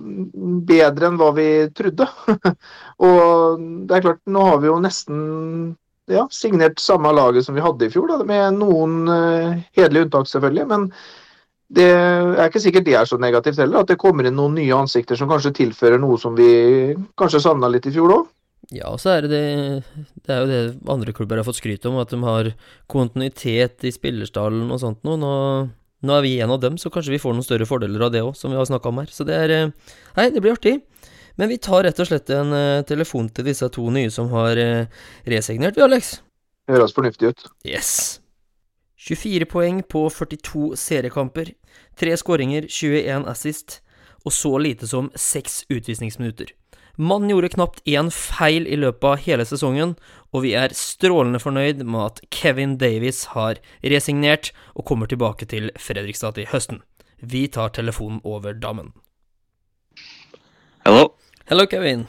bedre 0.69 1.09
enn 1.09 1.17
hva 1.17 1.33
vi 1.33 1.49
trodde. 1.73 2.05
og 3.09 3.65
det 3.89 3.97
er 3.97 4.05
klart, 4.05 4.21
nå 4.29 4.45
har 4.45 4.61
vi 4.61 4.69
jo 4.69 4.79
nesten 4.83 5.21
ja, 6.07 6.27
signert 6.31 6.79
samme 6.79 7.09
laget 7.17 7.49
som 7.49 7.57
vi 7.57 7.65
hadde 7.65 7.89
i 7.89 7.91
fjor, 7.91 8.13
da, 8.13 8.21
med 8.29 8.61
noen 8.61 9.09
uh, 9.09 9.57
hederlige 9.75 10.07
unntak, 10.07 10.29
selvfølgelig. 10.29 10.67
men 10.69 10.91
det 11.67 11.87
er 11.91 12.45
ikke 12.47 12.63
sikkert 12.63 12.85
det 12.87 12.95
er 12.95 13.07
så 13.09 13.17
negativt 13.19 13.59
heller, 13.59 13.83
at 13.83 13.91
det 13.91 13.99
kommer 13.99 14.27
inn 14.27 14.37
noen 14.39 14.55
nye 14.55 14.75
ansikter 14.75 15.19
som 15.19 15.27
kanskje 15.27 15.55
tilfører 15.57 15.99
noe 15.99 16.15
som 16.21 16.35
vi 16.37 16.95
kanskje 17.19 17.43
savna 17.43 17.69
litt 17.71 17.89
i 17.89 17.93
fjor 17.95 18.13
òg. 18.15 18.27
Ja, 18.73 18.89
og 18.91 18.99
så 18.99 19.13
er 19.13 19.23
det 19.23 19.31
det 19.31 20.05
Det 20.25 20.33
er 20.33 20.39
jo 20.41 20.47
det 20.49 20.91
andre 20.91 21.13
klubber 21.15 21.39
har 21.39 21.47
fått 21.47 21.59
skryt 21.61 21.85
om, 21.87 21.99
at 22.01 22.11
de 22.11 22.19
har 22.23 22.51
kontinuitet 22.91 23.83
i 23.87 23.93
spillerstallen 23.95 24.71
og 24.71 24.81
sånt 24.81 25.03
noe. 25.07 25.19
Nå, 25.19 25.33
nå, 26.03 26.17
er 26.17 26.25
vi 26.25 26.39
en 26.43 26.51
av 26.51 26.59
dem, 26.63 26.77
så 26.79 26.91
kanskje 26.91 27.15
vi 27.15 27.21
får 27.21 27.35
noen 27.35 27.47
større 27.47 27.67
fordeler 27.69 28.07
av 28.07 28.11
det 28.11 28.23
òg, 28.25 28.35
som 28.35 28.51
vi 28.51 28.59
har 28.59 28.67
snakka 28.67 28.91
om 28.91 28.99
her. 29.03 29.11
Så 29.11 29.27
det 29.27 29.39
er 29.39 29.55
eh, 29.55 29.95
Nei, 30.17 30.29
det 30.31 30.43
blir 30.43 30.55
artig. 30.57 30.81
Men 31.37 31.51
vi 31.51 31.59
tar 31.61 31.85
rett 31.85 31.99
og 32.01 32.07
slett 32.09 32.31
en 32.33 32.49
uh, 32.49 32.85
telefon 32.89 33.27
til 33.29 33.45
disse 33.45 33.67
to 33.69 33.83
nye 33.93 34.09
som 34.09 34.31
har 34.33 34.57
uh, 34.57 35.03
resignert, 35.29 35.77
vi, 35.77 35.85
Alex. 35.85 36.17
Høres 36.67 36.95
fornuftig 36.97 37.29
ut. 37.29 37.45
Yes. 37.63 38.17
24 38.97 39.45
poeng 39.45 39.83
på 39.83 40.09
42 40.09 40.75
seriekamper, 40.75 41.53
3 41.99 42.17
skåringer, 42.17 42.65
21 42.69 43.27
assist, 43.29 43.81
og 44.25 44.33
så 44.33 44.57
lite 44.57 44.87
som 44.89 45.11
6 45.15 45.65
utvisningsminutter. 45.69 46.49
Mannen 46.97 47.29
gjorde 47.29 47.51
knapt 47.53 47.83
én 47.85 48.09
feil 48.09 48.65
i 48.65 48.77
løpet 48.79 49.05
av 49.05 49.19
hele 49.21 49.45
sesongen, 49.45 49.93
og 50.33 50.41
vi 50.47 50.55
er 50.57 50.73
strålende 50.73 51.37
fornøyd 51.39 51.83
med 51.85 52.01
at 52.07 52.21
Kevin 52.33 52.73
Davies 52.81 53.35
har 53.35 53.61
resignert 53.85 54.49
og 54.73 54.87
kommer 54.89 55.05
tilbake 55.05 55.45
til 55.45 55.69
Fredrikstad 55.77 56.39
til 56.39 56.49
høsten. 56.49 56.81
Vi 57.21 57.45
tar 57.53 57.69
telefonen 57.77 58.17
over 58.25 58.57
dammen. 58.57 58.95
Hello. 60.85 61.13
Hello, 61.45 61.65
Kevin. 61.69 62.07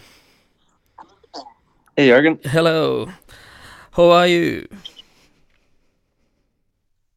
Hey, 1.97 2.09
Jørgen. 2.09 2.39
Hello. 2.45 3.11
How 3.93 4.11
are 4.11 4.29
you? 4.29 4.65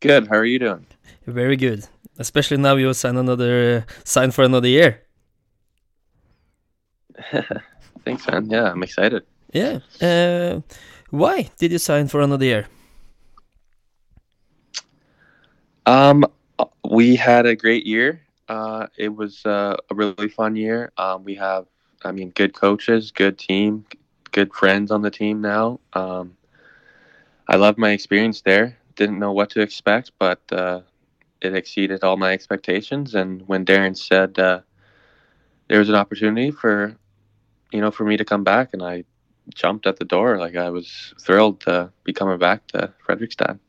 Good. 0.01 0.27
How 0.27 0.37
are 0.37 0.45
you 0.45 0.57
doing? 0.57 0.87
Very 1.27 1.55
good. 1.55 1.87
Especially 2.17 2.57
now 2.57 2.75
you 2.75 2.91
sign 2.93 3.17
another 3.17 3.85
sign 4.03 4.31
for 4.31 4.43
another 4.43 4.67
year. 4.67 5.03
Thanks, 8.03 8.25
man. 8.27 8.49
Yeah, 8.49 8.71
I'm 8.71 8.81
excited. 8.81 9.23
Yeah. 9.53 9.79
Uh, 10.01 10.61
why 11.11 11.51
did 11.59 11.71
you 11.71 11.77
sign 11.77 12.07
for 12.07 12.21
another 12.21 12.45
year? 12.45 12.67
Um, 15.85 16.25
we 16.83 17.15
had 17.15 17.45
a 17.45 17.55
great 17.55 17.85
year. 17.85 18.21
Uh, 18.49 18.87
it 18.97 19.15
was 19.15 19.45
uh, 19.45 19.77
a 19.91 19.95
really 19.95 20.29
fun 20.29 20.55
year. 20.55 20.91
Um, 20.97 21.23
we 21.23 21.35
have, 21.35 21.67
I 22.03 22.11
mean, 22.11 22.31
good 22.31 22.55
coaches, 22.55 23.11
good 23.11 23.37
team, 23.37 23.85
good 24.31 24.51
friends 24.51 24.89
on 24.89 25.03
the 25.03 25.11
team 25.11 25.41
now. 25.41 25.79
Um, 25.93 26.35
I 27.47 27.57
love 27.57 27.77
my 27.77 27.91
experience 27.91 28.41
there 28.41 28.80
didn't 28.95 29.19
know 29.19 29.31
what 29.31 29.49
to 29.51 29.61
expect, 29.61 30.11
but 30.19 30.41
uh, 30.51 30.81
it 31.41 31.55
exceeded 31.55 32.03
all 32.03 32.17
my 32.17 32.31
expectations. 32.31 33.15
And 33.15 33.47
when 33.47 33.65
Darren 33.65 33.97
said 33.97 34.37
uh, 34.39 34.61
there 35.67 35.79
was 35.79 35.89
an 35.89 35.95
opportunity 35.95 36.51
for, 36.51 36.95
you 37.71 37.81
know, 37.81 37.91
for 37.91 38.05
me 38.05 38.17
to 38.17 38.25
come 38.25 38.43
back, 38.43 38.69
and 38.73 38.81
I 38.83 39.03
jumped 39.53 39.87
at 39.87 39.97
the 39.97 40.05
door, 40.05 40.37
like 40.37 40.55
I 40.55 40.69
was 40.69 41.13
thrilled 41.19 41.61
to 41.61 41.91
be 42.03 42.13
coming 42.13 42.37
back 42.37 42.67
to 42.67 42.93
Fredrikstad. 43.07 43.59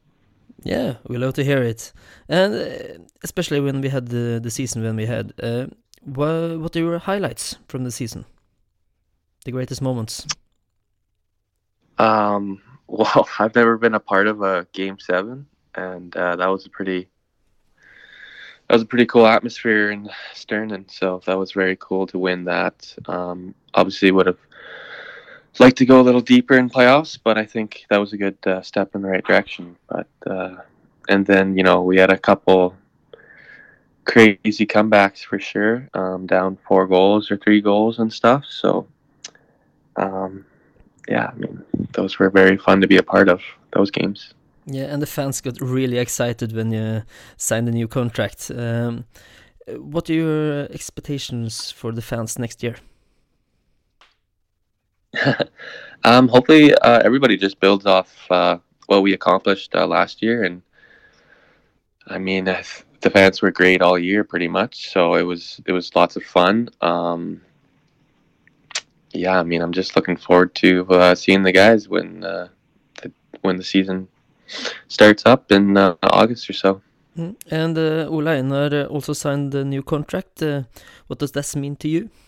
Yeah, 0.64 0.94
we 1.08 1.18
love 1.18 1.34
to 1.34 1.44
hear 1.44 1.62
it, 1.62 1.92
and 2.28 2.54
uh, 2.54 3.02
especially 3.24 3.60
when 3.60 3.80
we 3.80 3.88
had 3.88 4.08
the, 4.08 4.38
the 4.40 4.50
season 4.50 4.82
when 4.82 4.96
we 4.96 5.06
had. 5.06 5.32
Uh, 5.42 5.66
what 6.04 6.58
what 6.58 6.76
are 6.76 6.80
your 6.80 6.98
highlights 6.98 7.56
from 7.68 7.84
the 7.84 7.90
season? 7.90 8.24
The 9.44 9.52
greatest 9.52 9.82
moments. 9.82 10.26
Um, 11.98 12.60
well, 12.92 13.26
I've 13.38 13.54
never 13.54 13.78
been 13.78 13.94
a 13.94 14.00
part 14.00 14.26
of 14.26 14.42
a 14.42 14.66
game 14.72 14.98
seven, 14.98 15.46
and 15.74 16.14
uh, 16.14 16.36
that 16.36 16.46
was 16.46 16.66
a 16.66 16.70
pretty 16.70 17.08
that 18.68 18.74
was 18.74 18.82
a 18.82 18.86
pretty 18.86 19.06
cool 19.06 19.26
atmosphere 19.26 19.90
in 19.90 20.08
Sternen. 20.34 20.90
So 20.90 21.20
that 21.26 21.38
was 21.38 21.52
very 21.52 21.76
cool 21.80 22.06
to 22.08 22.18
win 22.18 22.44
that. 22.44 22.94
Um, 23.06 23.54
obviously, 23.74 24.10
would 24.10 24.26
have 24.26 24.38
liked 25.58 25.78
to 25.78 25.86
go 25.86 26.00
a 26.00 26.02
little 26.02 26.20
deeper 26.20 26.56
in 26.56 26.70
playoffs, 26.70 27.18
but 27.22 27.38
I 27.38 27.46
think 27.46 27.84
that 27.90 27.98
was 27.98 28.12
a 28.12 28.18
good 28.18 28.36
uh, 28.46 28.60
step 28.62 28.94
in 28.94 29.02
the 29.02 29.08
right 29.08 29.24
direction. 29.24 29.76
But 29.88 30.08
uh, 30.26 30.56
and 31.08 31.26
then 31.26 31.56
you 31.56 31.62
know 31.62 31.82
we 31.82 31.96
had 31.96 32.10
a 32.10 32.18
couple 32.18 32.76
crazy 34.04 34.66
comebacks 34.66 35.24
for 35.24 35.38
sure, 35.38 35.88
um, 35.94 36.26
down 36.26 36.58
four 36.68 36.86
goals 36.86 37.30
or 37.30 37.38
three 37.38 37.62
goals 37.62 37.98
and 37.98 38.12
stuff. 38.12 38.44
So. 38.46 38.86
Um, 39.94 40.46
yeah, 41.08 41.30
I 41.32 41.34
mean, 41.34 41.62
those 41.92 42.18
were 42.18 42.30
very 42.30 42.56
fun 42.56 42.80
to 42.80 42.86
be 42.86 42.96
a 42.96 43.02
part 43.02 43.28
of 43.28 43.42
those 43.72 43.90
games. 43.90 44.34
Yeah, 44.66 44.84
and 44.84 45.02
the 45.02 45.06
fans 45.06 45.40
got 45.40 45.60
really 45.60 45.98
excited 45.98 46.54
when 46.54 46.70
you 46.70 47.02
signed 47.36 47.66
the 47.66 47.72
new 47.72 47.88
contract. 47.88 48.50
Um, 48.54 49.04
what 49.68 50.08
are 50.08 50.14
your 50.14 50.62
expectations 50.72 51.70
for 51.70 51.92
the 51.92 52.02
fans 52.02 52.38
next 52.38 52.62
year? 52.62 52.76
um, 56.04 56.28
hopefully, 56.28 56.74
uh, 56.74 57.00
everybody 57.04 57.36
just 57.36 57.58
builds 57.60 57.86
off 57.86 58.30
uh, 58.30 58.58
what 58.86 59.02
we 59.02 59.12
accomplished 59.12 59.74
uh, 59.74 59.86
last 59.86 60.22
year, 60.22 60.44
and 60.44 60.62
I 62.06 62.18
mean, 62.18 62.44
the 62.44 63.10
fans 63.10 63.42
were 63.42 63.50
great 63.50 63.82
all 63.82 63.98
year, 63.98 64.24
pretty 64.24 64.48
much. 64.48 64.90
So 64.90 65.14
it 65.14 65.22
was 65.22 65.60
it 65.66 65.72
was 65.72 65.94
lots 65.94 66.16
of 66.16 66.22
fun. 66.22 66.68
Um, 66.80 67.42
yeah, 69.14 69.38
I 69.38 69.42
mean, 69.42 69.62
I'm 69.62 69.72
just 69.72 69.96
looking 69.96 70.16
forward 70.16 70.54
to 70.56 70.86
uh, 70.90 71.14
seeing 71.14 71.42
the 71.42 71.52
guys 71.52 71.88
when 71.88 72.24
uh, 72.24 72.48
the, 73.00 73.12
when 73.42 73.56
the 73.56 73.64
season 73.64 74.08
starts 74.88 75.24
up 75.26 75.52
in 75.52 75.76
uh, 75.76 75.96
August 76.02 76.48
or 76.48 76.52
so. 76.52 76.82
Mm. 77.16 77.36
And 77.50 77.76
uh, 77.76 78.08
Ole 78.08 78.28
Einar 78.28 78.86
also 78.86 79.12
signed 79.12 79.54
a 79.54 79.64
new 79.64 79.82
contract. 79.82 80.42
Uh, 80.42 80.62
what 81.06 81.18
does 81.18 81.32
this 81.32 81.54
mean 81.56 81.76
to 81.76 81.88
you? 81.88 82.10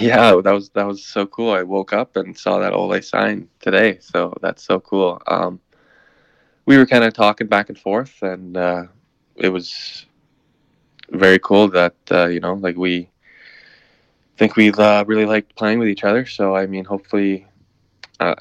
Yeah, 0.00 0.40
that 0.42 0.50
was 0.50 0.70
that 0.70 0.88
was 0.88 1.06
so 1.06 1.24
cool. 1.24 1.52
I 1.52 1.62
woke 1.62 1.92
up 1.92 2.16
and 2.16 2.36
saw 2.36 2.58
that 2.58 2.72
Ole 2.72 3.00
signed 3.00 3.46
today, 3.60 3.98
so 4.00 4.34
that's 4.42 4.64
so 4.64 4.80
cool. 4.80 5.22
Um, 5.28 5.60
we 6.66 6.76
were 6.76 6.86
kind 6.86 7.04
of 7.04 7.12
talking 7.12 7.46
back 7.46 7.68
and 7.68 7.78
forth, 7.78 8.20
and 8.20 8.56
uh, 8.56 8.86
it 9.36 9.50
was 9.50 10.06
very 11.10 11.38
cool 11.38 11.68
that 11.68 11.94
uh, 12.10 12.26
you 12.26 12.40
know, 12.40 12.54
like 12.54 12.76
we 12.76 13.08
think 14.36 14.56
we 14.56 14.72
uh, 14.72 15.04
really 15.04 15.26
liked 15.26 15.54
playing 15.56 15.78
with 15.78 15.88
each 15.88 16.04
other. 16.04 16.26
So 16.26 16.56
I 16.56 16.66
mean, 16.66 16.84
hopefully, 16.84 17.46
uh, 18.20 18.34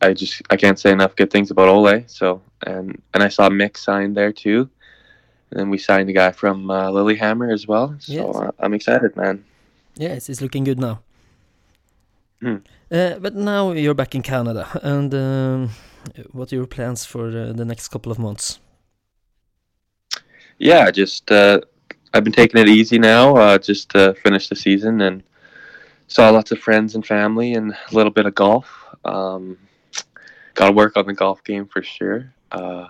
I 0.00 0.12
just 0.12 0.42
I 0.50 0.56
can't 0.56 0.78
say 0.78 0.92
enough 0.92 1.16
good 1.16 1.30
things 1.30 1.50
about 1.50 1.68
Ole. 1.68 2.04
So 2.06 2.42
and 2.66 3.00
and 3.14 3.22
I 3.22 3.28
saw 3.28 3.48
Mick 3.48 3.76
signed 3.76 4.16
there 4.16 4.32
too, 4.32 4.68
and 5.50 5.60
then 5.60 5.70
we 5.70 5.78
signed 5.78 6.08
a 6.10 6.12
guy 6.12 6.32
from 6.32 6.70
uh, 6.70 6.90
Lilyhammer 6.90 7.52
as 7.52 7.66
well. 7.66 7.96
So 7.98 8.12
Yes. 8.12 8.36
uh, 8.36 8.50
I'm 8.58 8.74
excited, 8.74 9.16
man. 9.16 9.44
Yes, 9.96 10.28
it's 10.28 10.40
looking 10.40 10.64
good 10.64 10.78
now. 10.78 11.00
Hmm. 12.40 12.58
Uh, 12.90 13.18
but 13.18 13.34
now 13.34 13.72
you're 13.72 13.94
back 13.94 14.14
in 14.14 14.22
Canada, 14.22 14.66
and 14.82 15.12
um, 15.12 15.70
what 16.32 16.52
are 16.52 16.56
your 16.56 16.66
plans 16.66 17.04
for 17.04 17.26
uh, 17.28 17.52
the 17.52 17.64
next 17.64 17.88
couple 17.88 18.12
of 18.12 18.18
months? 18.18 18.60
Yeah, 20.58 20.90
just 20.90 21.30
uh, 21.30 21.60
I've 22.14 22.24
been 22.24 22.32
taking 22.32 22.60
it 22.60 22.68
easy 22.68 22.98
now, 22.98 23.36
uh, 23.36 23.58
just 23.58 23.90
to 23.90 24.14
finish 24.14 24.48
the 24.48 24.56
season 24.56 25.00
and 25.02 25.22
saw 26.06 26.30
lots 26.30 26.52
of 26.52 26.58
friends 26.58 26.94
and 26.94 27.04
family 27.06 27.54
and 27.54 27.72
a 27.72 27.94
little 27.94 28.12
bit 28.12 28.26
of 28.26 28.34
golf. 28.34 28.66
Um, 29.04 29.58
Got 30.58 30.66
to 30.66 30.72
work 30.72 30.96
on 30.96 31.06
the 31.06 31.14
golf 31.14 31.44
game 31.44 31.66
for 31.66 31.84
sure. 31.84 32.34
Uh, 32.50 32.88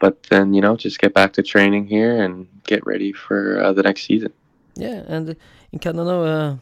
but 0.00 0.24
then 0.24 0.52
you 0.52 0.60
know, 0.60 0.76
just 0.76 0.98
get 0.98 1.14
back 1.14 1.32
to 1.34 1.42
training 1.42 1.86
here 1.86 2.20
and 2.20 2.48
get 2.64 2.84
ready 2.84 3.12
for 3.12 3.62
uh, 3.62 3.72
the 3.72 3.84
next 3.84 4.06
season. 4.06 4.32
Yeah, 4.74 5.04
and 5.06 5.36
in 5.70 5.78
Canada, 5.78 6.10
uh, 6.10 6.56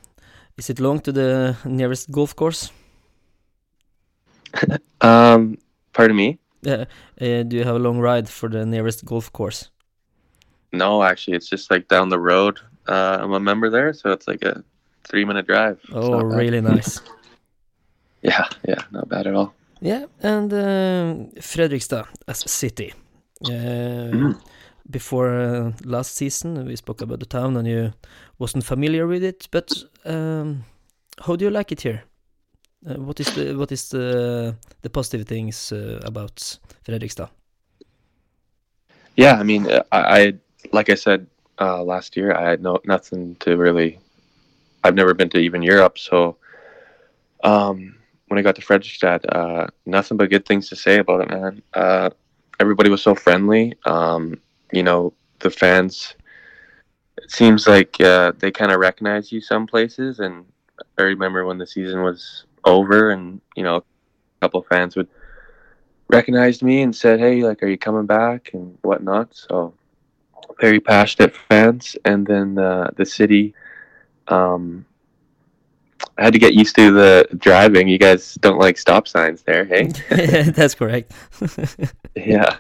is 0.58 0.68
it 0.68 0.80
long 0.80 1.00
to 1.00 1.12
the 1.12 1.56
nearest 1.64 2.10
golf 2.10 2.36
course? 2.36 2.70
Um, 5.00 5.58
pardon 5.92 6.16
me. 6.16 6.38
Yeah, 6.62 6.84
uh, 7.20 7.42
do 7.42 7.56
you 7.56 7.64
have 7.64 7.76
a 7.76 7.78
long 7.78 7.98
ride 7.98 8.28
for 8.28 8.48
the 8.48 8.64
nearest 8.64 9.04
golf 9.04 9.30
course? 9.32 9.68
No, 10.76 11.02
actually, 11.02 11.36
it's 11.36 11.48
just 11.48 11.70
like 11.70 11.88
down 11.88 12.08
the 12.08 12.18
road. 12.18 12.60
Uh, 12.86 13.18
I'm 13.20 13.32
a 13.32 13.40
member 13.40 13.70
there, 13.70 13.92
so 13.92 14.10
it's 14.10 14.28
like 14.28 14.42
a 14.42 14.62
three-minute 15.04 15.46
drive. 15.46 15.78
Oh, 15.92 16.28
bad. 16.28 16.38
really 16.38 16.60
nice. 16.60 17.00
Yeah, 18.22 18.48
yeah, 18.66 18.82
not 18.90 19.10
bad 19.10 19.26
at 19.26 19.34
all. 19.34 19.52
Yeah, 19.82 20.06
and 20.22 20.50
um, 20.50 21.30
Fredrikstad 21.40 22.06
as 22.26 22.44
a 22.44 22.48
city. 22.48 22.94
Uh, 23.44 23.50
Mm. 24.10 24.40
Before 24.90 25.28
uh, 25.28 25.72
last 25.84 26.14
season, 26.14 26.66
we 26.66 26.76
spoke 26.76 27.02
about 27.02 27.18
the 27.20 27.26
town, 27.26 27.56
and 27.56 27.66
you 27.66 27.92
wasn't 28.38 28.64
familiar 28.64 29.06
with 29.06 29.22
it. 29.24 29.48
But 29.50 29.72
um, 30.04 30.64
how 31.26 31.36
do 31.36 31.44
you 31.44 31.50
like 31.50 31.72
it 31.72 31.80
here? 31.82 32.02
Uh, 32.86 33.00
what 33.00 33.18
is 33.20 33.34
the 33.34 33.54
what 33.56 33.72
is 33.72 33.88
the 33.88 34.54
the 34.82 34.90
positive 34.90 35.26
things 35.26 35.72
uh, 35.72 36.00
about 36.04 36.58
Fredrikstad? 36.86 37.30
Yeah, 39.16 39.40
I 39.40 39.42
mean, 39.42 39.66
uh, 39.66 39.82
I, 39.92 40.20
I 40.20 40.32
like 40.72 40.90
I 40.90 40.94
said 40.94 41.26
uh, 41.60 41.82
last 41.82 42.16
year, 42.16 42.34
I 42.34 42.48
had 42.48 42.62
no 42.62 42.80
nothing 42.84 43.36
to 43.40 43.56
really. 43.56 43.98
I've 44.82 44.94
never 44.94 45.14
been 45.14 45.30
to 45.30 45.38
even 45.38 45.62
Europe, 45.62 45.98
so 45.98 46.36
um, 47.42 47.96
when 48.28 48.38
I 48.38 48.42
got 48.42 48.56
to 48.56 48.62
Fredrikstad, 48.62 49.24
uh, 49.34 49.66
nothing 49.86 50.16
but 50.16 50.28
good 50.30 50.44
things 50.44 50.68
to 50.68 50.76
say 50.76 50.98
about 50.98 51.22
it, 51.22 51.30
man. 51.30 51.62
Uh, 51.72 52.10
everybody 52.60 52.90
was 52.90 53.02
so 53.02 53.14
friendly. 53.14 53.74
Um, 53.84 54.40
you 54.72 54.82
know, 54.82 55.12
the 55.40 55.50
fans. 55.50 56.14
It 57.16 57.30
seems 57.30 57.66
like 57.66 58.00
uh, 58.00 58.32
they 58.38 58.50
kind 58.50 58.72
of 58.72 58.80
recognize 58.80 59.30
you 59.32 59.40
some 59.40 59.66
places, 59.66 60.20
and 60.20 60.44
I 60.98 61.02
remember 61.02 61.46
when 61.46 61.58
the 61.58 61.66
season 61.66 62.02
was 62.02 62.44
over, 62.64 63.10
and 63.10 63.40
you 63.56 63.62
know, 63.62 63.76
a 63.76 63.82
couple 64.40 64.60
of 64.60 64.66
fans 64.66 64.96
would 64.96 65.08
recognized 66.08 66.62
me 66.62 66.82
and 66.82 66.94
said, 66.94 67.20
"Hey, 67.20 67.42
like, 67.42 67.62
are 67.62 67.68
you 67.68 67.78
coming 67.78 68.06
back?" 68.06 68.50
and 68.52 68.76
whatnot. 68.82 69.34
So 69.34 69.74
very 70.60 70.80
passionate 70.80 71.34
fans, 71.48 71.96
and 72.04 72.26
then 72.26 72.58
uh, 72.58 72.90
the 72.96 73.06
city. 73.06 73.54
Um, 74.28 74.86
I 76.16 76.24
had 76.24 76.32
to 76.32 76.38
get 76.38 76.54
used 76.54 76.76
to 76.76 76.92
the 76.92 77.28
driving. 77.38 77.88
You 77.88 77.98
guys 77.98 78.34
don't 78.34 78.58
like 78.58 78.78
stop 78.78 79.08
signs 79.08 79.42
there, 79.42 79.64
hey? 79.64 79.88
That's 80.50 80.74
correct. 80.74 81.12
yeah, 82.14 82.56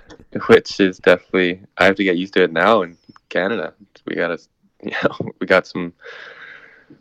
which 0.48 0.80
is 0.80 0.98
definitely 0.98 1.60
I 1.78 1.84
have 1.84 1.96
to 1.96 2.04
get 2.04 2.16
used 2.16 2.34
to 2.34 2.42
it 2.42 2.52
now 2.52 2.82
in 2.82 2.96
Canada. 3.28 3.74
We 4.06 4.16
got 4.16 4.28
to, 4.28 4.38
you 4.82 4.92
know, 5.02 5.32
we 5.40 5.46
got 5.46 5.66
some 5.66 5.92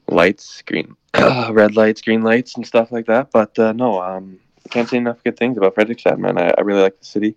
lights, 0.07 0.61
green, 0.61 0.95
red 1.49 1.75
lights, 1.75 2.01
green 2.01 2.21
lights, 2.21 2.55
and 2.55 2.65
stuff 2.65 2.91
like 2.91 3.07
that. 3.07 3.31
But 3.31 3.57
uh, 3.57 3.73
no, 3.73 4.01
um, 4.01 4.39
can't 4.69 4.89
say 4.89 4.97
enough 4.97 5.23
good 5.23 5.37
things 5.37 5.57
about 5.57 5.75
Fredrikstad, 5.75 6.17
man. 6.17 6.37
I, 6.37 6.53
I 6.57 6.61
really 6.61 6.81
like 6.81 6.99
the 6.99 7.05
city. 7.05 7.35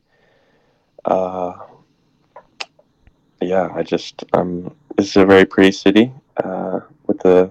Uh, 1.04 1.54
yeah, 3.46 3.70
I 3.74 3.82
just 3.82 4.24
um, 4.32 4.74
this 4.96 5.10
is 5.10 5.16
a 5.16 5.24
very 5.24 5.44
pretty 5.44 5.72
city 5.72 6.12
uh, 6.42 6.80
with 7.06 7.18
the 7.20 7.50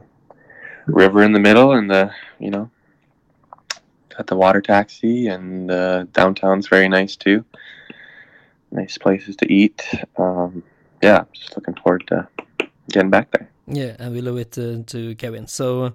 river 0.87 1.23
in 1.23 1.31
the 1.31 1.39
middle, 1.39 1.71
and 1.71 1.89
the 1.89 2.11
you 2.39 2.51
know 2.51 2.69
got 4.15 4.27
the 4.27 4.35
water 4.35 4.61
taxi, 4.61 5.27
and 5.27 5.71
uh, 5.71 6.03
downtown's 6.11 6.67
very 6.67 6.89
nice 6.89 7.15
too. 7.15 7.45
Nice 8.71 8.97
places 8.97 9.35
to 9.37 9.51
eat. 9.51 9.83
Um, 10.17 10.63
yeah, 11.01 11.23
just 11.33 11.55
looking 11.55 11.75
forward 11.75 12.05
to 12.07 12.27
getting 12.89 13.09
back 13.09 13.31
there. 13.31 13.49
Yeah, 13.67 13.95
and 13.97 14.13
we 14.13 14.27
owe 14.27 14.37
it 14.37 14.57
uh, 14.57 14.83
to 14.87 15.15
Kevin. 15.15 15.47
So, 15.47 15.85
uh, 15.85 15.91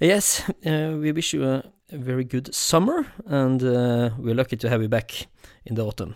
yes, 0.00 0.48
uh, 0.66 0.96
we 1.00 1.12
wish 1.12 1.32
you 1.32 1.44
a, 1.44 1.64
very 1.90 2.24
good 2.24 2.54
summer, 2.54 3.06
and 3.26 3.62
uh, 3.62 4.10
we're 4.16 4.34
lucky 4.34 4.56
to 4.56 4.68
have 4.70 4.80
you 4.80 4.88
back 4.88 5.26
in 5.66 5.74
the 5.74 5.84
autumn. 5.84 6.14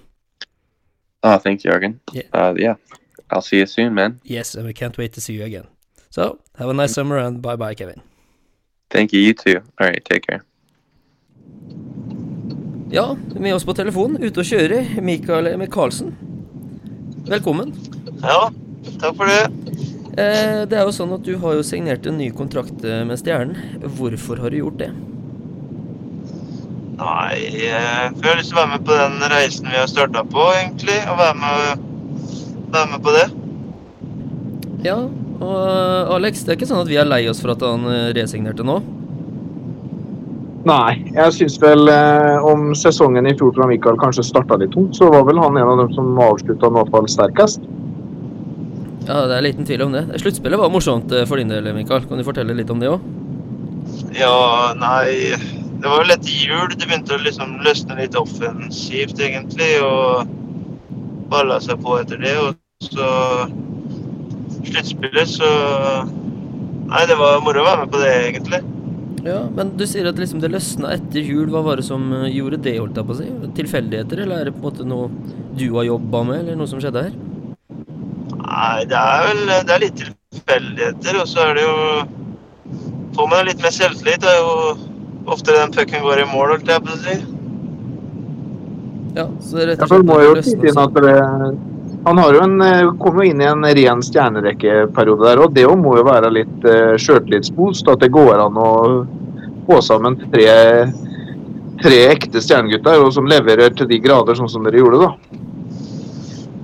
Oh, 1.23 1.41
you 1.45 1.57
Jürgen. 1.57 2.01
Yeah. 2.13 2.23
Uh, 2.33 2.55
yeah. 2.57 2.77
I'll 3.31 3.43
see 3.43 3.59
you 3.59 3.67
soon, 3.67 3.95
man. 3.95 4.21
Yes, 4.25 4.55
and 4.55 4.67
we 4.67 4.73
can't 4.73 4.97
wait 4.99 5.13
to 5.15 5.21
see 5.21 5.35
you 5.35 5.45
again. 5.45 5.67
So, 6.11 6.39
have 6.59 6.69
a 6.69 6.75
nice 6.75 6.95
summer, 6.95 7.19
and 7.19 7.43
bye 7.43 7.57
bye, 7.57 7.75
Kevin. 7.75 8.03
Thank 8.91 9.13
you. 9.13 9.21
You 9.21 9.35
too. 9.35 9.61
All 9.79 9.87
right. 9.87 10.05
Take 10.05 10.27
care. 10.27 10.43
Ja, 12.91 13.17
med 13.35 13.55
oss 13.55 13.65
på 13.65 13.75
telefonen, 13.75 14.23
ute 14.23 14.41
og 14.41 14.47
kjører, 14.47 15.01
Mikael 15.03 15.51
Michaelsen. 15.59 16.15
Velkommen. 17.27 17.75
Ja, 18.23 18.53
takk 19.01 19.17
for 19.19 19.27
det. 19.27 19.67
Eh, 20.17 20.63
det 20.71 20.79
er 20.79 20.87
jo 20.87 20.95
sånn 20.95 21.11
at 21.13 21.27
du 21.27 21.35
har 21.43 21.59
jo 21.59 21.65
signert 21.67 22.07
en 22.07 22.17
ny 22.17 22.31
kontrakt 22.33 22.85
eh, 22.87 23.03
med 23.05 23.19
Stjernen. 23.21 23.83
Hvorfor 23.99 24.39
har 24.41 24.55
du 24.55 24.61
gjort 24.63 24.79
det? 24.81 24.93
Nei, 26.97 27.35
eh, 27.43 27.67
jeg 27.67 28.23
har 28.23 28.39
lyst 28.39 28.55
til 28.55 28.57
å 28.57 28.63
være 28.63 28.71
med 28.77 28.87
på 28.87 28.97
den 28.97 29.27
reisen 29.35 29.69
vi 29.69 29.77
har 29.77 29.91
starta 29.91 30.23
på, 30.25 30.47
egentlig. 30.55 30.97
Og 31.11 31.19
være 31.21 31.37
med, 31.43 31.85
være 32.73 32.91
med 32.93 33.03
på 33.05 33.15
det. 33.17 33.27
Ja, 34.87 34.99
og 35.43 36.15
Alex, 36.17 36.45
det 36.45 36.55
er 36.55 36.59
ikke 36.61 36.69
sånn 36.71 36.85
at 36.85 36.91
vi 36.91 36.99
er 37.01 37.09
lei 37.09 37.25
oss 37.31 37.43
for 37.43 37.55
at 37.55 37.65
han 37.65 37.87
eh, 37.91 38.13
resignerte 38.17 38.67
nå? 38.67 38.79
Nei, 40.67 40.97
jeg 41.15 41.35
syns 41.37 41.61
vel 41.63 41.87
eh, 41.93 42.45
om 42.47 42.73
sesongen 42.75 43.29
i 43.29 43.35
fjor 43.39 43.53
fra 43.55 43.69
Mikael 43.71 43.99
kanskje 44.01 44.25
starta 44.27 44.59
litt 44.59 44.73
tungt, 44.75 44.97
så 44.99 45.11
var 45.13 45.27
vel 45.29 45.39
han 45.39 45.59
en 45.61 45.73
av 45.75 45.83
dem 45.85 45.93
som 45.95 46.17
avslutta 46.19 46.71
i 46.71 46.77
hvert 46.79 46.91
fall 46.95 47.11
sterkest. 47.11 47.69
Ja, 49.07 49.21
det 49.31 49.37
er 49.37 49.45
liten 49.47 49.69
tvil 49.69 49.85
om 49.85 49.95
det. 49.95 50.03
Sluttspillet 50.19 50.59
var 50.59 50.73
morsomt 50.75 51.13
eh, 51.15 51.27
for 51.31 51.39
din 51.39 51.53
del, 51.53 51.69
Mikael. 51.77 52.03
Kan 52.09 52.19
du 52.19 52.27
fortelle 52.27 52.57
litt 52.59 52.73
om 52.75 52.83
det 52.83 52.91
òg? 52.91 53.05
Ja, 54.17 54.73
nei 54.77 55.37
Det 55.37 55.85
var 55.85 56.01
vel 56.01 56.15
etter 56.15 56.33
jul 56.33 56.73
det 56.73 56.89
begynte 56.89 57.15
å 57.15 57.23
liksom 57.23 57.59
løsne 57.63 57.99
litt 58.01 58.17
offensivt, 58.19 59.21
egentlig. 59.23 59.71
Og 59.85 60.36
balla 61.33 61.59
seg 61.63 61.81
på 61.85 61.99
etter 62.01 62.21
det. 62.23 62.37
Og 62.43 62.91
så 62.91 63.11
Sluttspillet, 64.67 65.29
så 65.31 65.51
Nei, 66.87 67.03
det 67.11 67.17
var 67.19 67.41
moro 67.43 67.63
å 67.63 67.67
være 67.67 67.85
med 67.85 67.93
på 67.93 68.01
det, 68.03 68.11
egentlig. 68.29 68.61
Ja, 69.27 69.41
men 69.51 69.73
du 69.75 69.83
sier 69.91 70.07
at 70.07 70.21
liksom 70.23 70.39
det 70.43 70.53
løsna 70.53 70.93
etter 70.95 71.19
jul. 71.19 71.49
Hva 71.51 71.65
var 71.67 71.81
det 71.81 71.87
som 71.89 72.05
eh, 72.15 72.29
gjorde 72.31 72.61
det, 72.63 72.77
holdt 72.79 73.01
jeg 73.01 73.09
på 73.09 73.15
å 73.17 73.19
si? 73.19 73.27
Tilfeldigheter, 73.59 74.23
eller 74.23 74.43
er 74.43 74.49
det 74.49 74.55
på 74.55 74.63
en 74.63 74.69
måte 74.69 74.87
noe 74.87 75.09
du 75.59 75.67
har 75.75 75.89
jobba 75.89 76.23
med, 76.29 76.45
eller 76.45 76.61
noe 76.61 76.71
som 76.71 76.83
skjedde 76.83 77.09
her? 77.09 77.17
Nei, 78.37 78.85
det 78.87 79.01
er 79.01 79.27
vel 79.27 79.43
det 79.51 79.75
er 79.75 79.83
litt 79.83 79.99
tilfeldigheter, 80.05 81.19
og 81.23 81.31
så 81.33 81.49
er 81.49 81.59
det 81.59 81.67
jo 81.67 81.81
Får 83.17 83.29
man 83.33 83.47
litt 83.49 83.63
mer 83.65 83.73
selvtillit, 83.73 84.21
det 84.21 84.29
er 84.29 84.43
jo 84.45 84.57
oftere 85.33 85.63
den 85.63 85.73
pucken 85.73 86.03
går 86.05 86.21
i 86.21 86.27
mål, 86.29 86.51
holdt 86.53 86.69
jeg 86.69 86.83
på 86.85 86.93
å 86.93 86.99
si. 87.01 87.15
Ja, 89.17 89.25
så 89.41 89.65
rett 89.65 89.81
og 89.81 89.89
slett 89.89 90.03
det 90.03 90.11
må 90.11 90.21
jo 90.21 90.37
løsna 90.37 90.51
skyte 90.53 90.69
inn 90.69 90.81
at 90.83 90.97
det, 91.01 91.15
han 92.07 92.19
har 92.21 92.37
jo 92.37 92.43
en, 92.45 92.61
eh, 92.63 92.91
kom 93.01 93.17
jo 93.19 93.25
inn 93.27 93.41
i 93.41 93.47
en 93.49 93.65
ren 93.79 94.03
stjernerekkeperiode 94.05 95.25
der, 95.25 95.41
og 95.43 95.55
det 95.57 95.65
jo 95.65 95.73
må 95.81 95.97
jo 95.99 96.05
være 96.07 96.29
litt 96.31 96.67
uh, 96.69 96.93
sjøltillitsboost. 97.01 97.89
At 97.91 98.05
det 98.05 98.13
går 98.15 98.45
an 98.45 98.61
å 98.61 98.69
få 99.67 99.81
sammen 99.83 100.15
tre, 100.31 100.53
tre 101.83 101.99
ekte 102.13 102.43
stjernegutter 102.45 103.03
og 103.03 103.11
som 103.17 103.27
leverer 103.27 103.75
til 103.75 103.89
de 103.91 103.99
grader, 104.05 104.39
sånn 104.39 104.53
som 104.53 104.69
dere 104.69 104.85
gjorde, 104.85 105.01
da. 105.03 105.41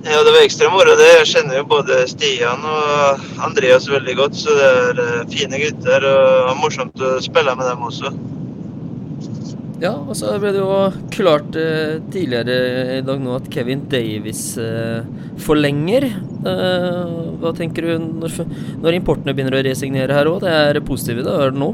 Ja, 0.03 0.21
det 0.23 0.31
var 0.31 0.39
ekstra 0.45 0.69
moro. 0.71 0.95
det. 0.99 1.09
Jeg 1.17 1.27
kjenner 1.33 1.59
jo 1.59 1.65
både 1.73 2.03
Stian 2.11 2.63
og 2.63 3.43
Andreas 3.43 3.89
veldig 3.91 4.15
godt, 4.21 4.39
så 4.39 4.55
det 4.61 4.71
er 4.77 5.03
eh, 5.07 5.27
fine 5.33 5.59
gutter. 5.65 6.07
Og 6.53 6.55
morsomt 6.61 7.03
å 7.03 7.17
spille 7.23 7.57
med 7.57 7.67
dem 7.71 7.83
også. 7.89 8.13
Ja, 9.83 9.91
og 9.99 10.15
så 10.15 10.37
ble 10.39 10.53
det 10.55 10.61
jo 10.61 10.75
klart 11.11 11.57
eh, 11.59 11.97
tidligere 12.13 12.99
i 12.99 13.03
dag 13.03 13.19
nå 13.19 13.33
at 13.35 13.49
Kevin 13.51 13.83
Davis 13.91 14.53
eh, 14.61 15.03
forlenger. 15.43 16.07
Eh, 16.07 17.13
hva 17.41 17.51
tenker 17.57 17.89
du 17.89 18.05
når, 18.21 18.37
når 18.79 18.99
importene 19.01 19.35
begynner 19.35 19.59
å 19.59 19.63
resignere 19.67 20.15
her 20.15 20.31
òg? 20.31 20.45
Det 20.45 20.53
er 20.55 20.79
positivt, 20.87 21.25
da? 21.27 21.35
Er 21.43 21.51
det 21.51 21.59
nå? 21.59 21.73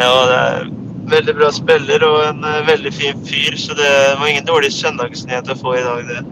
Ja, 0.00 0.10
det 0.26 0.40
er 0.40 0.72
veldig 1.12 1.34
bra 1.38 1.52
spiller 1.54 2.02
og 2.08 2.18
en 2.26 2.50
eh, 2.50 2.60
veldig 2.66 2.94
fin 2.98 3.24
fyr, 3.30 3.58
så 3.62 3.78
det 3.78 3.90
var 4.18 4.26
ingen 4.32 4.50
dårlig 4.50 4.74
søndagsnyhet 4.74 5.54
å 5.54 5.58
få 5.62 5.78
i 5.78 5.86
dag, 5.86 6.10
det. 6.10 6.22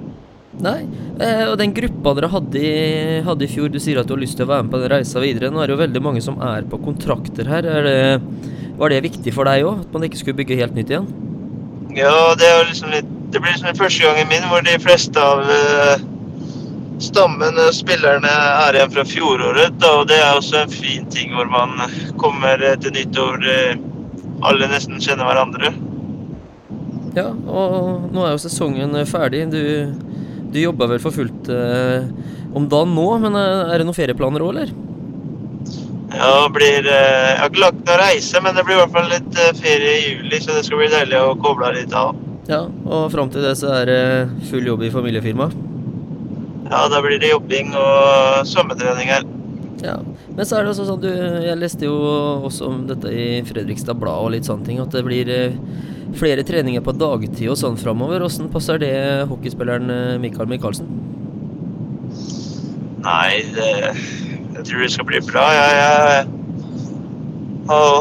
Nei. 0.60 0.80
Eh, 1.20 1.46
og 1.46 1.56
den 1.60 1.72
gruppa 1.76 2.14
dere 2.16 2.30
hadde 2.32 2.60
i, 2.60 2.76
hadde 3.24 3.46
i 3.46 3.50
fjor, 3.54 3.70
du 3.72 3.78
sier 3.80 4.00
at 4.00 4.08
du 4.08 4.16
har 4.16 4.22
lyst 4.22 4.38
til 4.40 4.48
å 4.48 4.50
være 4.50 4.66
med 4.66 4.74
på 4.74 4.82
den 4.82 4.92
reisa 4.96 5.22
videre. 5.22 5.52
Nå 5.52 5.62
er 5.62 5.70
det 5.70 5.76
jo 5.76 5.84
veldig 5.84 6.02
mange 6.04 6.24
som 6.24 6.40
er 6.42 6.66
på 6.68 6.80
kontrakter 6.82 7.48
her. 7.50 7.68
Er 7.70 7.86
det, 7.86 8.00
var 8.80 8.92
det 8.92 9.02
viktig 9.04 9.34
for 9.36 9.48
deg 9.48 9.66
òg? 9.68 9.84
At 9.84 9.92
man 9.94 10.06
ikke 10.06 10.20
skulle 10.20 10.40
bygge 10.40 10.58
helt 10.60 10.76
nytt 10.76 10.92
igjen? 10.92 11.08
Ja, 11.96 12.34
det 12.38 12.48
liksom 12.68 12.92
litt 12.94 13.08
Det 13.30 13.38
blir 13.38 13.52
liksom 13.54 13.76
første 13.78 14.02
gangen 14.02 14.26
min 14.26 14.46
hvor 14.50 14.64
de 14.66 14.72
fleste 14.82 15.22
av 15.22 15.44
uh, 15.46 16.00
stammen 16.98 17.60
og 17.62 17.68
spillerne 17.76 18.32
er 18.66 18.74
igjen 18.74 18.90
fra 18.90 19.04
fjoråret. 19.06 19.76
Da, 19.78 19.92
og 20.00 20.08
det 20.10 20.18
er 20.18 20.32
også 20.34 20.64
en 20.64 20.72
fin 20.72 21.06
ting 21.14 21.36
hvor 21.36 21.46
man 21.46 21.78
kommer 22.18 22.58
eh, 22.58 22.74
til 22.82 22.96
nyttår 22.96 23.46
uh, 23.46 23.86
alle 24.50 24.66
nesten 24.72 24.98
kjenner 24.98 25.28
hverandre. 25.28 25.70
Ja, 27.16 27.26
og 27.30 28.10
nå 28.14 28.22
er 28.22 28.34
jo 28.34 28.42
sesongen 28.44 28.94
eh, 28.98 29.08
ferdig. 29.08 29.46
Du, 29.50 29.62
du 30.50 30.58
jobber 30.60 30.92
vel 30.92 31.02
for 31.02 31.14
fullt 31.14 31.50
uh, 31.50 32.06
om 32.56 32.68
dagen 32.70 32.94
nå, 32.94 33.08
men 33.24 33.38
eh, 33.38 33.72
er 33.72 33.80
det 33.80 33.88
noen 33.88 33.98
ferieplaner 33.98 34.44
òg, 34.44 34.54
eller? 34.54 34.74
Ja, 36.10 36.30
det 36.42 36.52
blir 36.56 36.86
eh, 36.90 37.28
Jeg 37.30 37.38
har 37.38 37.50
ikke 37.52 37.62
lagt 37.62 37.82
noe 37.86 37.98
reise, 38.00 38.42
men 38.42 38.56
det 38.56 38.64
blir 38.66 38.76
i 38.76 38.80
hvert 38.82 38.94
fall 38.96 39.10
litt 39.12 39.38
eh, 39.38 39.52
ferie 39.60 39.96
i 39.96 40.06
juli, 40.08 40.40
så 40.42 40.56
det 40.56 40.64
skal 40.66 40.82
bli 40.82 40.90
deilig 40.92 41.20
å 41.22 41.36
koble 41.40 41.72
litt 41.76 41.94
av. 41.96 42.18
Ja, 42.50 42.64
og 42.66 43.10
fram 43.12 43.30
til 43.30 43.44
det 43.46 43.54
så 43.60 43.70
er 43.78 43.90
det 43.90 44.00
full 44.50 44.66
jobb 44.66 44.82
i 44.82 44.90
familiefirmaet. 44.90 45.54
Ja, 46.70 46.86
da 46.90 47.00
blir 47.02 47.18
det 47.18 47.30
jobbing 47.30 47.72
og 47.78 48.46
svømmetrening 48.46 49.10
her. 49.10 49.26
Ja, 49.82 49.96
men 50.36 50.46
så 50.46 50.58
er 50.58 50.66
det 50.66 50.74
også 50.74 50.84
sånn 50.84 51.00
du 51.00 51.08
Jeg 51.08 51.56
leste 51.56 51.86
jo 51.88 51.94
også 52.46 52.68
om 52.68 52.82
dette 52.88 53.08
i 53.08 53.40
Fredrikstad 53.48 53.96
Blad 53.98 54.26
og 54.26 54.34
litt 54.34 54.48
sånne 54.48 54.66
ting, 54.66 54.80
at 54.82 54.92
det 54.94 55.02
blir 55.06 55.30
eh, 55.32 55.56
flere 56.18 56.44
treninger 56.46 56.84
på 56.84 56.94
dagtid 56.98 57.48
og 57.52 57.58
sånn 57.58 57.78
framover. 57.80 58.26
Åssen 58.26 58.50
passer 58.52 58.82
det 58.82 58.92
hockeyspilleren 59.30 59.94
eh, 59.94 60.18
Mikael 60.22 60.50
Michaelsen? 60.50 60.90
Nei, 63.00 63.40
det, 63.56 63.70
jeg 64.60 64.68
tror 64.68 64.84
det 64.84 64.92
skal 64.92 65.08
bli 65.08 65.20
bra. 65.24 65.44
Jeg, 65.56 65.76
jeg, 65.80 66.26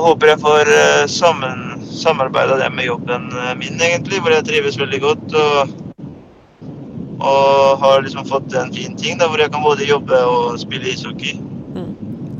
håper 0.06 0.34
jeg 0.34 0.42
får 0.44 0.72
eh, 0.76 1.04
sammen, 1.12 1.78
samarbeida 1.88 2.58
det 2.60 2.72
med 2.76 2.90
jobben 2.90 3.30
eh, 3.32 3.54
min, 3.60 3.80
egentlig, 3.80 4.20
hvor 4.20 4.36
jeg 4.36 4.48
trives 4.50 4.80
veldig 4.80 5.02
godt. 5.06 5.38
Og, 5.40 5.76
og 7.20 7.84
har 7.84 8.04
liksom 8.04 8.28
fått 8.28 8.56
en 8.60 8.74
fin 8.76 8.96
ting 9.00 9.20
da, 9.20 9.30
hvor 9.32 9.40
jeg 9.40 9.52
kan 9.54 9.64
både 9.64 9.88
jobbe 9.88 10.20
og 10.28 10.60
spille 10.60 10.92
ishockey. 10.92 11.40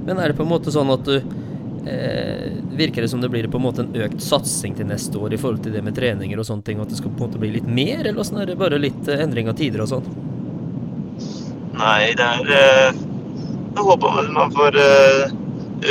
Men 0.10 0.18
er 0.18 0.32
det 0.32 0.40
på 0.40 0.44
en 0.44 0.52
måte 0.52 0.74
sånn 0.74 0.90
at 0.90 1.06
du 1.06 1.16
eh, 1.20 2.48
Virker 2.80 3.04
det 3.04 3.10
som 3.12 3.20
det 3.22 3.30
blir 3.30 3.48
på 3.52 3.60
en 3.60 3.66
måte 3.66 3.84
en 3.84 3.98
økt 4.06 4.24
satsing 4.24 4.74
til 4.78 4.88
neste 4.88 5.20
år 5.20 5.36
i 5.36 5.40
forhold 5.40 5.62
til 5.66 5.76
det 5.76 5.84
med 5.84 5.98
treninger 5.98 6.40
og 6.40 6.48
sånne 6.48 6.66
ting, 6.66 6.80
og 6.80 6.88
at 6.88 6.94
det 6.94 7.00
skal 7.02 7.12
på 7.12 7.20
en 7.20 7.28
måte 7.28 7.42
bli 7.42 7.52
litt 7.58 7.68
mer, 7.68 8.06
eller 8.06 8.24
åssen 8.24 8.40
er 8.40 8.50
det 8.50 8.60
bare 8.60 8.80
litt 8.80 9.08
eh, 9.08 9.24
endring 9.24 9.52
av 9.52 9.60
tider 9.60 9.84
og 9.84 9.92
sånn? 9.92 10.08
Nei, 11.80 12.12
det 12.18 12.26
er 12.26 12.54
eh, 12.56 13.02
Jeg 13.76 13.86
håper 13.86 14.16
vel 14.18 14.32
man 14.34 14.52
får 14.54 14.78
eh, 14.82 15.32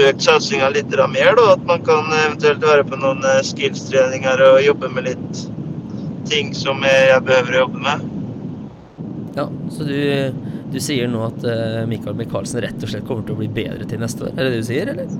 økt 0.08 0.24
satsinga 0.24 0.68
litt 0.74 0.92
mer, 0.92 1.36
da. 1.38 1.46
At 1.54 1.64
man 1.68 1.84
kan 1.86 2.10
eventuelt 2.24 2.64
være 2.64 2.84
på 2.88 2.98
noen 3.00 3.24
eh, 3.24 3.40
skills-treninger 3.46 4.42
og 4.50 4.62
jobbe 4.64 4.90
med 4.92 5.10
litt 5.12 5.42
ting 6.28 6.52
som 6.56 6.82
jeg, 6.84 7.08
jeg 7.12 7.24
behøver 7.24 7.54
å 7.54 7.62
jobbe 7.64 7.84
med. 7.86 8.08
Ja, 9.38 9.46
så 9.72 9.86
du, 9.86 9.98
du 10.72 10.80
sier 10.82 11.08
nå 11.10 11.22
at 11.28 11.46
eh, 11.46 11.84
Mikael 11.88 12.18
Michaelsen 12.18 12.64
rett 12.64 12.82
og 12.82 12.90
slett 12.90 13.06
kommer 13.08 13.24
til 13.24 13.36
å 13.36 13.40
bli 13.40 13.50
bedre 13.60 13.86
til 13.88 14.02
neste 14.02 14.26
år? 14.26 14.34
Er 14.34 14.42
det 14.42 14.56
det 14.56 14.64
du 14.64 14.68
sier, 14.68 14.92
eller? 14.92 15.08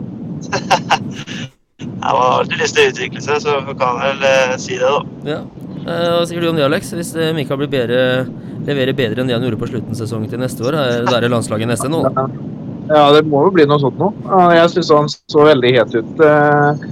Jeg 1.78 2.10
har 2.10 2.40
alltid 2.40 2.58
lyst 2.58 2.74
til 2.74 2.84
å 2.88 2.90
utvikle 2.90 3.20
seg, 3.22 3.40
så 3.42 3.52
jeg 3.54 3.74
kan 3.78 3.98
vel 4.02 4.22
eh, 4.26 4.52
si 4.58 4.78
det, 4.80 4.88
da. 4.88 5.00
Ja. 5.28 5.38
Hva 5.86 6.24
sier 6.26 6.42
du 6.42 6.48
om 6.50 6.56
det, 6.58 6.64
Alex? 6.66 6.90
Hvis 6.94 7.12
Mikael 7.36 7.60
blir 7.62 7.70
bedre, 7.70 8.00
leverer 8.68 8.96
bedre 8.96 9.22
enn 9.22 9.30
det 9.30 9.36
han 9.36 9.44
gjorde 9.46 9.60
på 9.60 9.70
slutten 9.72 9.96
av 9.96 10.00
sesongen 10.00 10.30
til 10.30 10.40
neste 10.42 10.64
år, 10.66 10.76
er 10.78 11.24
det 11.24 11.32
landslaget 11.32 11.70
neste 11.70 11.90
nå? 11.92 12.04
Ja, 12.88 13.08
det 13.12 13.26
må 13.28 13.42
jo 13.44 13.52
bli 13.52 13.66
noe 13.68 13.80
sånt 13.82 13.98
nå. 14.00 14.12
Jeg 14.56 14.70
syns 14.72 14.92
han 14.94 15.10
så 15.12 15.44
veldig 15.44 15.74
het 15.76 15.96
ut. 15.98 16.22
eh, 16.24 16.86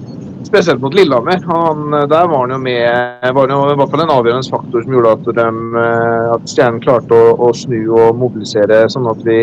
Spesielt 0.47 0.83
mot 0.83 0.95
Lillehammer. 0.95 1.41
Han, 1.49 1.91
der 1.91 2.29
var 2.29 2.43
han 2.45 2.53
jo 2.55 2.59
med 2.63 3.33
var 3.35 3.51
jo 3.51 3.63
i 3.73 3.79
hvert 3.81 3.91
fall 3.95 4.03
en 4.05 4.13
avgjørende 4.15 4.53
faktor 4.53 4.85
som 4.85 4.93
gjorde 4.95 5.15
at, 5.17 5.31
de, 5.39 5.47
eh, 5.81 6.35
at 6.37 6.53
Stjernen 6.53 6.83
klarte 6.85 7.17
å, 7.17 7.33
å 7.49 7.49
snu 7.57 7.81
og 7.89 8.21
mobilisere 8.21 8.85
sånn 8.93 9.09
at 9.11 9.25
vi 9.27 9.41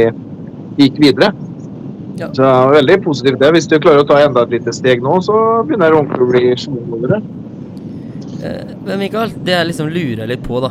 gikk 0.80 1.02
videre. 1.02 1.34
Ja. 2.22 2.30
Så 2.30 2.44
det 2.44 2.52
var 2.52 2.76
veldig 2.78 3.00
positivt 3.04 3.42
det. 3.42 3.52
Hvis 3.58 3.68
du 3.68 3.80
klarer 3.82 4.06
å 4.06 4.08
ta 4.08 4.22
enda 4.22 4.46
et 4.46 4.54
lite 4.54 4.74
steg 4.76 5.02
nå, 5.04 5.18
så 5.26 5.36
begynner 5.66 5.92
det 5.92 6.00
ordentlig 6.00 6.28
å 6.28 6.32
bli 6.32 6.54
små 6.62 6.86
over 7.00 7.16
det. 7.16 7.22
men 8.86 9.02
Mikael, 9.02 9.34
det 9.44 9.58
jeg 9.58 9.70
liksom 9.72 9.90
lurer 9.92 10.30
litt 10.30 10.46
på, 10.46 10.62
da. 10.64 10.70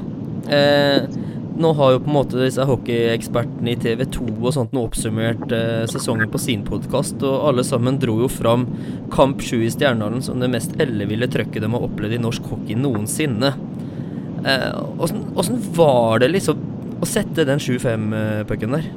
Eh, 0.53 1.21
nå 1.59 1.73
har 1.77 1.93
jo 1.95 2.01
på 2.03 2.11
en 2.11 2.17
måte 2.17 2.41
disse 2.41 2.65
hockeyekspertene 2.69 3.75
i 3.75 3.79
TV 3.81 4.05
2 4.15 4.27
og 4.33 4.55
sånt 4.57 4.73
nå 4.75 4.87
oppsummert 4.87 5.53
eh, 5.53 5.85
sesongen 5.91 6.31
på 6.33 6.41
sin 6.41 6.65
podkast, 6.67 7.21
og 7.27 7.49
alle 7.51 7.65
sammen 7.67 7.99
dro 8.03 8.19
jo 8.23 8.31
fram 8.33 8.67
Kamp 9.13 9.43
7 9.45 9.59
i 9.67 9.71
Stjernehallen 9.73 10.25
som 10.25 10.41
det 10.43 10.51
mest 10.53 10.75
elleville 10.83 11.29
trøkket 11.31 11.65
de 11.65 11.71
har 11.75 11.87
opplevd 11.89 12.17
i 12.17 12.23
norsk 12.23 12.49
hockey 12.53 12.79
noensinne. 12.79 13.53
Eh, 14.43 14.71
åssen 14.99 15.59
eh, 15.59 15.71
var 15.77 16.23
det 16.23 16.33
liksom 16.33 16.69
å 17.03 17.09
sette 17.09 17.47
den 17.47 17.63
7-5-pucken 17.63 18.77
der? 18.79 18.89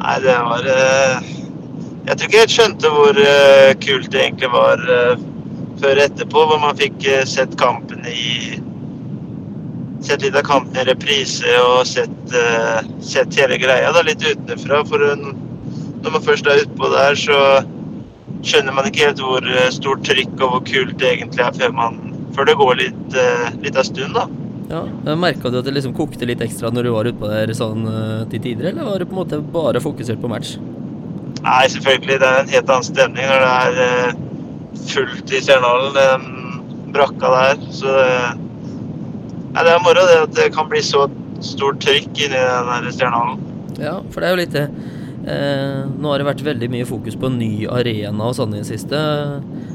Nei, 0.00 0.16
det 0.24 0.38
var 0.46 0.66
eh, 0.72 1.28
Jeg 2.06 2.16
tror 2.16 2.26
ikke 2.28 2.40
jeg 2.40 2.54
skjønte 2.54 2.94
hvor 2.94 3.20
eh, 3.20 3.74
kult 3.82 4.08
det 4.12 4.24
egentlig 4.24 4.52
var 4.54 4.80
eh, 4.96 5.28
før 5.80 6.00
etterpå, 6.06 6.44
hvor 6.48 6.60
man 6.62 6.78
fikk 6.78 7.04
eh, 7.08 7.26
sett 7.28 7.56
kampen 7.60 8.04
i 8.08 8.60
Sett 10.00 10.24
litt 10.24 10.36
av 10.38 10.46
kampen 10.48 10.78
i 10.80 10.86
reprise 10.88 11.56
og 11.60 11.82
sett, 11.88 12.20
uh, 12.32 12.80
sett 13.04 13.36
hele 13.36 13.58
greia 13.60 13.92
da, 13.92 14.04
litt 14.06 14.24
utenfra. 14.24 14.80
For 14.88 15.04
en, 15.10 15.34
når 16.00 16.16
man 16.16 16.24
først 16.24 16.48
er 16.48 16.64
utpå 16.64 16.88
der, 16.94 17.18
så 17.20 17.40
skjønner 18.46 18.76
man 18.76 18.88
ikke 18.88 19.08
helt 19.08 19.20
hvor 19.24 19.44
eh, 19.44 19.68
stort 19.74 20.04
trykk 20.08 20.36
og 20.38 20.54
hvor 20.54 20.62
kult 20.64 20.96
det 21.00 21.10
egentlig 21.10 21.44
er 21.44 21.56
før, 21.56 21.74
man, 21.76 21.98
før 22.36 22.48
det 22.48 22.56
går 22.60 22.78
litt, 22.80 23.16
eh, 23.20 23.48
litt 23.64 23.76
av 23.76 23.84
stund. 23.88 24.16
da. 24.16 24.26
Ja, 24.70 24.84
Merka 25.18 25.50
du 25.50 25.58
at 25.58 25.66
det 25.66 25.74
liksom 25.74 25.96
kokte 25.96 26.28
litt 26.28 26.42
ekstra 26.44 26.70
når 26.70 26.86
du 26.86 26.92
var 26.94 27.08
utpå 27.10 27.30
der 27.30 27.52
sånn 27.58 27.88
eh, 27.90 28.26
til 28.30 28.44
tider, 28.44 28.70
eller 28.70 28.86
var 28.86 29.00
du 29.02 29.08
på 29.08 29.16
en 29.16 29.22
måte 29.24 29.40
bare 29.56 29.82
fokusert 29.82 30.22
på 30.22 30.30
match? 30.30 30.56
Nei, 31.40 31.64
selvfølgelig. 31.72 32.20
Det 32.20 32.28
er 32.28 32.42
en 32.42 32.52
helt 32.54 32.70
annen 32.70 32.86
stemning 32.86 33.26
når 33.26 33.44
det 33.44 33.50
er 33.56 33.80
eh, 33.86 34.20
fullt 34.92 35.34
i 35.34 35.42
Stjernehallen, 35.42 35.98
den 35.98 36.94
brakka 36.94 37.32
der. 37.34 37.66
Så 37.74 37.96
det, 37.96 38.12
nei, 39.54 39.64
det 39.66 39.74
er 39.74 39.84
moro 39.84 40.06
det 40.08 40.22
at 40.26 40.38
det 40.38 40.48
kan 40.54 40.70
bli 40.70 40.82
så 40.84 41.06
stort 41.44 41.80
trykk 41.84 42.10
inni 42.26 42.40
den 42.40 42.90
Stjernehallen. 42.94 43.44
Ja, 43.80 43.98
for 44.12 44.20
det 44.20 44.28
er 44.28 44.34
jo 44.34 44.40
litt 44.42 44.56
det. 44.56 44.66
Eh, 45.20 45.80
nå 46.00 46.08
har 46.08 46.20
det 46.20 46.28
vært 46.30 46.44
veldig 46.44 46.68
mye 46.72 46.86
fokus 46.88 47.16
på 47.20 47.28
ny 47.32 47.66
arena 47.68 48.30
og 48.30 48.36
sånn 48.38 48.54
i 48.56 48.62
det 48.62 48.68
siste. 48.70 49.00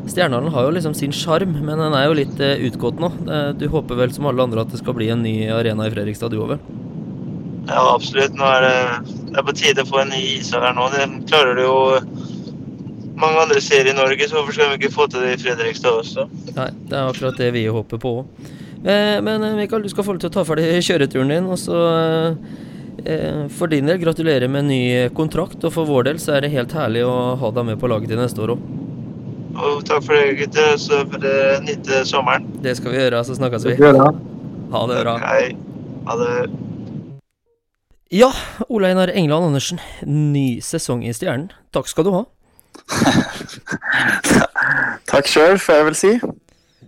Stjernehallen 0.10 0.54
har 0.54 0.66
jo 0.66 0.74
liksom 0.74 0.96
sin 0.98 1.14
sjarm, 1.14 1.54
men 1.66 1.82
den 1.82 1.98
er 1.98 2.08
jo 2.08 2.18
litt 2.18 2.42
eh, 2.42 2.62
utgått 2.66 3.02
nå. 3.02 3.12
Eh, 3.30 3.52
du 3.58 3.68
håper 3.70 4.00
vel 4.00 4.14
som 4.14 4.26
alle 4.30 4.46
andre 4.46 4.66
at 4.66 4.74
det 4.74 4.82
skal 4.82 4.98
bli 4.98 5.12
en 5.14 5.22
ny 5.26 5.36
arena 5.54 5.86
i 5.86 5.94
Fredrikstad, 5.94 6.34
du 6.34 6.42
òg 6.42 6.56
vel? 6.56 6.66
Ja, 7.70 7.82
absolutt. 7.94 8.34
Nå 8.38 8.46
er 8.46 8.66
det, 8.66 9.14
det 9.30 9.38
er 9.42 9.46
på 9.46 9.58
tide 9.58 9.86
å 9.86 9.90
få 9.90 10.02
en 10.02 10.14
ny 10.14 10.24
ishall 10.40 10.66
her 10.66 10.76
nå. 10.78 10.90
Det 10.94 11.06
klarer 11.30 11.58
det 11.58 11.66
jo 11.66 11.78
mange 13.22 13.46
andre 13.46 13.62
serier 13.64 13.94
i 13.94 13.98
Norge, 13.98 14.28
så 14.28 14.40
hvorfor 14.40 14.58
skal 14.58 14.74
vi 14.74 14.82
ikke 14.82 14.94
få 14.98 15.08
til 15.10 15.26
det 15.26 15.38
i 15.38 15.42
Fredrikstad 15.46 16.02
også? 16.02 16.28
Nei, 16.58 16.70
det 16.90 16.98
er 16.98 17.10
akkurat 17.10 17.42
det 17.42 17.54
vi 17.56 17.68
håper 17.74 18.02
på 18.02 18.20
òg. 18.22 18.54
Eh, 18.86 19.22
men 19.22 19.44
eh, 19.44 19.56
Mikael, 19.56 19.82
du 19.82 19.90
skal 19.90 20.06
få 20.06 20.14
lov 20.14 20.22
til 20.22 20.30
å 20.30 20.36
ta 20.36 20.44
ferdig 20.46 20.78
kjøreturen 20.88 21.32
din, 21.34 21.48
og 21.50 21.58
så 21.58 21.78
eh, 23.02 23.46
for 23.58 23.72
din 23.72 23.90
del, 23.90 23.98
gratulerer 24.02 24.52
med 24.52 24.68
ny 24.70 24.82
kontrakt, 25.18 25.64
og 25.66 25.74
for 25.74 25.90
vår 25.90 26.12
del 26.12 26.22
så 26.22 26.36
er 26.36 26.46
det 26.46 26.54
helt 26.54 26.76
herlig 26.78 27.02
å 27.08 27.16
ha 27.42 27.52
deg 27.56 27.72
med 27.72 27.82
på 27.82 27.90
laget 27.90 28.14
til 28.14 28.22
neste 28.22 28.46
år 28.46 28.54
òg. 28.56 28.68
Og 29.56 29.82
takk 29.88 30.04
for 30.04 30.20
det, 30.20 30.36
gutter. 30.42 30.76
Så 30.82 31.00
får 31.08 31.22
dere 31.24 31.60
nyte 31.64 32.02
sommeren. 32.06 32.44
Det 32.62 32.76
skal 32.76 32.92
vi 32.92 33.00
gjøre, 33.00 33.22
så 33.24 33.38
snakkes 33.38 33.66
vi. 33.70 33.78
Ha 33.80 34.82
det 34.92 34.98
bra. 35.00 35.14
Hei. 35.24 35.46
Ha 36.06 36.18
det. 36.20 36.34
Ja, 38.14 38.30
Ole 38.68 38.92
Einar 38.92 39.10
England 39.16 39.48
Andersen, 39.48 39.80
ny 40.06 40.60
sesong 40.62 41.08
i 41.08 41.16
Stjernen. 41.16 41.48
Takk 41.74 41.88
skal 41.90 42.06
du 42.06 42.12
ha. 42.14 42.26
Takk 45.10 45.32
sjøl, 45.32 45.56
får 45.56 45.80
jeg 45.80 45.88
vel 45.88 45.98
si. 46.04 46.14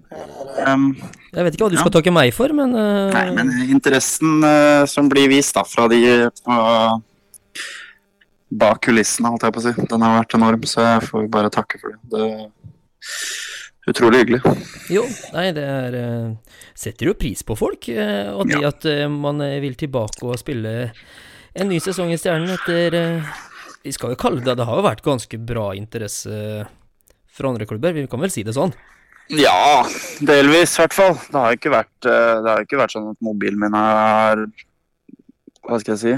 Um, 0.08 0.92
jeg 1.34 1.46
vet 1.46 1.56
ikke 1.56 1.66
hva 1.66 1.74
du 1.74 1.80
skal 1.80 1.94
takke 1.98 2.14
meg 2.16 2.32
for, 2.36 2.52
men 2.56 2.74
uh... 2.78 3.10
Nei, 3.12 3.26
men 3.36 3.52
interessen 3.68 4.40
uh, 4.46 4.86
som 4.90 5.10
blir 5.12 5.28
vist 5.32 5.58
da, 5.58 5.66
fra 5.68 5.88
de 5.92 6.00
uh, 6.48 6.96
bak 8.48 8.82
kulissene, 8.88 9.34
holdt 9.34 9.48
jeg 9.48 9.56
på 9.56 9.64
å 9.64 9.66
si, 9.66 9.88
den 9.92 10.06
har 10.06 10.16
vært 10.22 10.38
enorm, 10.40 10.64
så 10.70 10.86
jeg 10.86 11.10
får 11.10 11.28
bare 11.34 11.52
takke 11.54 11.82
for 11.82 11.94
det. 11.94 12.00
Det 12.14 12.24
er 12.24 13.92
utrolig 13.92 14.24
hyggelig. 14.24 14.56
Jo, 14.92 15.04
nei, 15.36 15.50
det 15.56 15.68
er 15.68 16.00
Setter 16.78 17.10
jo 17.10 17.18
pris 17.18 17.42
på 17.42 17.56
folk, 17.58 17.88
og 17.90 18.44
det 18.48 18.60
ja. 18.62 18.70
at 18.70 18.86
man 19.10 19.42
vil 19.64 19.74
tilbake 19.80 20.22
og 20.28 20.38
spille 20.38 20.92
en 21.58 21.72
ny 21.72 21.80
sesong 21.82 22.12
i 22.14 22.20
Stjernen 22.20 22.52
etter 22.54 22.94
Vi 23.82 23.94
skal 23.96 24.14
jo 24.14 24.20
kalle 24.20 24.44
det 24.46 24.54
Det 24.60 24.68
har 24.68 24.78
jo 24.78 24.86
vært 24.86 25.02
ganske 25.02 25.40
bra 25.42 25.72
interesse 25.74 26.68
fra 27.34 27.50
andre 27.50 27.66
klubber, 27.70 27.96
vi 27.96 28.06
kan 28.12 28.22
vel 28.22 28.34
si 28.34 28.44
det 28.46 28.54
sånn? 28.58 28.76
Ja, 29.28 29.84
delvis 30.24 30.78
i 30.78 30.82
hvert 30.82 30.96
fall. 30.96 31.18
Det 31.28 31.36
har 31.36 31.56
ikke 31.58 31.72
vært, 31.74 32.08
eh, 32.08 32.62
ikke 32.64 32.80
vært 32.80 32.94
sånn 32.96 33.10
at 33.12 33.20
mobilen 33.24 33.60
min 33.60 33.76
har 33.76 34.46
Hva 35.68 35.80
skal 35.82 35.98
jeg 35.98 36.00
si 36.00 36.14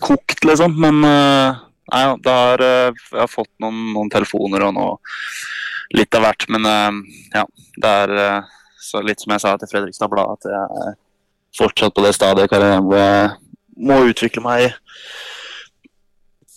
Kokt, 0.00 0.40
liksom. 0.48 0.78
Men 0.80 1.04
eh, 1.04 1.60
nei, 1.92 2.02
det 2.24 2.32
har, 2.38 2.64
eh, 2.64 2.88
jeg 3.12 3.20
har 3.20 3.28
fått 3.28 3.52
noen, 3.60 3.92
noen 3.92 4.08
telefoner 4.12 4.64
og 4.64 4.74
noe 4.78 4.96
litt 5.92 6.14
av 6.16 6.24
hvert. 6.24 6.48
Men 6.48 6.64
ja, 7.34 7.44
det 7.76 7.94
er 8.06 8.44
så 8.80 9.04
litt 9.04 9.20
som 9.20 9.34
jeg 9.34 9.42
sa 9.42 9.56
til 9.58 9.68
Fredrikstad 9.68 10.08
Blad, 10.08 10.38
at 10.38 10.48
jeg 10.48 10.86
er 10.86 10.94
fortsatt 11.58 11.92
på 11.92 12.04
det 12.06 12.14
stadiet 12.16 12.48
hvor 12.48 12.64
jeg 12.64 13.34
må 13.76 13.96
utvikle 14.08 14.40
meg 14.44 14.70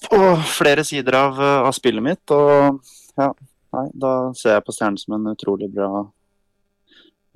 på 0.08 0.20
flere 0.54 0.86
sider 0.88 1.18
av, 1.18 1.42
av 1.68 1.74
spillet 1.76 2.06
mitt. 2.06 2.24
Og 2.32 2.80
ja, 3.20 3.34
Nei, 3.74 3.88
da 3.98 4.14
ser 4.38 4.58
jeg 4.58 4.66
på 4.68 4.76
Stjernen 4.76 5.02
som 5.02 5.16
en 5.18 5.32
utrolig 5.32 5.70
bra 5.74 6.06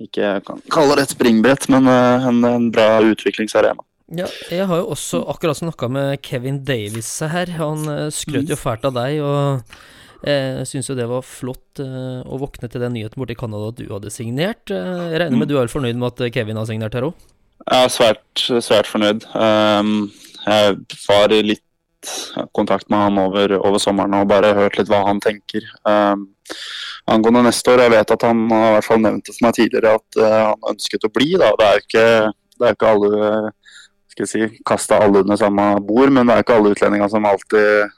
Ikke 0.02 0.22
jeg 0.22 0.44
kan 0.46 0.62
kalle 0.70 0.98
det 0.98 1.08
et 1.08 1.14
springbrett, 1.16 1.66
men 1.74 1.90
eh, 1.90 2.26
en, 2.30 2.40
en 2.46 2.68
bra 2.74 3.00
utviklingsarena. 3.02 3.82
Ja, 4.14 4.28
jeg 4.48 4.68
har 4.70 4.78
jo 4.80 4.92
også 4.94 5.20
akkurat 5.28 5.58
snakka 5.58 5.88
med 5.92 6.22
Kevin 6.24 6.62
Davies 6.64 7.10
her. 7.20 7.50
Han 7.58 7.82
uh, 7.90 8.06
skrøt 8.14 8.48
jo 8.48 8.56
fælt 8.56 8.86
av 8.88 8.94
deg, 8.96 9.18
og 9.20 10.22
jeg 10.22 10.62
uh, 10.62 10.62
syns 10.70 10.88
jo 10.88 10.96
det 10.96 11.08
var 11.10 11.26
flott 11.26 11.82
å 11.82 12.38
våkne 12.40 12.70
til 12.70 12.82
den 12.82 12.94
nyheten 12.96 13.20
borte 13.20 13.34
i 13.34 13.38
Canada 13.38 13.68
at 13.68 13.82
du 13.82 13.84
hadde 13.90 14.14
signert. 14.14 14.70
Jeg 14.70 15.20
regner 15.20 15.42
med 15.42 15.50
du 15.50 15.58
er 15.60 15.68
fornøyd 15.70 15.98
med 16.00 16.14
at 16.14 16.32
Kevin 16.34 16.58
har 16.58 16.70
signert 16.70 16.96
her 16.96 17.10
òg? 17.10 17.28
Jeg 17.66 17.84
er 17.84 17.92
svært, 17.92 18.46
svært 18.64 18.88
fornøyd. 18.88 19.26
Um, 19.34 20.08
jeg 20.46 20.78
var 21.04 21.34
litt 21.44 21.67
kontakt 22.54 22.88
med 22.90 22.98
han 22.98 23.18
over, 23.18 23.56
over, 23.58 23.78
sommeren 23.82 24.14
og 24.20 24.28
bare 24.30 24.54
hørt 24.56 24.78
litt 24.78 24.90
hva 24.90 25.02
han 25.06 25.20
tenker. 25.22 25.64
Um, 25.82 26.28
angående 27.10 27.46
neste 27.48 27.74
år, 27.74 27.84
jeg 27.84 27.94
vet 27.96 28.14
at 28.14 28.26
han 28.28 28.44
har 28.52 28.68
i 28.68 28.74
hvert 28.76 28.88
fall 28.88 29.02
nevnt 29.02 29.26
det 29.26 29.34
for 29.34 29.46
meg 29.46 29.56
tidligere 29.58 29.94
at 29.98 30.20
uh, 30.20 30.36
han 30.52 30.68
ønsket 30.74 31.08
å 31.08 31.12
bli. 31.14 31.30
Da. 31.40 31.52
Det 31.58 31.68
er 31.68 31.78
jo 31.78 31.86
ikke, 31.86 32.08
det 32.58 32.68
er 32.68 32.76
ikke 32.76 32.92
alle 32.94 33.32
skal 34.12 34.26
jeg 34.26 34.30
si, 34.32 34.62
kasta 34.66 34.98
alle 35.04 35.22
under 35.22 35.38
samme 35.38 35.64
bord, 35.86 36.10
men 36.10 36.26
det 36.26 36.34
er 36.34 36.44
ikke 36.44 36.58
alle 36.58 36.74
utlendinger 36.74 37.10
som 37.12 37.26
alltid 37.28 37.96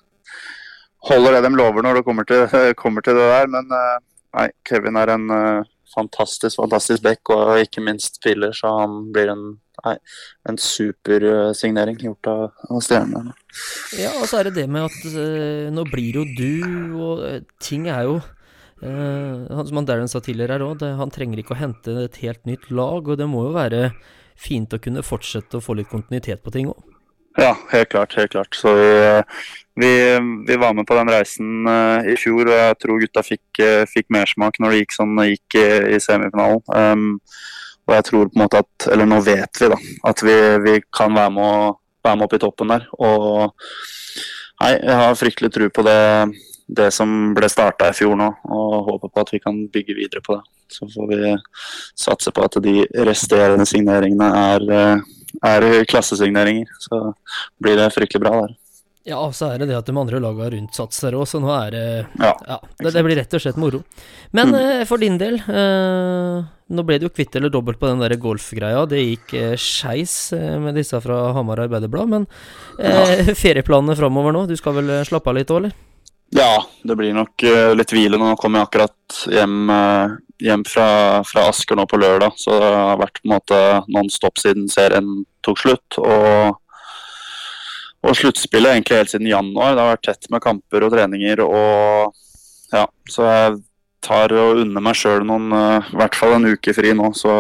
holder 1.09 1.39
det 1.39 1.47
de 1.47 1.57
lover 1.57 1.85
når 1.85 2.01
det 2.01 2.07
kommer 2.09 2.29
til, 2.29 2.47
kommer 2.83 3.05
til 3.05 3.17
det 3.17 3.29
der. 3.31 3.53
Men 3.53 3.71
uh, 3.73 3.99
nei, 4.37 4.49
Kevin 4.69 5.01
er 5.01 5.15
en 5.15 5.29
uh, 5.33 5.69
fantastisk, 5.95 6.59
fantastisk 6.61 7.05
back 7.05 7.33
og 7.35 7.57
ikke 7.63 7.85
minst 7.85 8.21
spiller, 8.21 8.53
så 8.57 8.75
han 8.83 9.03
blir 9.15 9.33
en 9.33 9.45
Nei, 9.81 9.95
en 10.49 10.59
supersignering 10.61 11.97
gjort 12.03 12.29
av, 12.29 12.43
av 12.69 12.83
Stjernene. 12.85 13.33
Ja, 13.97 14.13
og 14.19 14.27
så 14.29 14.41
er 14.41 14.51
det 14.51 14.59
det 14.59 14.67
med 14.73 14.91
at 14.91 14.99
uh, 15.15 15.71
nå 15.73 15.87
blir 15.89 16.21
jo 16.21 16.27
du, 16.29 16.53
og 17.01 17.25
uh, 17.25 17.39
ting 17.63 17.89
er 17.91 18.05
jo 18.09 18.19
uh, 18.21 19.65
Som 19.69 19.83
Darren 19.89 20.11
sa 20.11 20.21
tidligere 20.25 20.59
her 20.59 20.67
òg, 20.67 20.85
han 21.01 21.13
trenger 21.15 21.41
ikke 21.41 21.57
å 21.57 21.63
hente 21.63 21.97
et 22.05 22.21
helt 22.25 22.45
nytt 22.49 22.69
lag, 22.69 23.09
og 23.09 23.21
det 23.21 23.29
må 23.31 23.47
jo 23.49 23.57
være 23.57 23.91
fint 24.41 24.73
å 24.73 24.81
kunne 24.81 25.05
fortsette 25.05 25.59
å 25.59 25.65
få 25.65 25.77
litt 25.79 25.91
kontinuitet 25.91 26.45
på 26.45 26.53
ting 26.55 26.71
òg. 26.73 26.81
Ja, 27.39 27.55
helt 27.71 27.93
klart. 27.93 28.17
helt 28.19 28.33
klart. 28.33 28.57
Så 28.59 28.73
vi, 28.75 28.89
vi, 29.81 29.93
vi 30.49 30.57
var 30.61 30.75
med 30.77 30.89
på 30.89 30.97
den 30.99 31.13
reisen 31.13 31.69
uh, 31.69 32.05
i 32.05 32.19
fjor, 32.21 32.51
og 32.51 32.59
jeg 32.59 32.77
tror 32.83 33.01
gutta 33.01 33.25
fikk, 33.25 33.47
uh, 33.63 33.87
fikk 33.89 34.11
mersmak 34.13 34.61
når 34.61 34.75
det 34.75 34.83
gikk 34.83 34.97
sånn 34.99 35.17
det 35.21 35.31
gikk 35.31 35.59
i 35.61 36.03
semifinalen. 36.03 36.61
Um, 36.69 37.09
og 37.91 37.97
jeg 37.97 38.07
tror 38.07 38.29
på 38.31 38.39
en 38.39 38.45
måte 38.45 38.61
at, 38.63 38.87
eller 38.93 39.09
nå 39.11 39.19
vet 39.27 39.61
vi 39.61 39.69
da, 39.73 39.79
at 40.07 40.23
vi, 40.23 40.37
vi 40.63 40.77
kan 40.95 41.17
være 41.17 41.33
med, 41.35 41.43
å, 41.43 41.73
være 42.07 42.21
med, 42.21 42.27
opp 42.29 42.37
i 42.37 42.41
toppen 42.45 42.71
der. 42.71 42.87
Og 43.03 43.51
nei, 44.63 44.71
jeg 44.77 44.99
har 45.03 45.19
fryktelig 45.19 45.51
tro 45.57 45.69
på 45.75 45.85
det, 45.89 45.99
det 46.71 46.89
som 46.95 47.35
ble 47.35 47.51
starta 47.51 47.91
i 47.91 47.97
fjor 47.99 48.15
nå, 48.21 48.31
og 48.47 48.77
håper 48.93 49.11
på 49.11 49.25
at 49.25 49.35
vi 49.35 49.43
kan 49.43 49.59
bygge 49.75 49.99
videre 49.99 50.23
på 50.23 50.39
det. 50.39 50.45
Så 50.71 50.87
får 50.87 51.11
vi 51.11 51.35
satse 51.99 52.31
på 52.31 52.47
at 52.47 52.61
de 52.63 52.85
resterende 53.11 53.67
signeringene 53.67 54.31
er, 54.39 55.03
er 55.51 55.69
klassesigneringer. 55.91 56.71
Så 56.79 57.03
blir 57.59 57.75
det 57.81 57.91
fryktelig 57.97 58.23
bra 58.23 58.37
der. 58.45 58.55
Ja, 59.09 59.17
og 59.17 59.33
så 59.33 59.49
er 59.49 59.63
det 59.63 59.71
det 59.71 59.79
at 59.79 59.89
de 59.89 59.97
andre 59.97 60.19
laga 60.21 60.51
rundt 60.53 60.77
satser 60.77 61.15
òg, 61.17 61.25
så 61.29 61.41
nå 61.41 61.49
er 61.55 61.71
det 61.73 61.85
Ja, 62.21 62.35
ja 62.47 62.57
det, 62.83 62.93
det, 62.93 63.03
blir 63.07 63.17
rett 63.17 63.37
og 63.37 63.41
slett 63.41 63.61
moro. 63.61 63.81
Men 64.37 64.53
mm. 64.53 64.59
eh, 64.61 64.83
for 64.89 65.01
din 65.01 65.17
del, 65.21 65.39
eh, 65.41 66.41
nå 66.45 66.85
ble 66.85 66.99
det 67.01 67.09
jo 67.09 67.15
kvitt 67.15 67.39
eller 67.41 67.53
dobbelt 67.53 67.81
på 67.81 67.89
den 67.89 68.03
der 68.05 68.19
golfgreia. 68.21 68.85
Det 68.91 69.01
gikk 69.01 69.33
eh, 69.41 69.55
skeis 69.57 70.35
eh, 70.37 70.59
med 70.61 70.77
disse 70.77 71.01
fra 71.01 71.31
Hamar 71.37 71.65
Arbeiderblad, 71.65 72.13
men 72.13 72.29
eh, 72.77 73.25
ja. 73.25 73.37
ferieplanene 73.43 73.97
framover 73.97 74.37
nå? 74.37 74.45
Du 74.51 74.57
skal 74.61 74.77
vel 74.83 74.93
eh, 74.99 75.07
slappe 75.09 75.33
av 75.33 75.41
litt 75.41 75.55
òg, 75.55 75.65
eller? 75.65 75.79
Ja, 76.31 76.61
det 76.87 76.95
blir 76.95 77.11
nok 77.17 77.43
uh, 77.43 77.73
litt 77.75 77.91
hvile. 77.91 78.19
Nå 78.21 78.37
kommer 78.39 78.61
jeg 78.61 78.69
akkurat 78.69 79.17
hjem, 79.35 79.57
uh, 79.67 80.13
hjem 80.39 80.63
fra, 80.63 80.87
fra, 81.27 81.49
Asker 81.51 81.75
nå 81.75 81.89
på 81.91 81.99
lørdag, 81.99 82.37
så 82.39 82.55
det 82.55 82.69
har 82.71 83.01
vært 83.01 83.19
på 83.19 83.27
en 83.27 83.35
måte 83.35 83.59
non 83.91 84.11
stop 84.15 84.39
siden 84.39 84.69
serien 84.71 85.25
tok 85.43 85.59
slutt. 85.59 85.99
Og 85.99 86.55
og 88.01 88.17
sluttspillet 88.17 88.73
egentlig 88.73 89.01
helt 89.01 89.13
siden 89.13 89.29
januar. 89.29 89.75
Det 89.75 89.83
har 89.83 89.93
vært 89.95 90.07
tett 90.09 90.31
med 90.33 90.43
kamper 90.45 90.87
og 90.87 90.95
treninger. 90.95 91.43
og 91.45 92.15
ja, 92.73 92.87
Så 93.09 93.27
jeg 93.27 93.59
tar 94.01 94.33
og 94.33 94.63
unner 94.63 94.85
meg 94.85 94.97
sjøl 94.97 95.27
noen, 95.27 95.53
uh, 95.53 95.91
i 95.93 95.99
hvert 96.01 96.17
fall 96.17 96.39
en 96.39 96.49
uke 96.49 96.75
fri 96.77 96.95
nå. 96.97 97.13
Så 97.17 97.35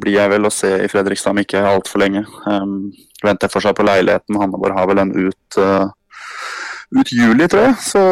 blir 0.00 0.16
jeg 0.16 0.32
vel 0.32 0.48
å 0.48 0.52
se 0.54 0.72
i 0.82 0.90
Fredrikstad 0.90 1.34
om 1.34 1.42
ikke 1.42 1.62
altfor 1.62 2.02
lenge. 2.02 2.24
Um, 2.46 2.90
venter 3.22 3.52
fortsatt 3.52 3.78
på 3.78 3.86
leiligheten. 3.86 4.38
Hanneborg 4.40 4.76
har 4.76 4.90
vel 4.90 5.04
en 5.04 5.14
ut, 5.14 5.60
uh, 5.62 5.86
ut 6.98 7.14
juli, 7.14 7.46
tror 7.46 7.68
jeg. 7.68 7.80
Så 7.86 8.04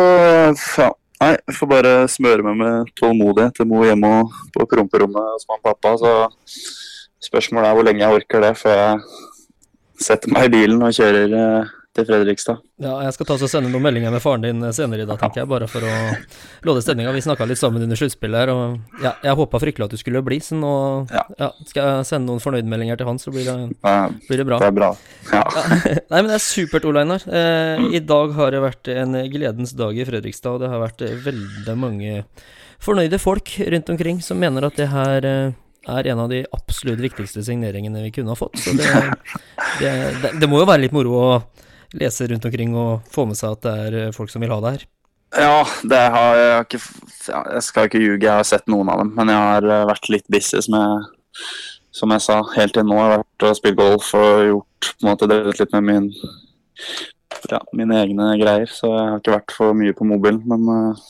ja. 0.84 0.92
Nei, 1.18 1.32
jeg 1.34 1.54
får 1.56 1.66
bare 1.66 1.92
smøre 2.06 2.44
meg 2.46 2.60
med 2.60 2.90
tålmodighet. 2.94 3.56
Jeg 3.58 3.66
må 3.66 3.80
hjemme 3.82 4.10
og 4.20 4.36
på 4.54 4.68
promperommet 4.70 5.32
hos 5.32 5.48
mamma 5.50 5.72
og 5.72 5.80
pappa. 5.80 5.96
Så 5.98 7.26
spørsmålet 7.26 7.66
er 7.66 7.74
hvor 7.74 7.86
lenge 7.88 8.04
jeg 8.04 8.20
orker 8.20 8.44
det 8.44 8.52
før 8.60 8.76
jeg 8.78 9.24
setter 10.00 10.30
meg 10.32 10.48
i 10.48 10.54
bilen 10.54 10.82
og 10.84 10.94
kjører 10.94 11.34
eh, 11.38 11.74
til 11.98 12.06
Fredrikstad. 12.06 12.60
Ja, 12.78 12.92
jeg 13.02 13.14
skal 13.16 13.26
ta 13.26 13.34
og 13.34 13.50
sende 13.50 13.70
noen 13.72 13.82
meldinger 13.82 14.12
med 14.14 14.22
faren 14.22 14.44
din 14.44 14.60
senere 14.76 15.02
i 15.02 15.08
dag, 15.08 15.18
tenker 15.18 15.40
jeg, 15.42 15.48
bare 15.50 15.66
for 15.70 15.82
å 15.82 15.92
låde 16.68 16.82
stemninga. 16.84 17.10
Vi 17.16 17.22
snakka 17.24 17.46
litt 17.48 17.58
sammen 17.58 17.82
under 17.82 17.98
sluttspillet 17.98 18.44
her, 18.44 18.52
og 18.54 19.02
ja, 19.02 19.16
jeg 19.24 19.34
håpa 19.40 19.58
fryktelig 19.62 19.88
at 19.88 19.96
du 19.96 19.98
skulle 19.98 20.22
bli, 20.22 20.38
så 20.44 20.58
nå 20.58 20.72
Ja. 21.10 21.24
ja, 21.40 21.50
skal 21.66 21.88
jeg 21.88 22.06
sende 22.12 22.30
noen 22.30 22.44
fornøydmeldinger 22.44 23.00
til 23.00 23.10
han, 23.10 23.18
så 23.18 23.32
blir 23.34 23.48
det, 23.48 23.56
blir 24.28 24.42
det 24.44 24.46
bra. 24.46 24.60
det 24.62 24.70
er 24.70 24.76
bra. 24.78 24.92
Ja. 25.32 25.42
Nei, 26.12 26.20
men 26.20 26.30
det 26.30 26.38
er 26.38 26.44
supert, 26.46 26.86
Ole 26.86 27.02
Einar. 27.02 27.24
Eh, 27.26 27.88
I 27.98 28.04
dag 28.06 28.36
har 28.38 28.54
det 28.54 28.62
vært 28.68 28.92
en 28.94 29.18
gledens 29.32 29.74
dag 29.78 29.98
i 29.98 30.06
Fredrikstad, 30.06 30.54
og 30.54 30.62
det 30.62 30.70
har 30.70 30.84
vært 30.84 31.02
eh, 31.08 31.16
veldig 31.26 31.78
mange 31.80 32.20
fornøyde 32.78 33.18
folk 33.18 33.56
rundt 33.74 33.88
omkring 33.90 34.20
som 34.22 34.38
mener 34.38 34.68
at 34.68 34.76
det 34.78 34.92
her 34.92 35.26
eh, 35.26 35.56
er 35.94 36.10
en 36.12 36.20
av 36.24 36.28
de 36.32 36.42
absolutt 36.54 37.00
viktigste 37.02 37.42
signeringene 37.46 38.04
vi 38.06 38.12
kunne 38.14 38.34
ha 38.34 38.38
fått. 38.38 38.58
Så 38.60 38.74
det, 38.78 38.92
det, 39.80 39.92
det, 40.22 40.34
det 40.42 40.50
må 40.50 40.60
jo 40.62 40.68
være 40.68 40.86
litt 40.86 40.96
moro 40.96 41.16
å 41.18 41.30
lese 41.96 42.28
rundt 42.28 42.44
omkring 42.44 42.76
og 42.76 43.08
få 43.12 43.24
med 43.28 43.38
seg 43.38 43.56
at 43.56 43.64
det 43.64 43.74
er 43.86 43.98
eh, 44.02 44.14
folk 44.16 44.32
som 44.32 44.44
vil 44.44 44.52
ha 44.52 44.60
det 44.64 44.76
her. 44.76 44.86
Ja, 45.36 45.60
det 45.84 46.00
har 46.14 46.38
jeg 46.40 46.64
ikke 46.64 46.78
Jeg 47.28 47.62
skal 47.66 47.88
ikke 47.88 48.00
ljuge, 48.00 48.24
jeg 48.24 48.32
har 48.32 48.46
sett 48.48 48.70
noen 48.70 48.88
av 48.88 49.02
dem. 49.02 49.12
Men 49.16 49.32
jeg 49.32 49.44
har 49.50 49.68
eh, 49.68 49.86
vært 49.90 50.10
litt 50.12 50.26
busy, 50.32 50.62
som 50.64 50.78
jeg, 50.78 51.44
som 52.00 52.14
jeg 52.14 52.24
sa. 52.24 52.40
Helt 52.56 52.76
til 52.76 52.88
nå 52.88 52.96
har 53.00 53.12
jeg 53.12 53.22
vært 53.24 53.48
og 53.50 53.60
spilt 53.60 53.80
golf 53.80 54.10
og 54.16 54.42
gjort 54.48 54.90
på 54.94 55.04
en 55.04 55.10
måte 55.10 55.28
drevet 55.30 55.60
litt 55.60 55.76
med 55.76 55.88
min, 55.88 56.10
ja, 57.52 57.60
mine 57.76 58.00
egne 58.00 58.32
greier. 58.40 58.72
Så 58.72 58.92
jeg 58.94 59.12
har 59.12 59.20
ikke 59.20 59.36
vært 59.36 59.56
for 59.56 59.76
mye 59.76 59.96
på 59.96 60.08
mobilen. 60.08 60.40
Men 60.48 60.72
eh, 60.74 61.06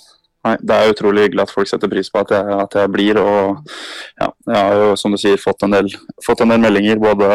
nei, 0.47 0.55
det 0.61 0.76
er 0.76 0.93
utrolig 0.93 1.26
hyggelig 1.26 1.47
at 1.47 1.55
folk 1.55 1.70
setter 1.70 1.91
pris 1.93 2.12
på 2.12 2.22
at 2.22 2.36
jeg, 2.36 2.61
at 2.66 2.78
jeg 2.80 2.93
blir. 2.95 3.20
Og 3.22 3.74
ja, 4.20 4.30
jeg 4.30 4.61
har 4.61 4.84
jo, 4.84 4.93
som 5.01 5.14
du 5.14 5.20
sier, 5.20 5.41
fått 5.43 5.66
en 5.66 5.74
del, 5.76 5.91
fått 6.24 6.45
en 6.45 6.55
del 6.55 6.62
meldinger. 6.62 7.03
Både 7.03 7.28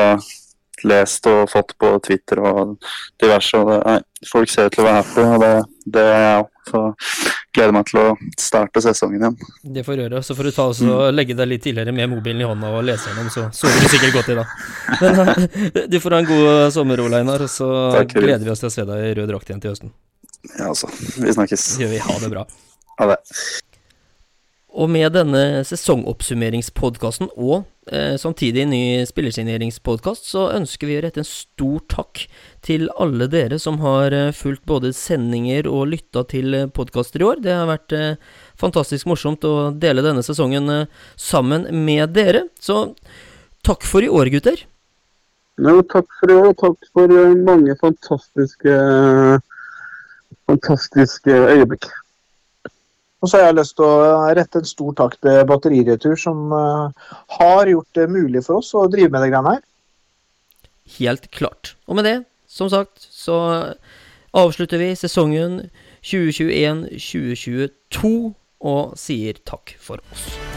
lest 0.83 1.27
og 1.31 1.45
fått 1.51 1.75
på 1.79 1.93
Twitter 2.03 2.41
og 2.43 2.75
diverse. 3.21 3.59
Og 3.59 3.69
det, 3.69 3.79
nei, 3.87 4.27
folk 4.29 4.51
ser 4.51 4.67
ut 4.67 4.75
til 4.75 4.83
å 4.83 4.89
være 4.89 5.01
happy, 5.01 5.27
og 5.27 5.43
det, 5.43 5.53
det 5.97 6.09
er 6.09 6.25
jeg 6.25 6.41
òg. 6.41 6.49
Så 6.63 6.81
gleder 7.53 7.73
meg 7.75 7.87
til 7.89 7.99
å 7.99 8.05
starte 8.39 8.81
sesongen 8.81 9.19
igjen. 9.19 9.35
Det 9.75 9.83
får 9.83 9.99
gjøre. 9.99 10.21
Så 10.23 10.35
får 10.37 10.47
du 10.47 10.53
ta 10.55 10.67
oss 10.71 10.79
og 10.87 11.03
legge 11.13 11.35
deg 11.37 11.49
litt 11.51 11.65
tidligere 11.65 11.93
med 11.95 12.09
mobilen 12.13 12.41
i 12.41 12.47
hånda 12.47 12.71
og 12.77 12.85
lese 12.87 13.11
gjennom, 13.11 13.27
så 13.33 13.49
sover 13.53 13.83
du 13.83 13.91
sikkert 13.91 14.15
godt 14.15 14.31
i 14.31 14.37
dag. 14.39 14.55
Men 15.03 15.21
eh, 15.25 15.89
du 15.91 15.99
får 15.99 16.17
ha 16.17 16.23
en 16.23 16.31
god 16.31 16.51
sommer, 16.75 17.03
Ole 17.03 17.19
Einar, 17.19 17.43
og 17.43 17.51
så 17.51 17.69
Takk, 17.99 18.15
gleder 18.15 18.47
vi 18.47 18.55
oss 18.55 18.63
til 18.63 18.71
å 18.71 18.75
se 18.79 18.87
deg 18.89 19.09
i 19.09 19.15
rød 19.19 19.33
drakt 19.35 19.51
igjen 19.51 19.63
til 19.63 19.75
høsten. 19.75 19.95
Ja, 20.55 20.71
altså. 20.71 20.89
Vi 21.19 21.35
snakkes. 21.35 21.73
Gjør 21.83 21.97
vi. 21.97 22.03
Ha 22.07 22.21
det 22.23 22.31
bra. 22.31 22.47
Ha 22.99 23.13
det. 23.13 23.19
Og 24.73 24.89
med 24.89 25.13
denne 25.13 25.61
sesongoppsummeringspodkasten 25.69 27.29
og 27.35 27.67
eh, 27.93 28.15
samtidig 28.17 28.63
ny 28.71 28.81
spillersigneringspodkast, 29.05 30.25
så 30.31 30.47
ønsker 30.55 30.89
vi 30.89 30.95
å 30.97 31.03
rette 31.05 31.21
en 31.21 31.27
stor 31.29 31.83
takk 31.93 32.23
til 32.65 32.87
alle 32.97 33.27
dere 33.29 33.59
som 33.61 33.77
har 33.83 34.15
eh, 34.17 34.31
fulgt 34.33 34.65
både 34.69 34.89
sendinger 34.97 35.69
og 35.69 35.91
lytta 35.93 36.25
til 36.33 36.57
eh, 36.57 36.65
podkaster 36.73 37.21
i 37.21 37.29
år. 37.29 37.45
Det 37.45 37.53
har 37.53 37.69
vært 37.69 37.93
eh, 37.93 38.17
fantastisk 38.57 39.11
morsomt 39.13 39.45
å 39.45 39.69
dele 39.77 40.05
denne 40.05 40.25
sesongen 40.25 40.69
eh, 40.73 41.01
sammen 41.21 41.69
med 41.85 42.17
dere. 42.17 42.47
Så 42.57 42.95
takk 43.61 43.85
for 43.85 44.01
i 44.01 44.09
år, 44.09 44.33
gutter. 44.33 44.65
Jo, 45.61 45.83
takk 45.85 46.09
for 46.17 46.33
i 46.33 46.39
og 46.49 46.55
takk 46.57 46.93
for 46.97 47.13
eh, 47.13 47.37
mange 47.45 47.77
fantastiske 47.77 48.79
fantastiske 50.49 51.43
øyeblikk. 51.53 51.93
Og 53.23 53.31
så 53.31 53.39
har 53.39 53.47
jeg 53.47 53.55
lyst 53.61 53.77
til 53.79 53.87
å 53.87 54.27
rette 54.35 54.59
en 54.59 54.67
stor 54.67 54.91
takk 54.99 55.13
til 55.23 55.47
Batteriretur, 55.47 56.19
som 56.19 56.51
eh, 56.51 56.91
har 57.39 57.71
gjort 57.71 57.87
det 57.95 58.11
mulig 58.11 58.43
for 58.43 58.59
oss 58.59 58.75
å 58.75 58.91
drive 58.91 59.07
med 59.13 59.23
det 59.23 59.31
greiene 59.31 59.53
her. 59.55 59.63
Helt 60.97 61.31
klart. 61.31 61.79
Og 61.87 61.95
med 61.95 62.03
det, 62.09 62.17
som 62.51 62.67
sagt, 62.71 62.99
så 62.99 63.35
avslutter 64.35 64.77
vi 64.81 64.95
sesongen 64.99 65.69
2021-2022 66.03 68.33
og 68.63 68.95
sier 68.99 69.33
takk 69.47 69.75
for 69.79 69.99
oss. 70.11 70.52